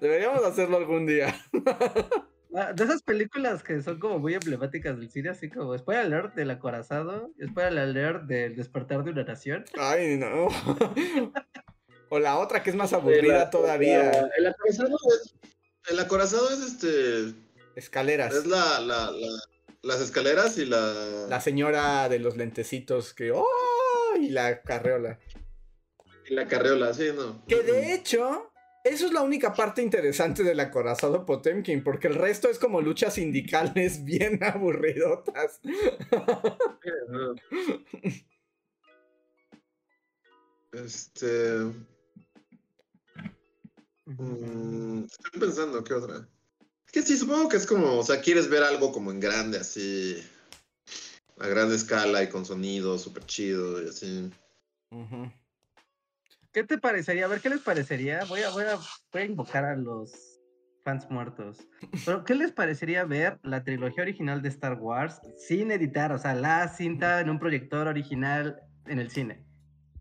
[0.00, 1.34] Deberíamos hacerlo algún día.
[2.54, 6.34] Ah, De esas películas que son como muy emblemáticas del cine, así como spoiler alert
[6.34, 9.64] del acorazado, spoiler alert del despertar de una nación.
[9.78, 10.48] Ay, no.
[12.08, 14.10] O la otra que es más aburrida todavía.
[14.36, 15.34] El acorazado es.
[15.90, 17.34] El acorazado es este.
[17.78, 18.34] Escaleras.
[18.34, 19.38] Es la, la, la-
[19.82, 21.26] las escaleras y la.
[21.28, 23.30] La señora de los lentecitos que.
[23.30, 23.44] ¡Oh!
[24.20, 25.18] Y la carreola.
[26.28, 27.44] y la carreola, sí, no.
[27.46, 28.50] Que de hecho,
[28.84, 33.14] eso es la única parte interesante del acorazado Potemkin, porque el resto es como luchas
[33.14, 35.60] sindicales bien aburridotas.
[40.72, 41.72] Este.
[44.06, 46.28] mm, estoy pensando, ¿qué otra?
[46.88, 49.58] Es que sí, supongo que es como, o sea, quieres ver algo como en grande,
[49.58, 50.26] así.
[51.38, 54.30] A gran escala y con sonido súper chido y así.
[56.50, 57.26] ¿Qué te parecería?
[57.26, 58.24] A ver, ¿qué les parecería?
[58.24, 58.76] Voy a, voy a,
[59.12, 60.40] voy a invocar a los
[60.82, 61.58] fans muertos.
[62.06, 66.10] Pero, ¿qué les parecería ver la trilogía original de Star Wars sin editar?
[66.12, 69.44] O sea, la cinta en un proyector original en el cine.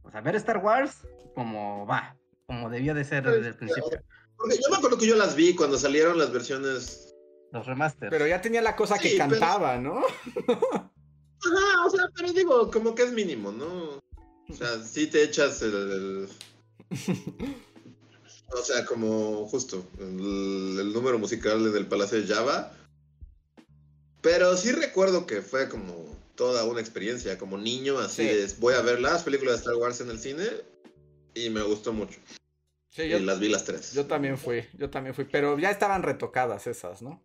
[0.04, 1.06] O sea, ver Star Wars
[1.36, 2.16] como va,
[2.46, 4.02] como debió de ser desde el principio.
[4.38, 7.14] Porque yo me acuerdo que yo las vi cuando salieron las versiones.
[7.52, 8.10] Los remasters.
[8.12, 9.98] Pero ya tenía la cosa que pero- cantaba, ¿no?
[10.00, 14.00] Ajá, o sea, pero digo, como que es mínimo, ¿no?
[14.50, 15.74] O sea, sí te echas el.
[15.74, 16.30] el-
[18.54, 22.72] O sea, como justo el, el número musical del Palacio de Java.
[24.22, 28.30] Pero sí recuerdo que fue como toda una experiencia, como niño, así Sí.
[28.30, 28.60] es.
[28.60, 30.46] Voy a ver las películas de Star Wars en el cine
[31.34, 32.20] y me gustó mucho.
[32.98, 33.94] Sí, Y yo, las vi las tres.
[33.94, 37.24] yo también fui, yo también fui, pero ya estaban retocadas esas, ¿no?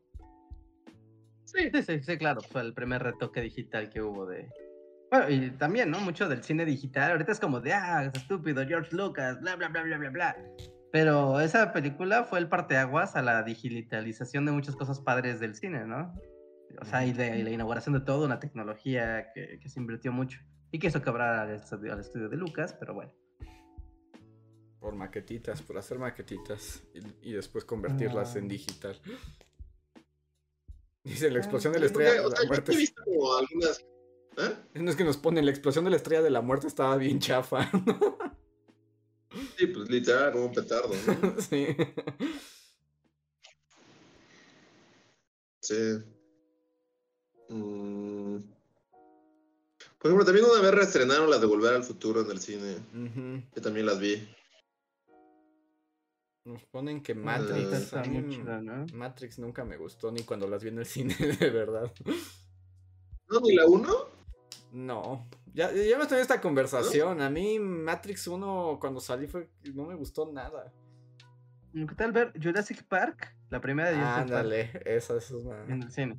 [1.46, 4.50] Sí, sí, sí, sí, claro, fue el primer retoque digital que hubo de...
[5.10, 5.98] Bueno, y también, ¿no?
[6.00, 9.68] Mucho del cine digital, ahorita es como de, ah, es estúpido, George Lucas, bla, bla,
[9.68, 10.36] bla, bla, bla, bla.
[10.92, 15.86] Pero esa película fue el parteaguas a la digitalización de muchas cosas padres del cine,
[15.86, 16.14] ¿no?
[16.82, 20.12] O sea, y de y la inauguración de toda una tecnología que, que se invirtió
[20.12, 20.38] mucho.
[20.70, 23.10] Y que hizo quebrar al estudio, al estudio de Lucas, pero bueno.
[24.82, 28.38] Por maquetitas, por hacer maquetitas y, y después convertirlas Ah.
[28.40, 29.00] en digital.
[31.04, 32.72] Dice la explosión de la estrella de la muerte.
[34.38, 34.56] ¿Eh?
[34.74, 37.20] No es que nos ponen la explosión de la estrella de la muerte estaba bien
[37.20, 37.70] chafa.
[39.56, 40.90] Sí, pues literal, como un petardo,
[41.22, 41.40] ¿no?
[41.50, 41.66] sí.
[45.60, 46.02] Sí.
[47.48, 48.36] Mm.
[49.98, 52.76] Por ejemplo, también una vez reestrenaron las de Volver al Futuro en el cine.
[52.94, 53.42] Ujú.
[53.56, 54.28] Yo también las vi.
[56.44, 57.72] Nos ponen que Matrix.
[57.72, 58.84] Está a mí muy chida, ¿no?
[58.94, 61.90] Matrix nunca me gustó ni cuando las vi en el cine, de verdad.
[63.28, 63.88] ¿No, ni la 1?
[64.72, 65.28] No.
[65.54, 67.20] Ya, ya hemos tenido esta conversación.
[67.20, 70.72] A mí Matrix 1 cuando salí fue no me gustó nada.
[71.72, 73.34] ¿Qué tal ver Jurassic Park?
[73.48, 75.64] La primera de Jurassic Park Ándale, esa es una.
[75.66, 76.18] en el cine.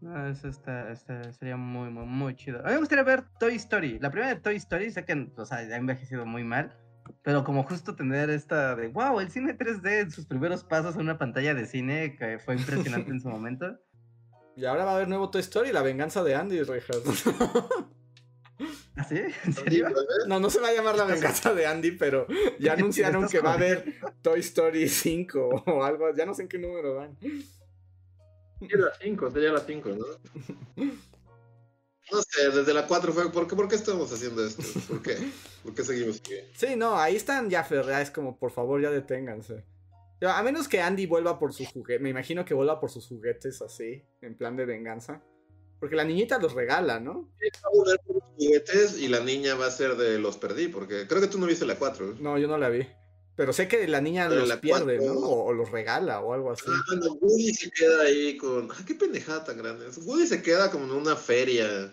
[0.00, 2.60] No, eso está, está- sería muy, muy, muy chido.
[2.60, 3.98] A mí me gustaría ver Toy Story.
[3.98, 6.76] La primera de Toy Story, sé que o sea, ha envejecido muy mal,
[7.22, 11.02] pero como justo tener esta de, wow, el cine 3D en sus primeros pasos en
[11.02, 13.78] una pantalla de cine que fue impresionante en su momento.
[14.56, 17.02] Y ahora va a haber nuevo Toy Story, la venganza de Andy, Richard.
[18.96, 19.20] ¿Ah, sí?
[19.44, 19.88] ¿En serio?
[20.26, 22.26] No, no se va a llamar la venganza de Andy, pero
[22.58, 23.84] ya anunciaron que va a haber.
[24.22, 26.14] Toy Story 5 o algo.
[26.14, 27.18] Ya no sé en qué número van.
[28.60, 30.84] La 5, sería la 5, ¿no?
[32.12, 34.62] No sé, desde la 4 fue, ¿por qué, ¿por qué estamos haciendo esto?
[34.88, 35.16] ¿Por qué?
[35.62, 36.34] ¿Por qué seguimos aquí?
[36.54, 37.66] Sí, no, ahí están ya
[38.00, 39.64] es como, por favor, ya deténganse.
[40.22, 43.60] A menos que Andy vuelva por sus juguetes, me imagino que vuelva por sus juguetes
[43.60, 45.22] así, en plan de venganza.
[45.78, 47.28] Porque la niñita los regala, ¿no?
[47.42, 50.68] Va a volver por los juguetes y la niña va a ser de los perdí,
[50.68, 52.14] porque creo que tú no viste la 4.
[52.18, 52.86] No, yo no la vi.
[53.36, 55.20] Pero sé que la niña Pero los la pierde, cuatro- ¿no?
[55.20, 56.64] O, o los regala o algo así.
[56.68, 58.70] Ah, cuando Woody se queda ahí con.
[58.72, 59.86] Ah, qué pendejada tan grande.
[60.04, 61.92] Woody se queda como en una feria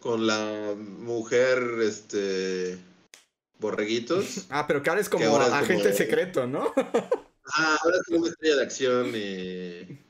[0.00, 2.78] con la mujer, este.
[3.58, 4.46] Borreguitos.
[4.50, 6.72] Ah, pero que ahora es como ahora es agente como- secreto, ¿no?
[7.56, 10.03] Ah, ahora es como una estrella de acción y.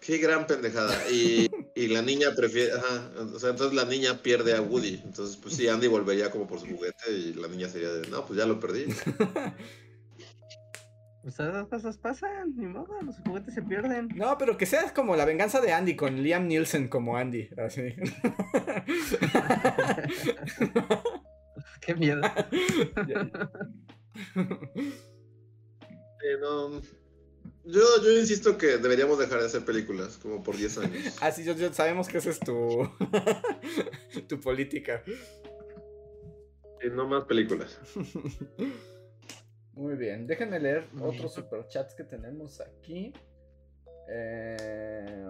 [0.00, 0.94] Qué gran pendejada.
[1.10, 2.72] Y, y la niña prefiere.
[2.72, 3.10] Ajá.
[3.34, 5.02] O sea, entonces la niña pierde a Woody.
[5.04, 8.08] Entonces, pues sí, Andy volvería como por su juguete y la niña sería de.
[8.08, 8.86] No, pues ya lo perdí.
[11.22, 14.08] Pues esas cosas pasan, ni modo, los juguetes se pierden.
[14.14, 17.82] No, pero que sea como la venganza de Andy con Liam Nielsen como Andy, así.
[21.82, 22.22] Qué miedo.
[26.22, 26.82] Eh, no.
[27.64, 31.16] Yo, yo insisto que deberíamos dejar de hacer películas, como por 10 años.
[31.22, 32.88] Así yo, yo- sabemos que esa es tu
[34.28, 35.02] tu política.
[36.82, 37.78] Y no más películas.
[39.74, 43.12] Muy bien, déjenme leer otros superchats que tenemos aquí.
[44.12, 45.24] Eh,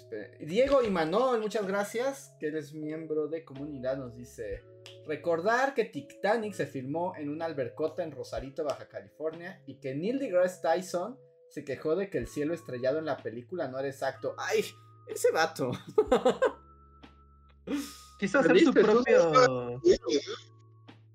[0.00, 0.36] espere.
[0.40, 4.62] Diego Imanol, muchas gracias, que eres miembro de comunidad, nos dice,
[5.06, 10.18] recordar que Titanic se filmó en una albercota en Rosarito, Baja California, y que Neil
[10.18, 11.18] deGrasse Tyson
[11.48, 14.34] se quejó de que el cielo estrellado en la película no era exacto.
[14.38, 14.64] ¡Ay!
[15.06, 15.72] Ese vato.
[18.18, 19.80] Quiso hacer su propio.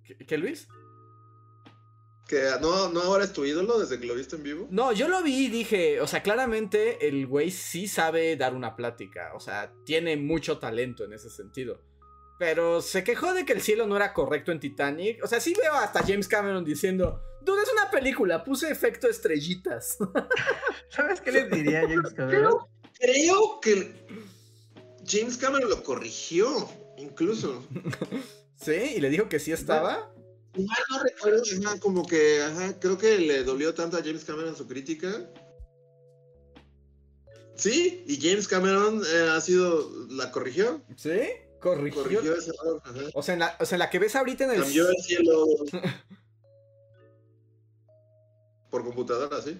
[0.03, 0.67] ¿Qué, qué, Luis?
[2.33, 4.67] Que no, no ahora es tu ídolo desde que lo viste en vivo.
[4.71, 8.75] No, yo lo vi y dije, o sea, claramente el güey sí sabe dar una
[8.75, 11.79] plática, o sea, tiene mucho talento en ese sentido.
[12.39, 15.23] Pero se quejó de que el cielo no era correcto en Titanic.
[15.23, 19.99] O sea, sí veo hasta James Cameron diciendo, dude, es una película, puse efecto estrellitas.
[20.89, 22.57] ¿Sabes qué les diría James Cameron?
[22.99, 23.93] Creo que
[25.05, 27.63] James Cameron lo corrigió, incluso.
[28.55, 28.93] ¿Sí?
[28.95, 30.11] Y le dijo que sí estaba.
[30.55, 34.55] Mal no recuerdo, ajá, como que, ajá, creo que le dolió tanto a James Cameron
[34.55, 35.29] su crítica.
[37.55, 41.19] Sí, y James Cameron eh, ha sido, la corrigió, ¿Sí?
[41.59, 42.03] Corrigió.
[42.03, 43.01] corrigió ese error, ajá.
[43.13, 44.61] O, sea, en la, o sea, en la que ves ahorita en el...
[44.61, 45.45] Cambió el cielo
[48.69, 49.59] por computadora, ¿sí?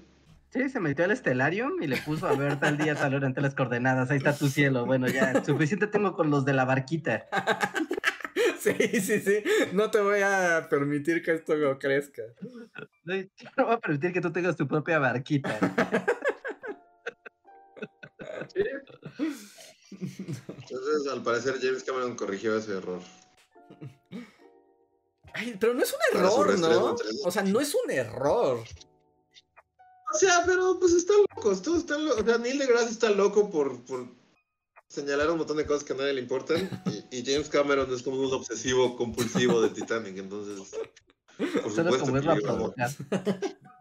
[0.53, 3.41] Sí, se metió al Stellarium y le puso a ver tal día, tal hora entre
[3.41, 4.11] las coordenadas.
[4.11, 4.86] Ahí está tu cielo.
[4.86, 7.28] Bueno, ya, suficiente tengo con los de la barquita.
[8.64, 9.44] Sí, sí, sí.
[9.73, 12.23] No te voy a permitir que esto crezca.
[13.03, 13.27] No, yo
[13.57, 15.60] no voy a permitir que tú tengas tu propia barquita.
[19.91, 23.02] Entonces, al parecer, James Cameron corrigió ese error.
[25.34, 26.91] Ay, pero no es un error, ¿no?
[26.91, 27.22] en 3D.
[27.26, 28.64] O sea, no es un error.
[30.14, 32.22] O sea, pero pues están locos, todos están locos.
[32.22, 34.23] O sea, Neil deGrasse está loco por, por
[34.94, 36.70] señalar un montón de cosas que a nadie le importan.
[37.11, 40.72] Y, y James Cameron es como un obsesivo compulsivo de Titanic, entonces.
[41.38, 42.90] Por supuesto como que irlo a iba- provocar.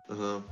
[0.09, 0.47] Ajá.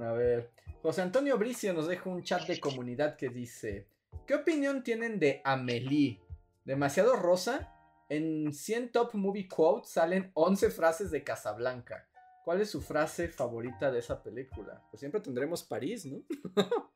[0.00, 0.50] A ver.
[0.80, 3.88] José Antonio Bricio nos deja un chat de comunidad que dice:
[4.26, 6.20] ¿Qué opinión tienen de Amelie?
[6.64, 7.74] ¿Demasiado rosa?
[8.08, 12.08] En 100 Top Movie Quotes salen 11 frases de Casablanca.
[12.44, 14.82] ¿Cuál es su frase favorita de esa película?
[14.90, 16.22] Pues siempre tendremos París, ¿no?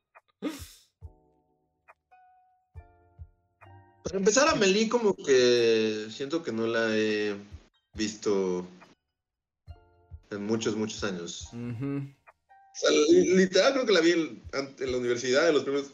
[4.05, 7.37] Para empezar, a Meli como que siento que no la he
[7.95, 8.67] visto
[10.31, 11.49] en muchos, muchos años.
[11.53, 15.93] O sea, literal creo que la vi en, en la universidad en los primeros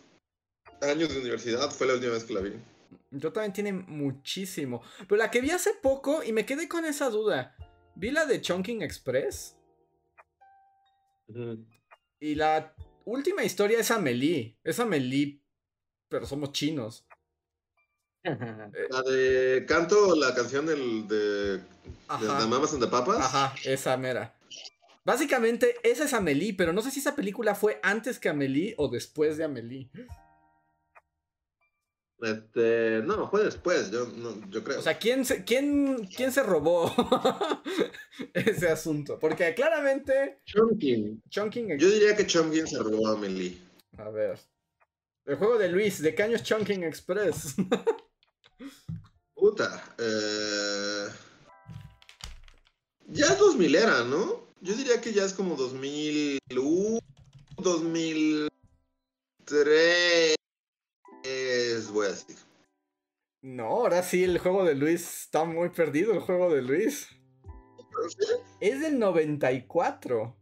[0.81, 2.53] años de universidad fue la última vez que la vi.
[3.11, 4.83] Yo también tiene muchísimo.
[5.09, 7.57] Pero la que vi hace poco y me quedé con esa duda.
[7.95, 9.57] Vi la de Chunking Express.
[12.21, 12.75] Y la
[13.05, 14.57] última historia es Amelie.
[14.63, 15.41] Es Amelie,
[16.09, 17.08] pero somos chinos.
[18.25, 21.63] La de canto, la canción del, de, de
[22.09, 22.39] Ajá.
[22.39, 23.19] The Mamas and the Papas.
[23.19, 24.35] Ajá, esa mera.
[25.05, 28.89] Básicamente, esa es Amelie, pero no sé si esa película fue antes que Amelie o
[28.89, 29.91] después de Amelie.
[32.21, 34.81] Este, no, fue después, yo, no, yo creo.
[34.81, 36.93] O sea, ¿quién se, quién, quién se robó
[38.35, 39.19] ese asunto?
[39.19, 41.23] Porque claramente Chomkin.
[41.31, 41.79] Chunking...
[41.79, 43.57] Yo diría que Chomkin se robó a Amelie.
[43.97, 44.39] A ver.
[45.25, 47.55] El juego de Luis, ¿de qué año es Chunking Express?
[49.35, 49.85] Puta.
[49.99, 51.07] Eh...
[53.07, 54.47] Ya es 2000 era, ¿no?
[54.61, 56.99] Yo diría que ya es como 2001,
[57.57, 60.35] 2003.
[61.93, 62.37] Voy a decir.
[63.41, 67.09] no, ahora sí, el juego de Luis está muy perdido, el juego de Luis.
[68.61, 70.37] Es del 94.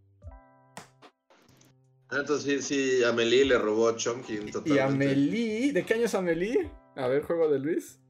[2.09, 4.74] Ah, Entonces sí, sí, Amelie le robó a Chomkin totalmente.
[4.74, 6.70] Y Amelie, ¿de qué año es Amelie?
[6.97, 8.01] A ver, juego de Luis.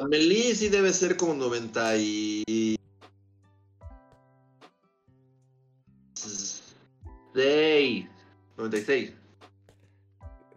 [0.00, 2.76] Amelie sí debe ser como 90 y...
[7.34, 8.06] 6.
[8.56, 9.12] 96.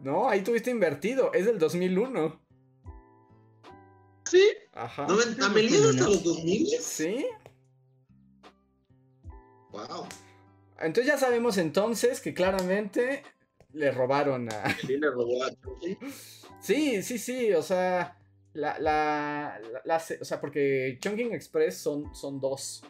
[0.01, 2.39] No, ahí tuviste invertido, es del 2001.
[4.25, 4.43] ¿Sí?
[4.73, 5.07] Ajá.
[5.07, 6.67] ¿Noven- ¿Amelie es hasta los 2000?
[6.79, 7.25] ¿Sí?
[9.71, 10.07] Wow.
[10.79, 13.23] Entonces ya sabemos entonces que claramente
[13.73, 14.63] le robaron a...
[14.63, 15.97] Amelie le robó a Chomkin.
[16.61, 18.17] Sí, sí, sí, o sea,
[18.53, 22.84] la, la, la- o sea, porque Chunking Express son, son dos,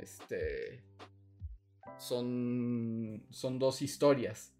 [0.00, 0.82] este,
[1.98, 4.52] son, son dos historias.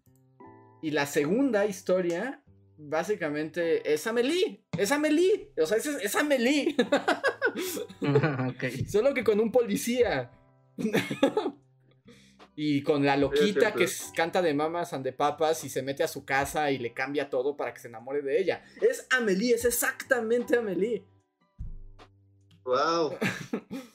[0.81, 2.43] Y la segunda historia,
[2.77, 6.75] básicamente, es Amelie, es Amelie, o sea, es, es Amelie,
[8.01, 8.87] ok.
[8.87, 10.31] solo que con un policía.
[12.59, 16.07] Y con la loquita que canta de mamas and de papas y se mete a
[16.07, 18.65] su casa y le cambia todo para que se enamore de ella.
[18.81, 21.05] Es Amelie, es exactamente Amelie.
[22.65, 23.15] Wow.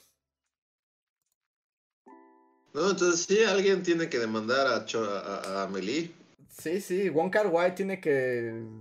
[2.73, 6.11] No, entonces sí, alguien tiene que demandar a, Cho- a, a Amelie.
[6.49, 8.09] Sí, sí, Wong Kar Wai tiene que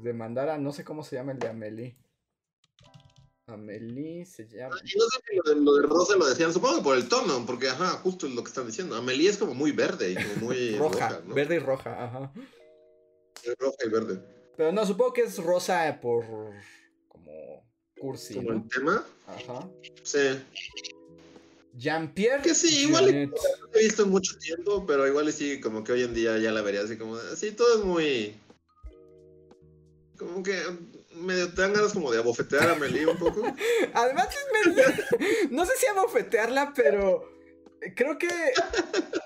[0.03, 1.97] demandar a no sé cómo se llama el de Amelie.
[3.55, 4.77] Amelie se llama.
[4.85, 7.09] Y no sé si lo de, lo de rosa lo decían, supongo que por el
[7.09, 8.97] tono, porque ajá, justo es lo que están diciendo.
[8.97, 11.35] Amelie es como muy verde y como muy Roja, roja, ¿no?
[11.35, 12.33] verde y roja, ajá.
[13.45, 14.21] Es roja y verde.
[14.57, 16.25] Pero no, supongo que es rosa por
[17.09, 17.65] como
[17.99, 18.57] cursi, Como ¿no?
[18.63, 19.07] el tema.
[19.27, 19.69] Ajá.
[20.03, 20.19] Sí.
[21.75, 22.43] Jean-Pierre.
[22.43, 26.03] Que sí, igual- lo he visto en mucho tiempo, pero igual sí, como que hoy
[26.03, 28.35] en día ya la vería así como, de- sí, todo es muy...
[30.19, 30.61] Como que
[31.15, 33.43] medio te dan ganas como de abofetear a Amelie un poco.
[33.95, 34.29] Además,
[35.51, 37.31] no sé si abofetearla, pero
[37.95, 38.29] creo que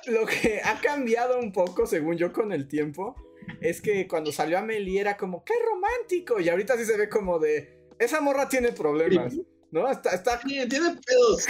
[0.07, 3.17] lo que ha cambiado un poco, según yo, con el tiempo,
[3.61, 6.41] es que cuando salió Amelie era como, ¡qué romántico!
[6.41, 9.35] Y ahorita sí se ve como de, esa morra tiene problemas,
[9.71, 9.91] ¿no?
[9.91, 10.41] Está, está...
[10.41, 11.47] Sí, tiene pedos.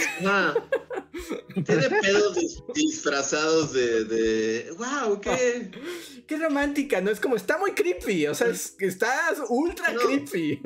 [1.65, 4.71] Tiene pedos dis- disfrazados de, de...
[4.77, 5.19] ¡Wow!
[5.21, 5.71] ¿Qué?
[6.27, 7.01] ¡Qué romántica!
[7.01, 9.99] No es como, está muy creepy, o sea, es, está ultra No.
[10.01, 10.61] creepy.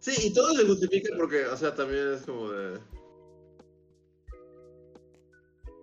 [0.00, 2.78] Sí, y todo se justifica porque, o sea, también es como de...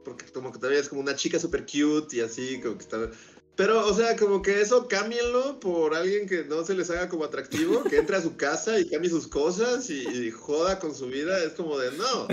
[0.06, 3.10] Porque como que todavía es como una chica super cute y así, como que está...
[3.56, 7.24] Pero, o sea, como que eso cámbienlo por alguien que no se les haga como
[7.24, 11.08] atractivo, que entre a su casa y cambie sus cosas y, y joda con su
[11.08, 11.38] vida.
[11.44, 12.28] Es como de, no,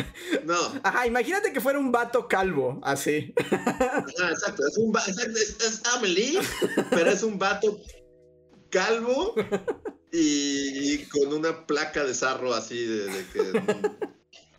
[0.44, 0.80] no.
[0.82, 3.34] Ajá, imagínate que fuera un vato calvo, así.
[3.50, 6.40] Ajá, exacto, es un exacto, es, es Amelie,
[6.90, 7.78] pero es un vato
[8.70, 9.34] calvo
[10.12, 14.10] y, y con una placa de sarro así de, de que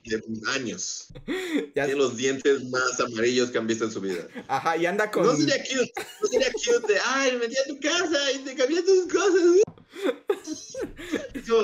[0.03, 0.21] de
[0.55, 1.07] años.
[1.75, 4.27] Ya- Tiene los dientes más amarillos que han visto en su vida.
[4.47, 5.23] ajá, y anda con...
[5.25, 5.91] No sería cute,
[6.21, 9.41] no sería cute de, ay, me metí a tu casa y te cambié tus cosas.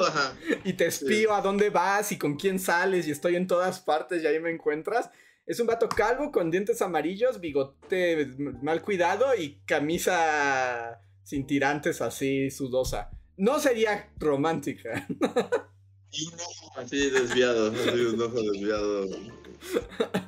[0.07, 0.37] Ajá.
[0.63, 4.23] y te espío a dónde vas y con quién sales y estoy en todas partes
[4.23, 5.09] y ahí me encuentras.
[5.45, 8.27] Es un vato calvo con dientes amarillos, bigote
[8.61, 13.09] mal cuidado y camisa sin tirantes así sudosa.
[13.37, 15.07] No sería romántica.
[16.11, 19.07] Y un ojo así desviado, así un ojo desviado.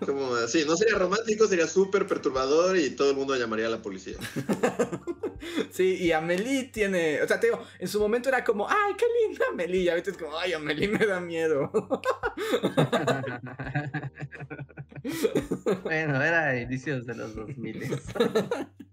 [0.05, 3.81] Como así, no sería romántico, sería súper perturbador y todo el mundo llamaría a la
[3.81, 4.17] policía.
[5.71, 9.05] Sí, y Amelie tiene, o sea, te digo, en su momento era como, ay, qué
[9.21, 11.71] linda Amelie, y ahorita es como, ay, Amelie me da miedo.
[15.83, 17.89] bueno, era inicios de los 2000.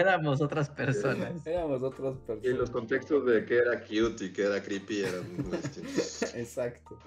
[0.00, 1.32] Éramos otras personas.
[1.46, 2.44] Éramos otras personas.
[2.44, 6.22] Y los contextos de que era cute y que era creepy eran muy distintos.
[6.34, 6.98] Exacto.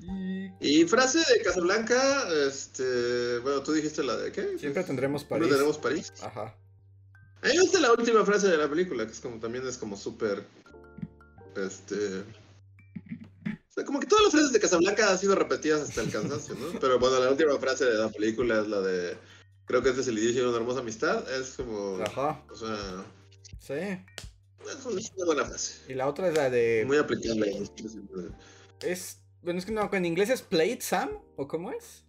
[0.00, 4.58] Y Y frase de Casablanca, este, bueno, tú dijiste la de qué?
[4.58, 5.54] siempre tendremos Siempre París.
[5.54, 6.12] tenemos París.
[6.22, 6.56] Ajá.
[7.42, 9.76] A mí me gusta la última frase de la película, que es como también es
[9.76, 10.44] como súper,
[11.56, 16.10] este, o sea, como que todas las frases de Casablanca han sido repetidas hasta el
[16.10, 16.78] cansancio, ¿no?
[16.80, 19.16] Pero bueno, la última frase de la película es la de,
[19.66, 22.42] creo que este es el inicio de una hermosa amistad, es como, Ajá.
[22.50, 23.04] o sea,
[23.60, 23.74] Sí.
[23.74, 26.84] es una- buena frase, Y la otra es la de.
[26.86, 27.62] muy aplicable.
[28.80, 29.18] Es.
[29.42, 32.04] Bueno, es que no, en inglés es Play It Sam, ¿o cómo es?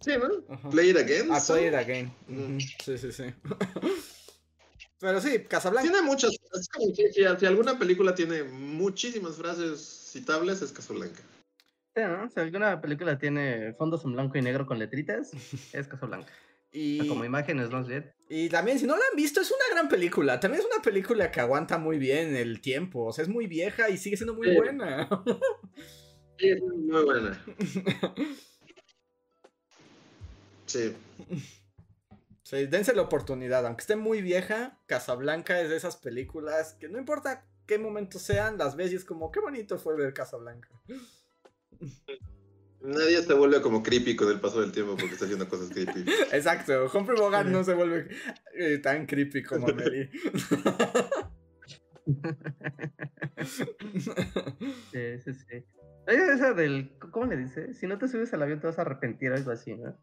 [0.00, 0.54] Sí, ¿no?
[0.54, 0.68] Ajá.
[0.68, 1.28] Play it again.
[1.32, 1.54] Ah, ¿so?
[1.54, 2.12] Play It Again.
[2.28, 2.58] Mm.
[2.84, 3.24] Sí, sí, sí.
[5.00, 5.90] Pero sí, Casablanca.
[5.90, 9.80] Tiene muchas, es como que si, si alguna película tiene muchísimas frases
[10.12, 11.20] citables, es Casablanca.
[11.94, 12.28] Sí, ¿no?
[12.28, 15.30] Si alguna película tiene fondos en blanco y negro con letritas,
[15.72, 16.32] es Casablanca.
[16.76, 18.12] Y, Como imágenes, más bien.
[18.28, 20.40] y también, si no la han visto, es una gran película.
[20.40, 23.04] También es una película que aguanta muy bien el tiempo.
[23.04, 24.56] O sea, es muy vieja y sigue siendo muy Sí.
[24.56, 25.08] buena.
[26.36, 27.40] Sí, es muy buena.
[30.66, 30.96] Sí.
[32.42, 33.64] Sí, dense la oportunidad.
[33.66, 38.58] Aunque esté muy vieja, Casablanca es de esas películas que no importa qué momentos sean,
[38.58, 40.68] las ves y es como, qué bonito fue ver Casablanca.
[42.80, 46.04] Nadie se vuelve como creepy con el paso del tiempo porque está haciendo cosas creepy.
[46.32, 48.08] Exacto, Humphrey Bogart no se vuelve
[48.54, 50.10] eh, tan creepy como Amelie.
[54.92, 55.64] Sí, sí, sí.
[56.06, 56.98] Es esa del.
[56.98, 57.72] ¿Cómo le dice?
[57.74, 59.96] Si no te subes al avión te vas a arrepentir, algo así, ¿no?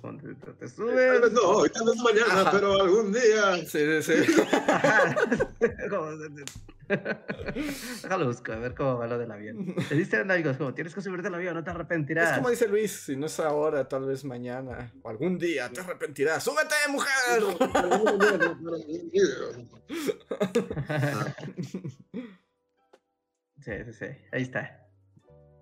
[0.00, 1.20] Cuando te, Tal subes.
[1.20, 2.50] vez no hoy, tal vez mañana, Ajá.
[2.52, 3.56] pero algún día.
[3.66, 4.42] Sí, sí, sí.
[8.02, 9.74] Déjalo busco, a ver cómo va lo del avión.
[9.88, 12.30] Te algo, es como tienes que subirte al avión, no te arrepentirás.
[12.30, 15.80] Es como dice Luis, si no es ahora, tal vez mañana o algún día te
[15.80, 16.42] arrepentirás.
[16.42, 17.42] ¡Súbete, mujer!
[23.62, 24.06] Sí, sí, sí.
[24.32, 24.89] Ahí está.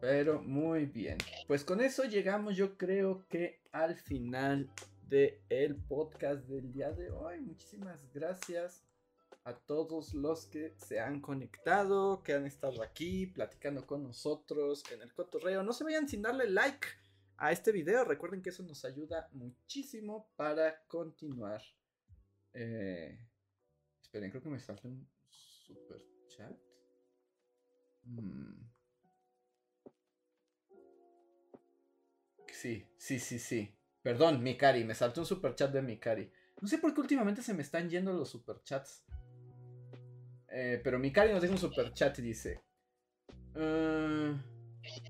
[0.00, 1.18] Pero muy bien.
[1.46, 4.70] Pues con eso llegamos, yo creo que al final
[5.08, 7.40] del podcast del día de hoy.
[7.40, 8.84] Muchísimas gracias
[9.44, 15.02] a todos los que se han conectado, que han estado aquí platicando con nosotros en
[15.02, 15.62] el cotorreo.
[15.62, 16.86] No se vayan sin darle like
[17.38, 18.04] a este video.
[18.04, 21.62] Recuerden que eso nos ayuda muchísimo para continuar.
[22.52, 23.18] Eh,
[24.02, 26.56] esperen, creo que me sale un super chat.
[28.04, 28.77] Mm.
[32.60, 33.72] Sí, sí, sí, sí.
[34.02, 36.28] Perdón, Mikari, me saltó un superchat de Mikari.
[36.60, 39.04] No sé por qué últimamente se me están yendo los superchats.
[40.48, 42.64] Eh, pero Mikari nos deja un superchat y dice:
[43.54, 44.34] "Eh,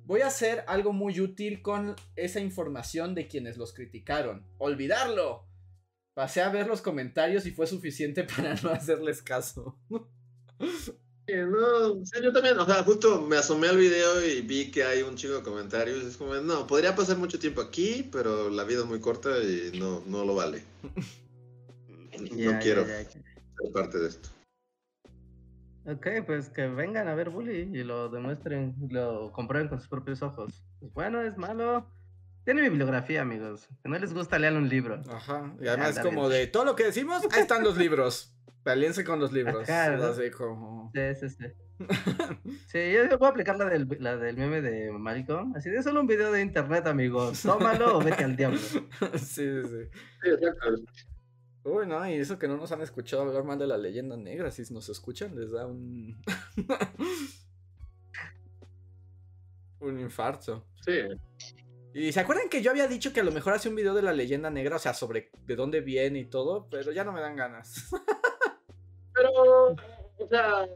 [0.04, 4.46] Voy a hacer algo muy útil con esa información de quienes los criticaron.
[4.58, 5.48] ¡Olvidarlo!
[6.12, 9.78] Pasé a ver los comentarios y fue suficiente para no hacerles caso.
[11.28, 15.02] No, sí, yo también, o sea, justo me asomé al video y vi que hay
[15.02, 16.02] un chingo de comentarios.
[16.04, 19.78] Es como, no, podría pasar mucho tiempo aquí, pero la vida es muy corta y
[19.78, 20.62] no, no lo vale.
[22.18, 23.10] No Ya, quiero ya, ya.
[23.10, 23.22] ser
[23.72, 24.28] parte de esto.
[25.86, 30.20] Ok, pues que vengan a ver Bully y lo demuestren, lo comprueben con sus propios
[30.22, 30.64] ojos.
[30.82, 31.86] Es bueno, es malo.
[32.44, 33.68] Tiene bibliografía, amigos.
[33.82, 35.00] Si no les gusta, lean un libro.
[35.08, 35.54] Ajá.
[35.60, 36.08] Y además, Ándale.
[36.08, 38.34] como de todo lo que decimos, ahí están los libros.
[38.62, 39.68] Peleense con los libros.
[39.68, 40.04] Ajá, ¿no?
[40.04, 40.90] Así como.
[40.94, 41.44] Sí, sí, sí.
[42.66, 45.54] Sí, yo voy a aplicar la del, la del meme de Malcolm.
[45.56, 47.42] Así de solo un video de internet, amigos.
[47.42, 48.58] Tómalo o vete al diablo.
[49.14, 49.90] sí, sí, sí.
[50.22, 50.74] Sí, exacto.
[51.64, 54.50] Uy, no, y eso que no nos han escuchado hablar mal de la leyenda negra,
[54.50, 56.18] si nos escuchan les da un...
[59.80, 60.64] un infarto.
[60.80, 61.00] Sí.
[61.92, 64.02] Y se acuerdan que yo había dicho que a lo mejor hacía un video de
[64.02, 67.20] la leyenda negra, o sea, sobre de dónde viene y todo, pero ya no me
[67.20, 67.90] dan ganas.
[69.40, 70.66] O sea,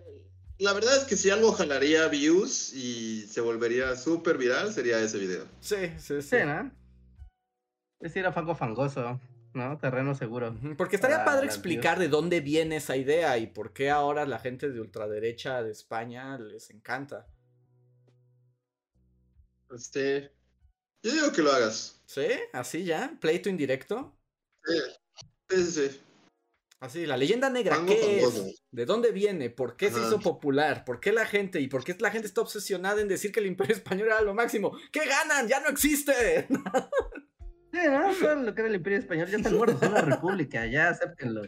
[0.58, 5.18] la verdad es que si algo jalaría views y se volvería súper viral, sería ese
[5.18, 5.44] video.
[5.60, 6.36] sí, sí, sí.
[6.38, 6.70] Sí, ¿no?
[8.00, 9.20] Es ir a fango fangoso,
[9.54, 9.78] ¿no?
[9.78, 10.56] Terreno seguro.
[10.76, 14.70] Porque estaría padre explicar de dónde viene esa idea y por qué ahora la gente
[14.70, 17.26] de ultraderecha de España les encanta.
[19.74, 20.32] Este.
[21.02, 22.00] Yo digo que lo hagas.
[22.06, 22.26] ¿Sí?
[22.52, 23.16] ¿Así ya?
[23.20, 24.16] ¿Pleito indirecto?
[24.64, 24.78] Sí,
[25.48, 26.00] sí, sí.
[26.90, 26.98] Sí.
[26.98, 28.46] Así, la leyenda negra, ¿qué fangoso.
[28.46, 28.62] es?
[28.70, 29.50] ¿De dónde viene?
[29.50, 30.84] ¿Por qué se hizo popular?
[30.84, 31.60] ¿Por qué la gente?
[31.60, 34.34] ¿Y por qué la gente está obsesionada en decir que el imperio español era lo
[34.34, 34.76] máximo?
[34.90, 35.48] ¿Qué ganan?
[35.48, 36.46] ¡Ya no existe!
[37.72, 38.34] Sí, ¿no?
[38.42, 41.40] Lo que era el Imperio Español ya está muerto, es una república, ya acéptenlo.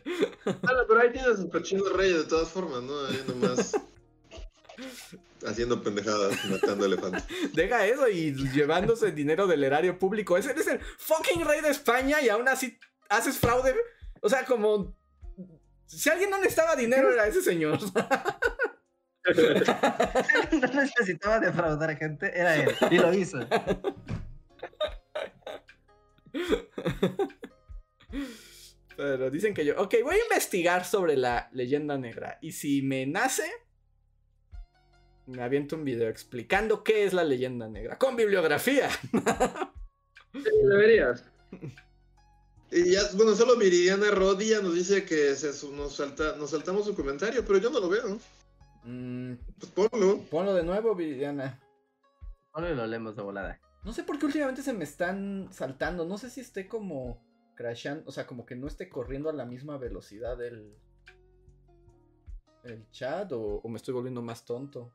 [0.44, 2.98] Bueno, pero ahí tienes un cochino rey de todas formas, ¿no?
[3.05, 3.78] Ahí nomás.
[5.47, 7.24] haciendo pendejadas, matando elefantes.
[7.52, 10.39] Deja eso y llevándose dinero del erario público.
[10.39, 12.78] Ese eres el fucking rey de España y aún así
[13.11, 13.74] haces fraude.
[14.23, 14.97] O sea, como.
[15.86, 17.78] Si alguien no necesitaba dinero, era ese señor.
[20.52, 22.74] no necesitaba defraudar a gente, era él.
[22.90, 23.39] Y lo hizo.
[28.97, 29.81] Pero dicen que yo.
[29.81, 32.39] Ok, voy a investigar sobre la leyenda negra.
[32.40, 33.51] Y si me nace,
[35.27, 37.98] me aviento un video explicando qué es la leyenda negra.
[37.98, 38.89] Con bibliografía.
[40.32, 41.24] Sí, deberías.
[42.77, 46.95] Y ya, bueno, solo Viridiana Rodia nos dice que se- nos, salta, nos saltamos su
[46.97, 48.19] comentario, pero yo no lo veo.
[48.83, 50.19] Mm, Pues ponlo.
[50.31, 51.61] ponlo de nuevo, Viridiana.
[52.53, 53.61] Solo lo leemos de volada.
[53.85, 56.05] No sé por qué últimamente se me están saltando.
[56.05, 57.23] No sé si esté como
[57.55, 58.05] crashando.
[58.07, 60.75] O sea, como que no esté corriendo a la misma velocidad el.
[62.65, 63.31] El chat.
[63.33, 64.93] O, o me estoy volviendo más tonto.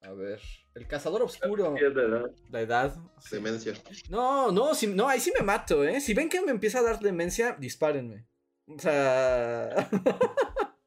[0.00, 0.40] A ver.
[0.74, 1.74] El cazador oscuro.
[1.76, 2.30] Sí, es verdad.
[2.50, 2.96] La edad.
[3.20, 3.36] sí.
[3.36, 3.74] Demencia.
[4.08, 6.00] No, no, si- no, ahí sí me mato, ¿eh?
[6.00, 8.26] Si ven que me empieza a dar demencia, dispárenme.
[8.66, 9.90] O sea.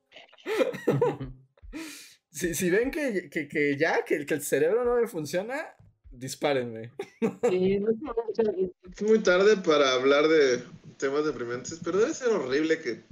[2.29, 5.75] si, si ven que, que, que ya, que, que el cerebro no me funciona,
[6.11, 6.91] dispárenme.
[7.43, 10.63] Es muy tarde para hablar de
[10.97, 13.03] temas deprimentes, pero debe ser horrible que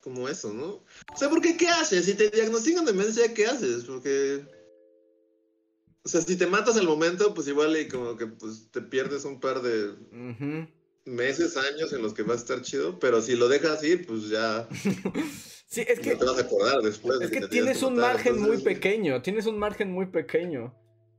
[0.00, 0.84] como eso, ¿no?
[1.12, 2.04] O sea, porque ¿qué haces?
[2.06, 3.84] Si te diagnostican demencia, ¿qué haces?
[3.84, 4.44] Porque
[6.06, 9.24] o sea, si te matas al momento, pues igual y como que pues te pierdes
[9.24, 9.92] un par de
[11.04, 14.28] meses, años en los que va a estar chido, pero si lo dejas ir, pues
[14.28, 14.68] ya
[15.66, 17.18] Sí, es que, no te vas a acordar después.
[17.18, 20.72] de es que tienes que un matar, margen muy pequeño, tienes un margen muy pequeño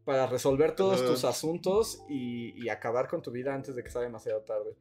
[0.06, 4.00] para resolver todos tus asuntos y, y acabar con tu vida antes de que sea
[4.00, 4.74] demasiado tarde.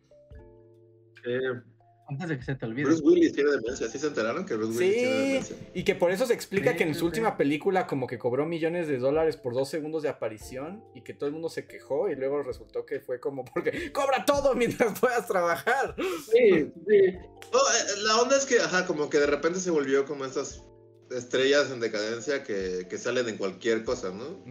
[1.27, 1.63] eh,
[2.09, 2.85] Antes de que se te olvide.
[2.87, 5.57] Bruce Willis tiene demencia, ¿sí se enteraron que Bruce Willis tiene Sí, demencia?
[5.75, 7.07] y que por eso se explica Sí, que en sí, su sí.
[7.07, 11.15] última película como que cobró millones de dólares por dos segundos de aparición y que
[11.15, 14.99] todo el mundo se quejó y luego resultó que fue como porque cobra todo mientras
[15.01, 15.97] puedas trabajar.
[16.31, 17.17] Sí, sí.
[17.53, 20.63] Oh, eh, la onda es que, ajá, como que de repente se volvió como estas
[21.11, 24.45] estrellas en decadencia que, que salen en cualquier cosa, ¿no?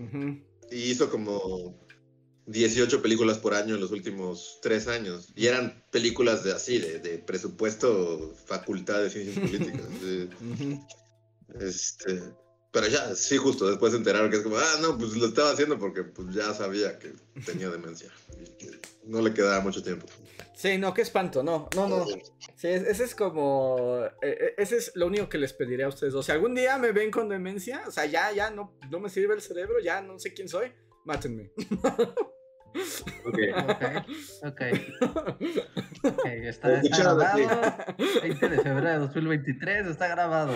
[0.72, 1.85] Y hizo como
[2.48, 5.30] 18 películas por año en los últimos tres años.
[5.36, 10.02] Y eran películas de así, de, de presupuesto, facultad de ciencias políticas.
[10.02, 10.80] de-
[11.60, 12.22] este,
[12.72, 15.52] pero ya, sí, justo después se enteraron que es como, ah, no, pues lo estaba
[15.52, 17.14] haciendo porque pues ya sabía que
[17.46, 18.10] tenía demencia.
[18.40, 18.72] Y que
[19.06, 20.06] no le quedaba mucho tiempo.
[20.56, 22.06] Sí, no, qué espanto, no, no, no.
[22.56, 24.00] Sí, es- ese es como.
[24.22, 26.14] eh, eh, ese es lo único que les pediré a ustedes.
[26.14, 29.10] O sea, algún día me ven con demencia, o sea, ya, ya no, no me
[29.10, 30.72] sirve el cerebro, ya no sé quién soy,
[31.06, 31.52] mátenme.
[33.26, 33.38] Ok.
[33.56, 33.82] Ok,
[34.44, 34.62] ok.
[36.44, 37.38] está, grabado.
[38.22, 40.54] 20 de febrero de 2023 está grabado.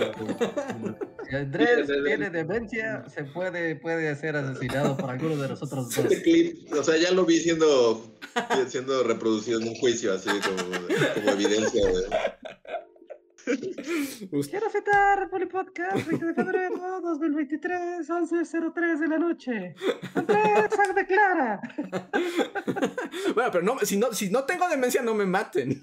[1.29, 5.97] Si Andrés tiene demencia, se puede, puede ser asesinado por alguno de nosotros dos.
[5.97, 8.17] Este clip, o sea, ya lo vi siendo,
[8.67, 10.71] siendo reproducido en un juicio, así como,
[11.15, 12.03] como evidencia de...
[14.49, 19.75] Quiero citar Poli Podcast 20 de febrero 2023, 11.03 de la noche.
[20.13, 21.59] Andrés, se declara.
[23.33, 25.79] bueno, pero no, si, no, si no tengo demencia, no me maten.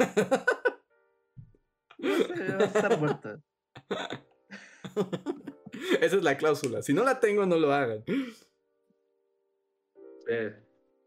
[1.98, 3.43] No sé, a estar muerto.
[6.01, 6.82] Esa es la cláusula.
[6.82, 8.05] Si no la tengo, no lo hagan.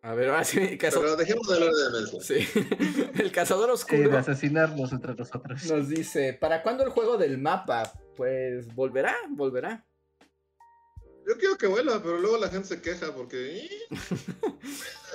[0.02, 2.22] A ver, ahora sí, cazo- Pero dejemos de hablar de demencia.
[2.22, 2.48] sí.
[3.22, 5.66] el cazador Sí, de oscuro asesinarnos entre nosotros.
[5.66, 7.92] nos dice: ¿Para cuándo el juego del mapa?
[8.16, 9.86] Pues volverá, volverá.
[11.28, 13.58] Yo quiero que vuelva, pero luego la gente se queja porque...
[13.64, 13.96] "Ih,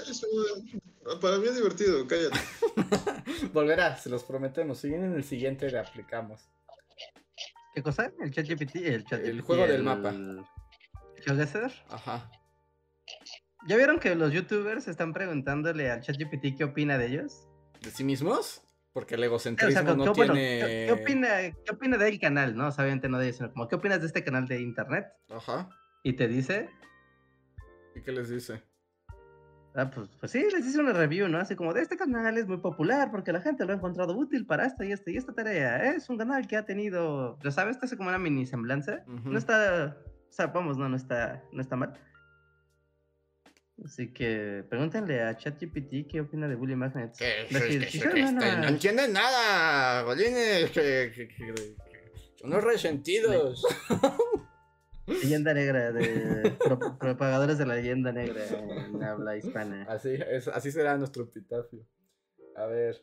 [0.09, 0.81] es un-
[1.21, 2.39] Para mí es divertido, cállate.
[3.53, 4.79] Volverá, se los prometemos.
[4.79, 6.49] Si viene en el siguiente, le aplicamos.
[7.75, 8.13] ¿Qué cosa?
[8.21, 8.77] ¿El ChatGPT?
[8.77, 10.15] El, chat El juego del mapa.
[11.25, 11.73] ¿Geoguessr?
[11.89, 12.31] Ajá.
[13.67, 17.49] ¿Ya vieron que los youtubers están preguntándole al ChatGPT qué opina de ellos?
[17.83, 18.63] ¿De sí mismos?
[18.93, 20.61] Porque el O egocentrismo sea, ¿qué, no bueno, tiene.
[20.61, 21.29] ¿qué, qué opina,
[21.65, 22.55] ¿qué opina del canal?
[22.55, 24.61] No, O sea, obviamente no de ellos, sino como, ¿qué opinas de este canal de
[24.61, 25.07] internet?
[25.31, 25.69] Ajá.
[26.03, 26.69] Y te dice,
[27.95, 28.63] ¿Y qué les dice?
[29.75, 31.39] ah, pues, pues sí, les hice una review, ¿no?
[31.39, 34.47] Así como, de este canal es muy popular porque la gente lo ha encontrado útil
[34.47, 35.93] para esta y esta y esta tarea.
[35.95, 39.05] Es un canal que ha tenido, ya sabes, te hace como una mini semblanza.
[39.09, 39.31] Ujú.
[39.31, 39.97] No está,
[40.29, 41.99] o sea, vamos, no, no está, no está mal.
[43.83, 47.19] Así que pregúntenle a ChatGPT qué opina de Bully Magnets.
[47.19, 50.71] Que, Va a decir, que- "Sí, que- son que este, una- no entienden nada, bolines.
[50.71, 51.13] Que,
[52.43, 53.65] unos resentidos.
[55.07, 59.85] Leyenda negra de pro- propagadores de la leyenda negra en habla hispana.
[59.89, 61.87] Así, es, así será nuestro epitafio.
[62.57, 63.03] A ver.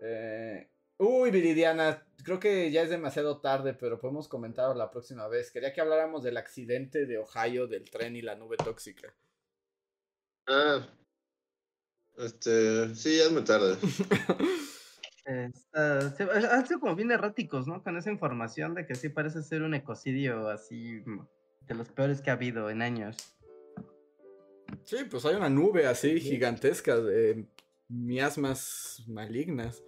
[0.00, 0.68] Eh,
[0.98, 5.50] Uy, Viridiana, creo que ya es demasiado tarde, pero podemos comentarlo la próxima vez.
[5.50, 9.12] Quería que habláramos del accidente de Ohio del tren y la nube tóxica.
[10.46, 10.86] Ah.
[12.18, 13.76] Este, sí, ya es muy tarde.
[15.24, 17.82] Se- han sido como bien erráticos, ¿no?
[17.82, 21.20] Con esa información de que sí parece ser un ecocidio así mm,
[21.68, 23.16] de los peores que ha habido en años.
[24.84, 27.46] Sí, pues hay una nube así gigantesca de
[27.88, 29.82] miasmas malignas.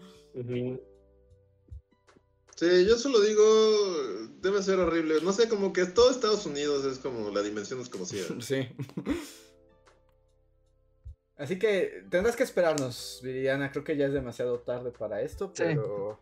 [2.56, 3.42] Sí, yo solo digo,
[4.40, 5.16] debe ser horrible.
[5.22, 8.24] No sé, como que todo Estados Unidos es como la dimensión desconocida.
[8.40, 8.68] Sí.
[11.36, 13.70] Así que tendrás que esperarnos, Viridiana.
[13.72, 15.64] Creo que ya es demasiado tarde para esto, Sí.
[15.64, 16.20] pero.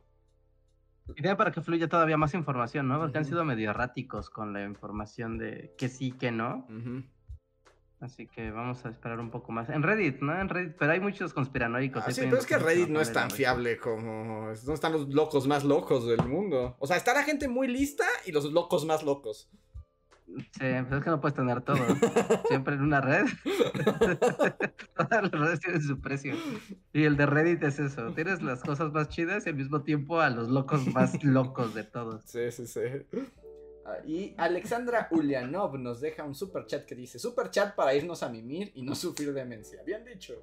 [1.16, 2.98] Idea para que fluya todavía más información, ¿no?
[2.98, 6.66] Porque han sido medio erráticos con la información de que sí, que no.
[8.00, 9.68] Así que vamos a esperar un poco más.
[9.68, 10.40] En Reddit, ¿no?
[10.40, 12.02] En Reddit, pero hay muchos conspiranoicos.
[12.06, 14.52] Ah, sí, pero es que Reddit no es tan fiable como.
[14.64, 16.76] No están los locos más locos del mundo.
[16.78, 19.50] O sea, está la gente muy lista y los locos más locos.
[20.26, 21.76] Sí, pues es que no puedes tener todo.
[22.48, 23.24] Siempre en una red.
[24.96, 26.34] Todas las redes tienen su precio.
[26.92, 28.12] Y el de Reddit es eso.
[28.12, 31.84] Tienes las cosas más chidas y al mismo tiempo a los locos más locos de
[31.84, 32.22] todos.
[32.24, 32.80] Sí, sí, sí.
[33.84, 38.22] Ah, Y Alexandra Ulianov nos deja un super chat que dice: Super chat para irnos
[38.22, 39.82] a mimir y no sufrir demencia.
[39.82, 40.34] Bien dicho.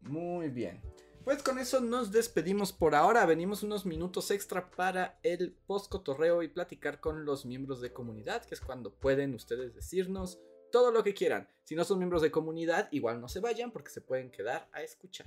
[0.00, 0.80] Muy bien.
[1.24, 3.24] Pues con eso nos despedimos por ahora.
[3.24, 8.44] Venimos unos minutos extra para el post cotorreo y platicar con los miembros de comunidad,
[8.44, 10.38] que es cuando pueden ustedes decirnos
[10.70, 11.48] todo lo que quieran.
[11.62, 14.82] Si no son miembros de comunidad, igual no se vayan porque se pueden quedar a
[14.82, 15.26] escuchar.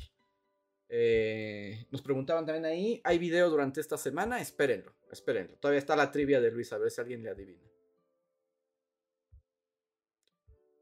[0.88, 4.40] Eh, nos preguntaban también ahí, ¿hay video durante esta semana?
[4.40, 5.58] Espérenlo, espérenlo.
[5.58, 7.68] Todavía está la trivia de Luis, a ver si alguien le adivina.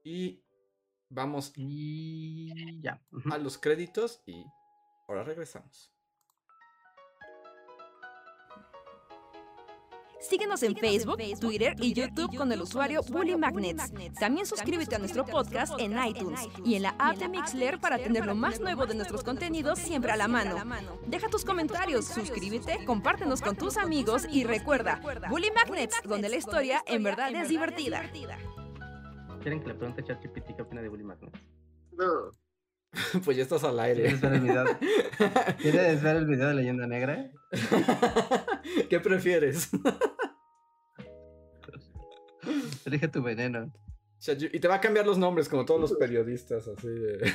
[0.03, 0.43] Y
[1.07, 3.01] vamos Y ya.
[3.31, 4.43] A los créditos y
[5.07, 5.91] ahora regresamos.
[10.19, 13.93] Síguenos en Facebook, Twitter y YouTube con el usuario Bully Magnets.
[14.19, 18.25] También suscríbete a nuestro podcast en iTunes y en la app de Mixler para tener
[18.25, 20.55] lo más nuevo de nuestros contenidos siempre a la mano.
[21.05, 24.99] Deja tus comentarios, suscríbete, compártenos con tus amigos y recuerda,
[25.29, 28.01] Bully Magnets, donde la historia en verdad es divertida.
[29.41, 31.39] ¿Quieren que le pregunte a ChatGPT qué opina de Bully Magnets?
[31.91, 32.31] No.
[33.23, 34.03] pues ya estás al aire.
[34.03, 34.65] ¿Quieres ver el video?
[35.61, 37.31] ¿Quieres ver el video de Leyenda Negra?
[38.89, 39.69] ¿Qué prefieres?
[42.85, 43.71] Elige tu veneno.
[44.27, 47.31] Y te va a cambiar los nombres como todos los periodistas, así de...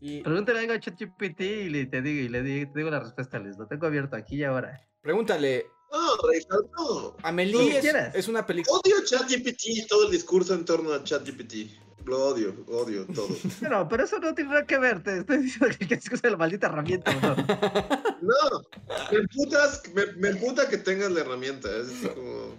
[0.00, 3.38] y Pregúntale algo a ChatGPT y le, te digo, y le te digo la respuesta,
[3.38, 3.56] Liz.
[3.58, 4.80] Lo tengo abierto aquí y ahora.
[5.02, 7.16] Pregúntale, No, Reinhardt, no.
[7.22, 8.78] Amelie que es, una película...
[8.78, 11.82] Odio ChatGPT y todo el discurso en torno a ChatGPT.
[12.06, 13.28] Lo odio, odio todo.
[13.60, 15.02] Pero, pero eso no tiene nada que ver.
[15.02, 17.36] Te estoy diciendo que que es la maldita herramienta, ¿o no?
[18.22, 18.62] No,
[19.10, 21.68] me emputas, me, me emputa que tengas la herramienta.
[21.68, 22.56] Es así como.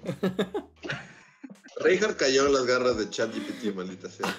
[1.77, 4.35] Reinhardt cayó en las garras de ChatGPT, maldita sea.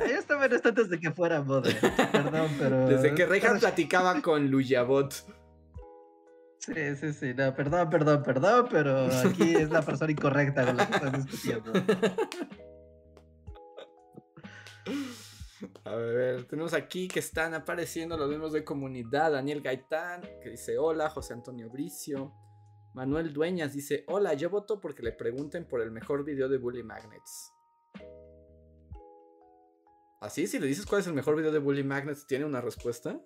[0.00, 1.70] Ya estaba en esto antes de que fuera moda.
[2.12, 2.88] Perdón, pero.
[2.88, 5.14] Desde que Reinhardt platicaba con Luyabot.
[6.64, 7.34] Sí, sí, sí.
[7.34, 11.72] No, perdón, perdón, perdón, pero aquí es la persona incorrecta con la que estás discutiendo.
[15.84, 19.32] A ver, tenemos aquí que están apareciendo los miembros de comunidad.
[19.32, 21.10] Daniel Gaitán, que dice hola.
[21.10, 22.32] José Antonio Bricio.
[22.94, 26.82] Manuel Dueñas dice hola, yo voto porque le pregunten por el mejor video de Bully
[26.82, 27.52] Magnets.
[30.20, 33.20] Así, si le dices cuál es el mejor video de Bully Magnets, ¿tiene una respuesta?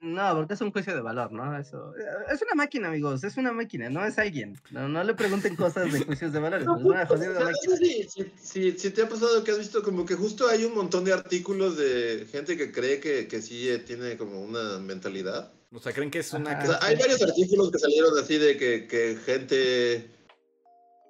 [0.00, 1.58] No, porque es un juicio de valor, ¿no?
[1.58, 1.92] Eso.
[2.30, 3.24] Es una máquina, amigos.
[3.24, 4.56] Es una máquina, no es alguien.
[4.70, 6.60] No, no le pregunten cosas de juicios de valor.
[6.62, 7.76] Es una jodida O sea, máquina.
[7.78, 10.74] sí, sí, sí, sí te ha pasado que has visto como que justo hay un
[10.74, 15.52] montón de artículos de gente que cree que, que sí eh, tiene como una mentalidad.
[15.72, 16.52] O sea, ¿creen que es una...
[16.52, 16.62] Ajá.
[16.62, 20.10] O sea, hay varios artículos que salieron así de que, que gente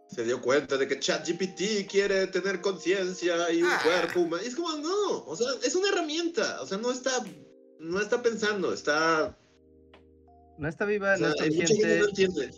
[0.08, 3.80] se dio cuenta de que ChatGPT quiere tener conciencia y un Ah.
[3.82, 4.42] cuerpo humano.
[4.42, 6.62] Y es como, no, o sea, es una herramienta.
[6.62, 7.22] O sea, no está,
[7.80, 9.36] no está pensando, está...
[10.58, 12.50] No está viva, O sea, no está mucha gente consciente, no entiende.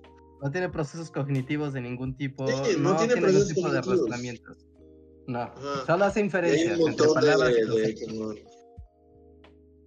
[0.42, 3.70] no tiene procesos cognitivos de ningún tipo, Sí, no, no tiene tiene ningún procesos tipo
[3.70, 4.56] de razonamientos.
[5.26, 5.86] No, Ajá.
[5.86, 8.09] solo hace Y hay inferencias un entre montón de, y de- conceptos.
[8.09, 8.34] como-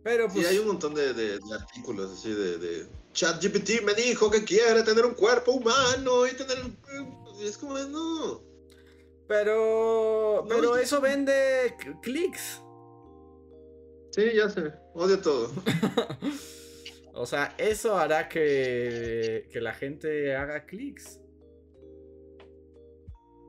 [0.03, 0.47] Pero Sí, pues...
[0.47, 4.83] hay un montón de, de- de artículos así de, de ChatGPT me dijo que quiere
[4.83, 6.57] tener un cuerpo humano y tener
[7.41, 8.41] y es como no.
[9.27, 10.43] Pero...
[10.47, 12.61] No, Pero eso vende clics.
[14.13, 14.71] Sí, ya sé.
[14.93, 15.49] Odio todo.
[17.15, 21.21] O sea, eso hará que, que la gente haga clics.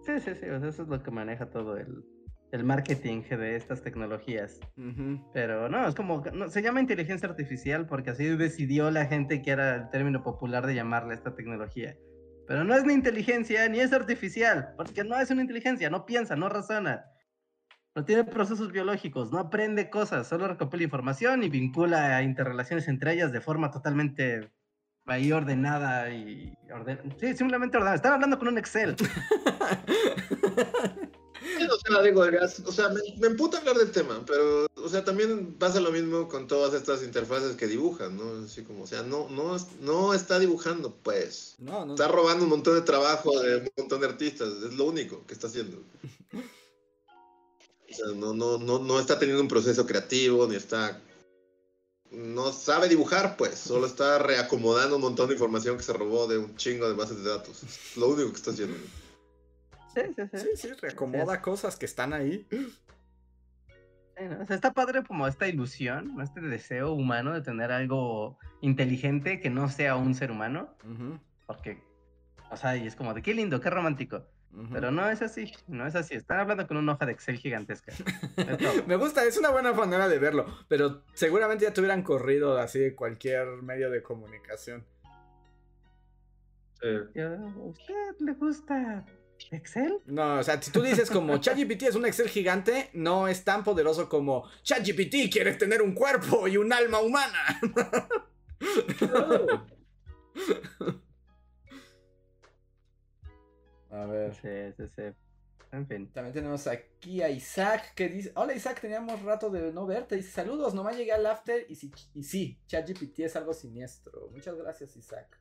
[0.05, 2.05] Sí, sí, sí, o sea, eso es lo que maneja todo el,
[2.53, 4.61] el marketing de estas tecnologías.
[5.33, 9.51] Pero no, es como, no, se llama inteligencia artificial porque así decidió la gente que
[9.51, 11.97] era el término popular de llamarle a esta tecnología.
[12.47, 16.37] Pero no es ni inteligencia ni es artificial, porque no es una inteligencia, no piensa,
[16.37, 17.07] no razona.
[17.95, 23.31] No tiene procesos biológicos, no aprende cosas, solo recopila información y vincula interrelaciones entre ellas
[23.31, 24.51] de forma totalmente
[25.07, 27.15] ahí ordenada y orden...
[27.21, 27.97] Sí, simplemente ordenada.
[27.97, 28.97] Están hablando con un Excel.
[31.71, 32.23] o sea, digo,
[32.65, 36.27] o sea, me, me, emputa hablar del tema, pero, o sea, también pasa lo mismo
[36.29, 38.45] con todas estas interfaces que dibujan, ¿no?
[38.45, 41.55] Así como, o sea, no, no, no está dibujando, pues.
[41.59, 41.95] No, no.
[41.95, 45.35] Está robando un montón de trabajo de un montón de artistas, es lo único que
[45.35, 45.81] está haciendo.
[48.17, 51.01] No, no, no, no está teniendo un proceso creativo, ni está...
[52.11, 56.39] No sabe dibujar, pues, solo está reacomodando un montón de información que se robó de
[56.39, 57.63] un chingo de bases de datos.
[57.65, 58.77] Es lo único que está haciendo.
[59.95, 60.39] Sí, sí, sí.
[60.39, 62.47] Sí, sí, reacomoda cosas que están ahí.
[64.17, 69.41] Bueno, o sea, está padre como esta ilusión, este deseo humano de tener algo inteligente
[69.41, 70.73] que no sea un ser humano.
[71.47, 71.83] Porque,
[72.51, 74.25] o sea, y es como de qué lindo, qué romántico.
[74.73, 76.15] Pero no es así, no es así.
[76.15, 77.93] Están hablando con una hoja de Excel gigantesca.
[78.87, 82.79] Me gusta, es una buena manera de verlo, pero seguramente ya te hubieran corrido así
[82.79, 84.85] de cualquier medio de comunicación.
[86.83, 89.05] ¿A usted le gusta
[89.51, 89.99] Excel?
[90.07, 93.65] No, o sea, si tú dices como ChatGPT es un Excel gigante, no es tan
[93.65, 97.61] poderoso como ChatGPT quieres tener un cuerpo y un alma humana.
[103.95, 104.35] A ver.
[104.35, 105.03] Sí, sí, sí.
[105.73, 106.13] En fin.
[106.13, 110.17] También tenemos aquí a Isaac que dice, hola Isaac, teníamos rato de no verte.
[110.17, 114.29] Dice, saludos, nomás llegué al after y, si, y sí, ChatGPT es algo siniestro.
[114.33, 115.41] Muchas gracias Isaac.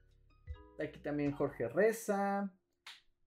[0.79, 2.51] Aquí también Jorge Reza.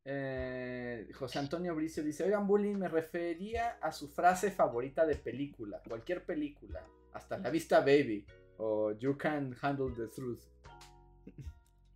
[0.04, 5.82] Eh, José Antonio Bricio dice, oigan, Bully, me refería a su frase favorita de película,
[5.86, 8.24] cualquier película, hasta la vista baby,
[8.58, 10.44] o you can handle the truth.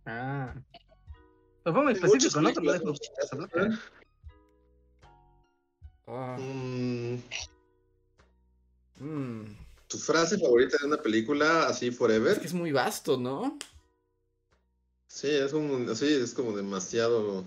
[0.05, 0.53] Ah.
[1.63, 2.53] Fue muy Hay muchas específico, ¿no?
[2.53, 2.85] Te lo dejo.
[2.85, 3.79] mexicanas,
[6.07, 7.15] Ah, Mm,
[8.99, 9.45] mm,
[9.87, 12.39] ¿Tu frase favorita de una película así Es forever?
[12.39, 13.57] que es muy vasto, ¿no?
[15.07, 17.45] Sí, es como, sí, es como demasiado.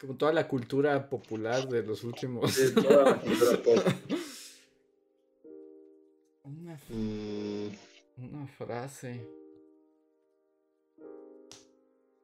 [0.00, 2.52] Como toda la cultura popular de los últimos.
[2.52, 3.78] Sí, toda la cultura pop.
[6.44, 7.68] Una, Mm,
[8.18, 9.26] una frase.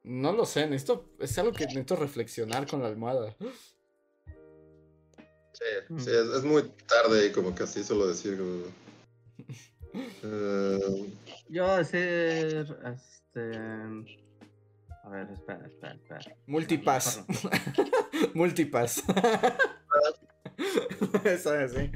[0.05, 1.09] No lo sé, necesito.
[1.19, 3.35] Es algo que necesito reflexionar con la almohada.
[5.53, 5.65] sí,
[5.97, 8.37] sí, es, es muy tarde y como que así solo decir.
[8.37, 8.65] como-
[10.23, 11.13] Eh,
[11.49, 13.57] Yo voy a decir, este...
[15.03, 16.35] A ver, espera, espera, espera.
[16.47, 17.23] Multipass.
[18.33, 19.03] Multipass.
[21.23, 21.91] Eso es, sí.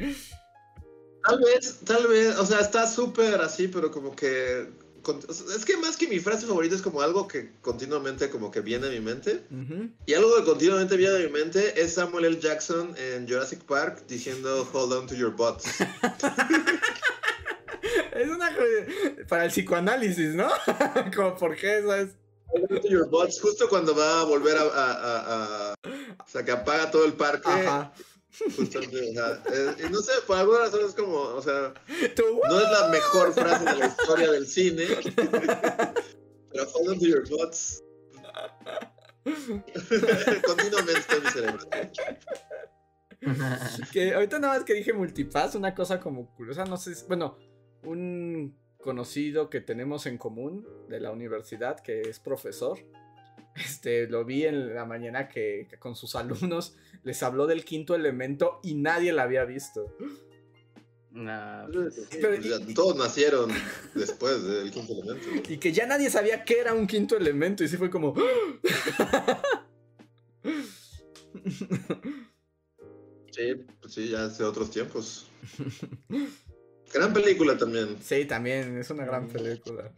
[1.23, 4.69] tal vez, tal vez, o sea, está súper así, pero como que.
[5.01, 8.61] Con- Es que más que mi frase favorita es como algo que continuamente como que
[8.61, 9.41] viene a mi mente.
[10.05, 12.39] Y algo que continuamente viene a mi mente es Samuel L.
[12.39, 15.65] Jackson en Jurassic Park diciendo Hold on to your butts.
[18.13, 18.49] Es una.
[19.27, 20.49] Para el psicoanálisis, ¿no?
[21.15, 22.09] Como, ¿por qué eso es?
[22.47, 26.27] Hold on to your butts, justo cuando va a volver a, a- a- a- O
[26.27, 27.47] sea, que apaga todo el parque.
[27.49, 27.93] Ajá.
[28.55, 31.73] Justamente, o sea, eh, y no sé, por alguna razón es como, o sea,
[32.49, 34.85] no es la mejor frase de la historia del cine.
[36.51, 37.83] Pero hold on to your butts.
[40.45, 41.59] Continuamente está en mi cerebro.
[43.91, 47.37] Que ahorita nada más que dije multipass, una cosa como curiosa, no sé, si- bueno,
[47.83, 52.79] un conocido que tenemos en común de la universidad que es profesor,
[53.55, 57.95] este, lo vi en la mañana que, que con sus alumnos les habló del quinto
[57.95, 59.95] elemento y nadie la había visto.
[61.11, 61.89] No, Pero-
[62.35, 63.49] Pues ya, todos nacieron
[63.95, 65.27] después del quinto elemento.
[65.51, 68.13] Y que ya nadie sabía qué era un quinto elemento y sí fue como...
[73.31, 75.27] Sí, pues sí, ya hace otros tiempos.
[76.93, 77.97] Gran película también.
[78.01, 79.91] sí, también, es una gran película.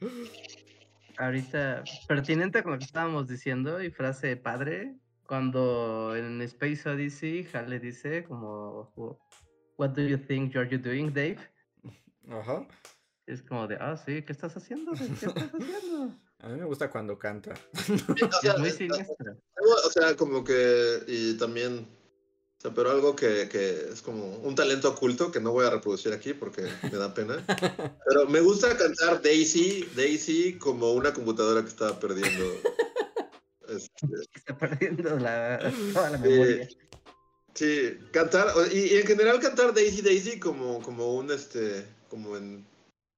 [1.26, 4.95] Ahorita, pertinente con lo que estábamos diciendo y frase padre,
[5.26, 8.91] cuando en Space Odyssey Hal le dice como,
[9.77, 11.38] What do you think you're you doing, Dave?
[12.30, 12.68] Ajá.
[13.27, 14.91] Es como de, ah, sí, ¿qué estás haciendo?
[14.93, 15.07] Dave?
[15.07, 16.15] ¿Qué estás haciendo?
[16.39, 17.53] A mí me gusta cuando canta.
[18.27, 19.35] O sea, es muy es- siniestra.
[19.85, 20.99] o sea, como que.
[21.07, 21.88] Y también.
[22.61, 25.71] O sea, pero algo que, que es como un talento oculto que no voy a
[25.71, 27.43] reproducir aquí porque me da pena.
[28.05, 32.45] Pero me gusta cantar Daisy, Daisy como una computadora que estaba perdiendo.
[33.67, 36.23] este, Está perdiendo la, toda la Sí.
[36.29, 36.69] memoria.
[37.55, 42.38] Sí, cantar, o- y, y en general cantar Daisy Daisy como, como un este, como
[42.38, 42.63] en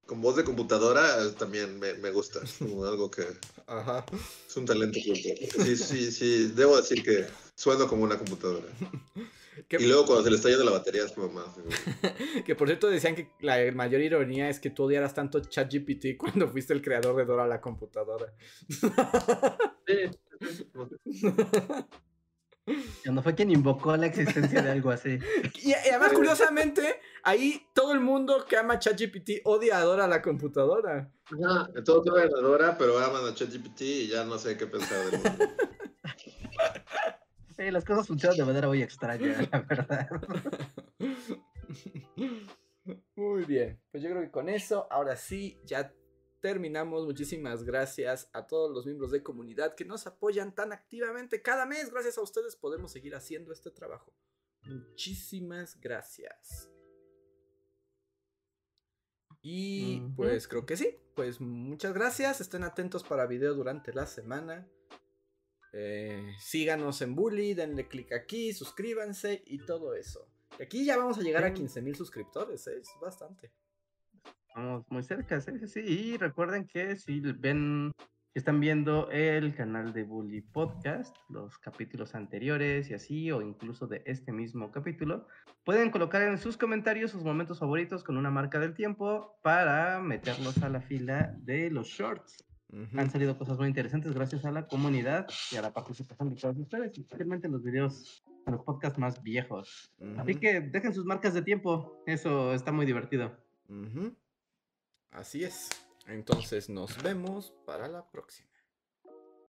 [0.06, 2.40] con voz de computadora eh, también me, me gusta.
[2.44, 3.26] Es como algo que
[3.68, 4.06] Ajá.
[4.48, 5.30] es un talento oculto.
[5.65, 6.52] Sí, sí, sí.
[6.56, 7.26] Debo decir que
[7.56, 8.68] sueno como una computadora.
[9.70, 11.46] Que, Y luego cuando se le está yendo la batería es como más.
[11.46, 11.68] como-
[12.46, 16.48] que por cierto decían que la mayor ironía es que tú odiaras tanto ChatGPT cuando
[16.50, 18.34] fuiste el creador de Dora la computadora.
[23.04, 25.20] Cuando fue quien invocó la existencia de algo así.
[25.62, 30.24] Y, y además, curiosamente, ahí todo el mundo que ama ChatGPT odia a Dora la
[30.24, 31.12] computadora.
[31.26, 35.20] Ajá, Entonces soy ganadora, pero aman a ChatGPT y ya no sé qué pensar del
[35.22, 35.46] mundo.
[37.56, 40.10] Sí, las cosas funcionan de manera muy extraña, la verdad.
[43.16, 45.94] Muy bien, pues yo creo que con eso, ahora sí, ya
[46.44, 47.06] terminamos.
[47.06, 51.90] Muchísimas gracias a todos los miembros de comunidad que nos apoyan tan activamente cada mes.
[51.90, 54.14] Gracias a ustedes podemos seguir haciendo este trabajo.
[54.64, 56.70] Muchísimas gracias.
[59.42, 60.98] Y pues creo que sí.
[61.16, 62.42] Pues muchas gracias.
[62.42, 64.68] Estén atentos para video durante la semana.
[65.74, 70.28] Eh, síganos en Bully, denle click aquí, suscríbanse y todo eso.
[70.60, 71.56] Y aquí ya vamos a llegar a Sí.
[71.56, 72.78] 15 mil suscriptores, ¿eh?
[72.80, 73.52] es bastante.
[74.48, 75.80] Estamos muy cerca, sí, sí, sí.
[75.80, 82.14] Y recuerden que si ven, si están viendo el canal de Bully Podcast, los capítulos
[82.14, 85.28] anteriores y así, o incluso de este mismo capítulo,
[85.64, 90.60] pueden colocar en sus comentarios sus momentos favoritos con una marca del tiempo para meterlos
[90.62, 92.45] a la fila de los shorts.
[92.72, 96.57] Han salido cosas muy interesantes gracias a la comunidad y a la participación de todos
[96.57, 99.91] ustedes, especialmente en los videos, en los podcasts más viejos.
[100.18, 103.31] Así que dejen sus marcas de tiempo, eso está muy divertido.
[105.11, 105.69] Así es.
[106.07, 108.53] Entonces nos vemos para la próxima.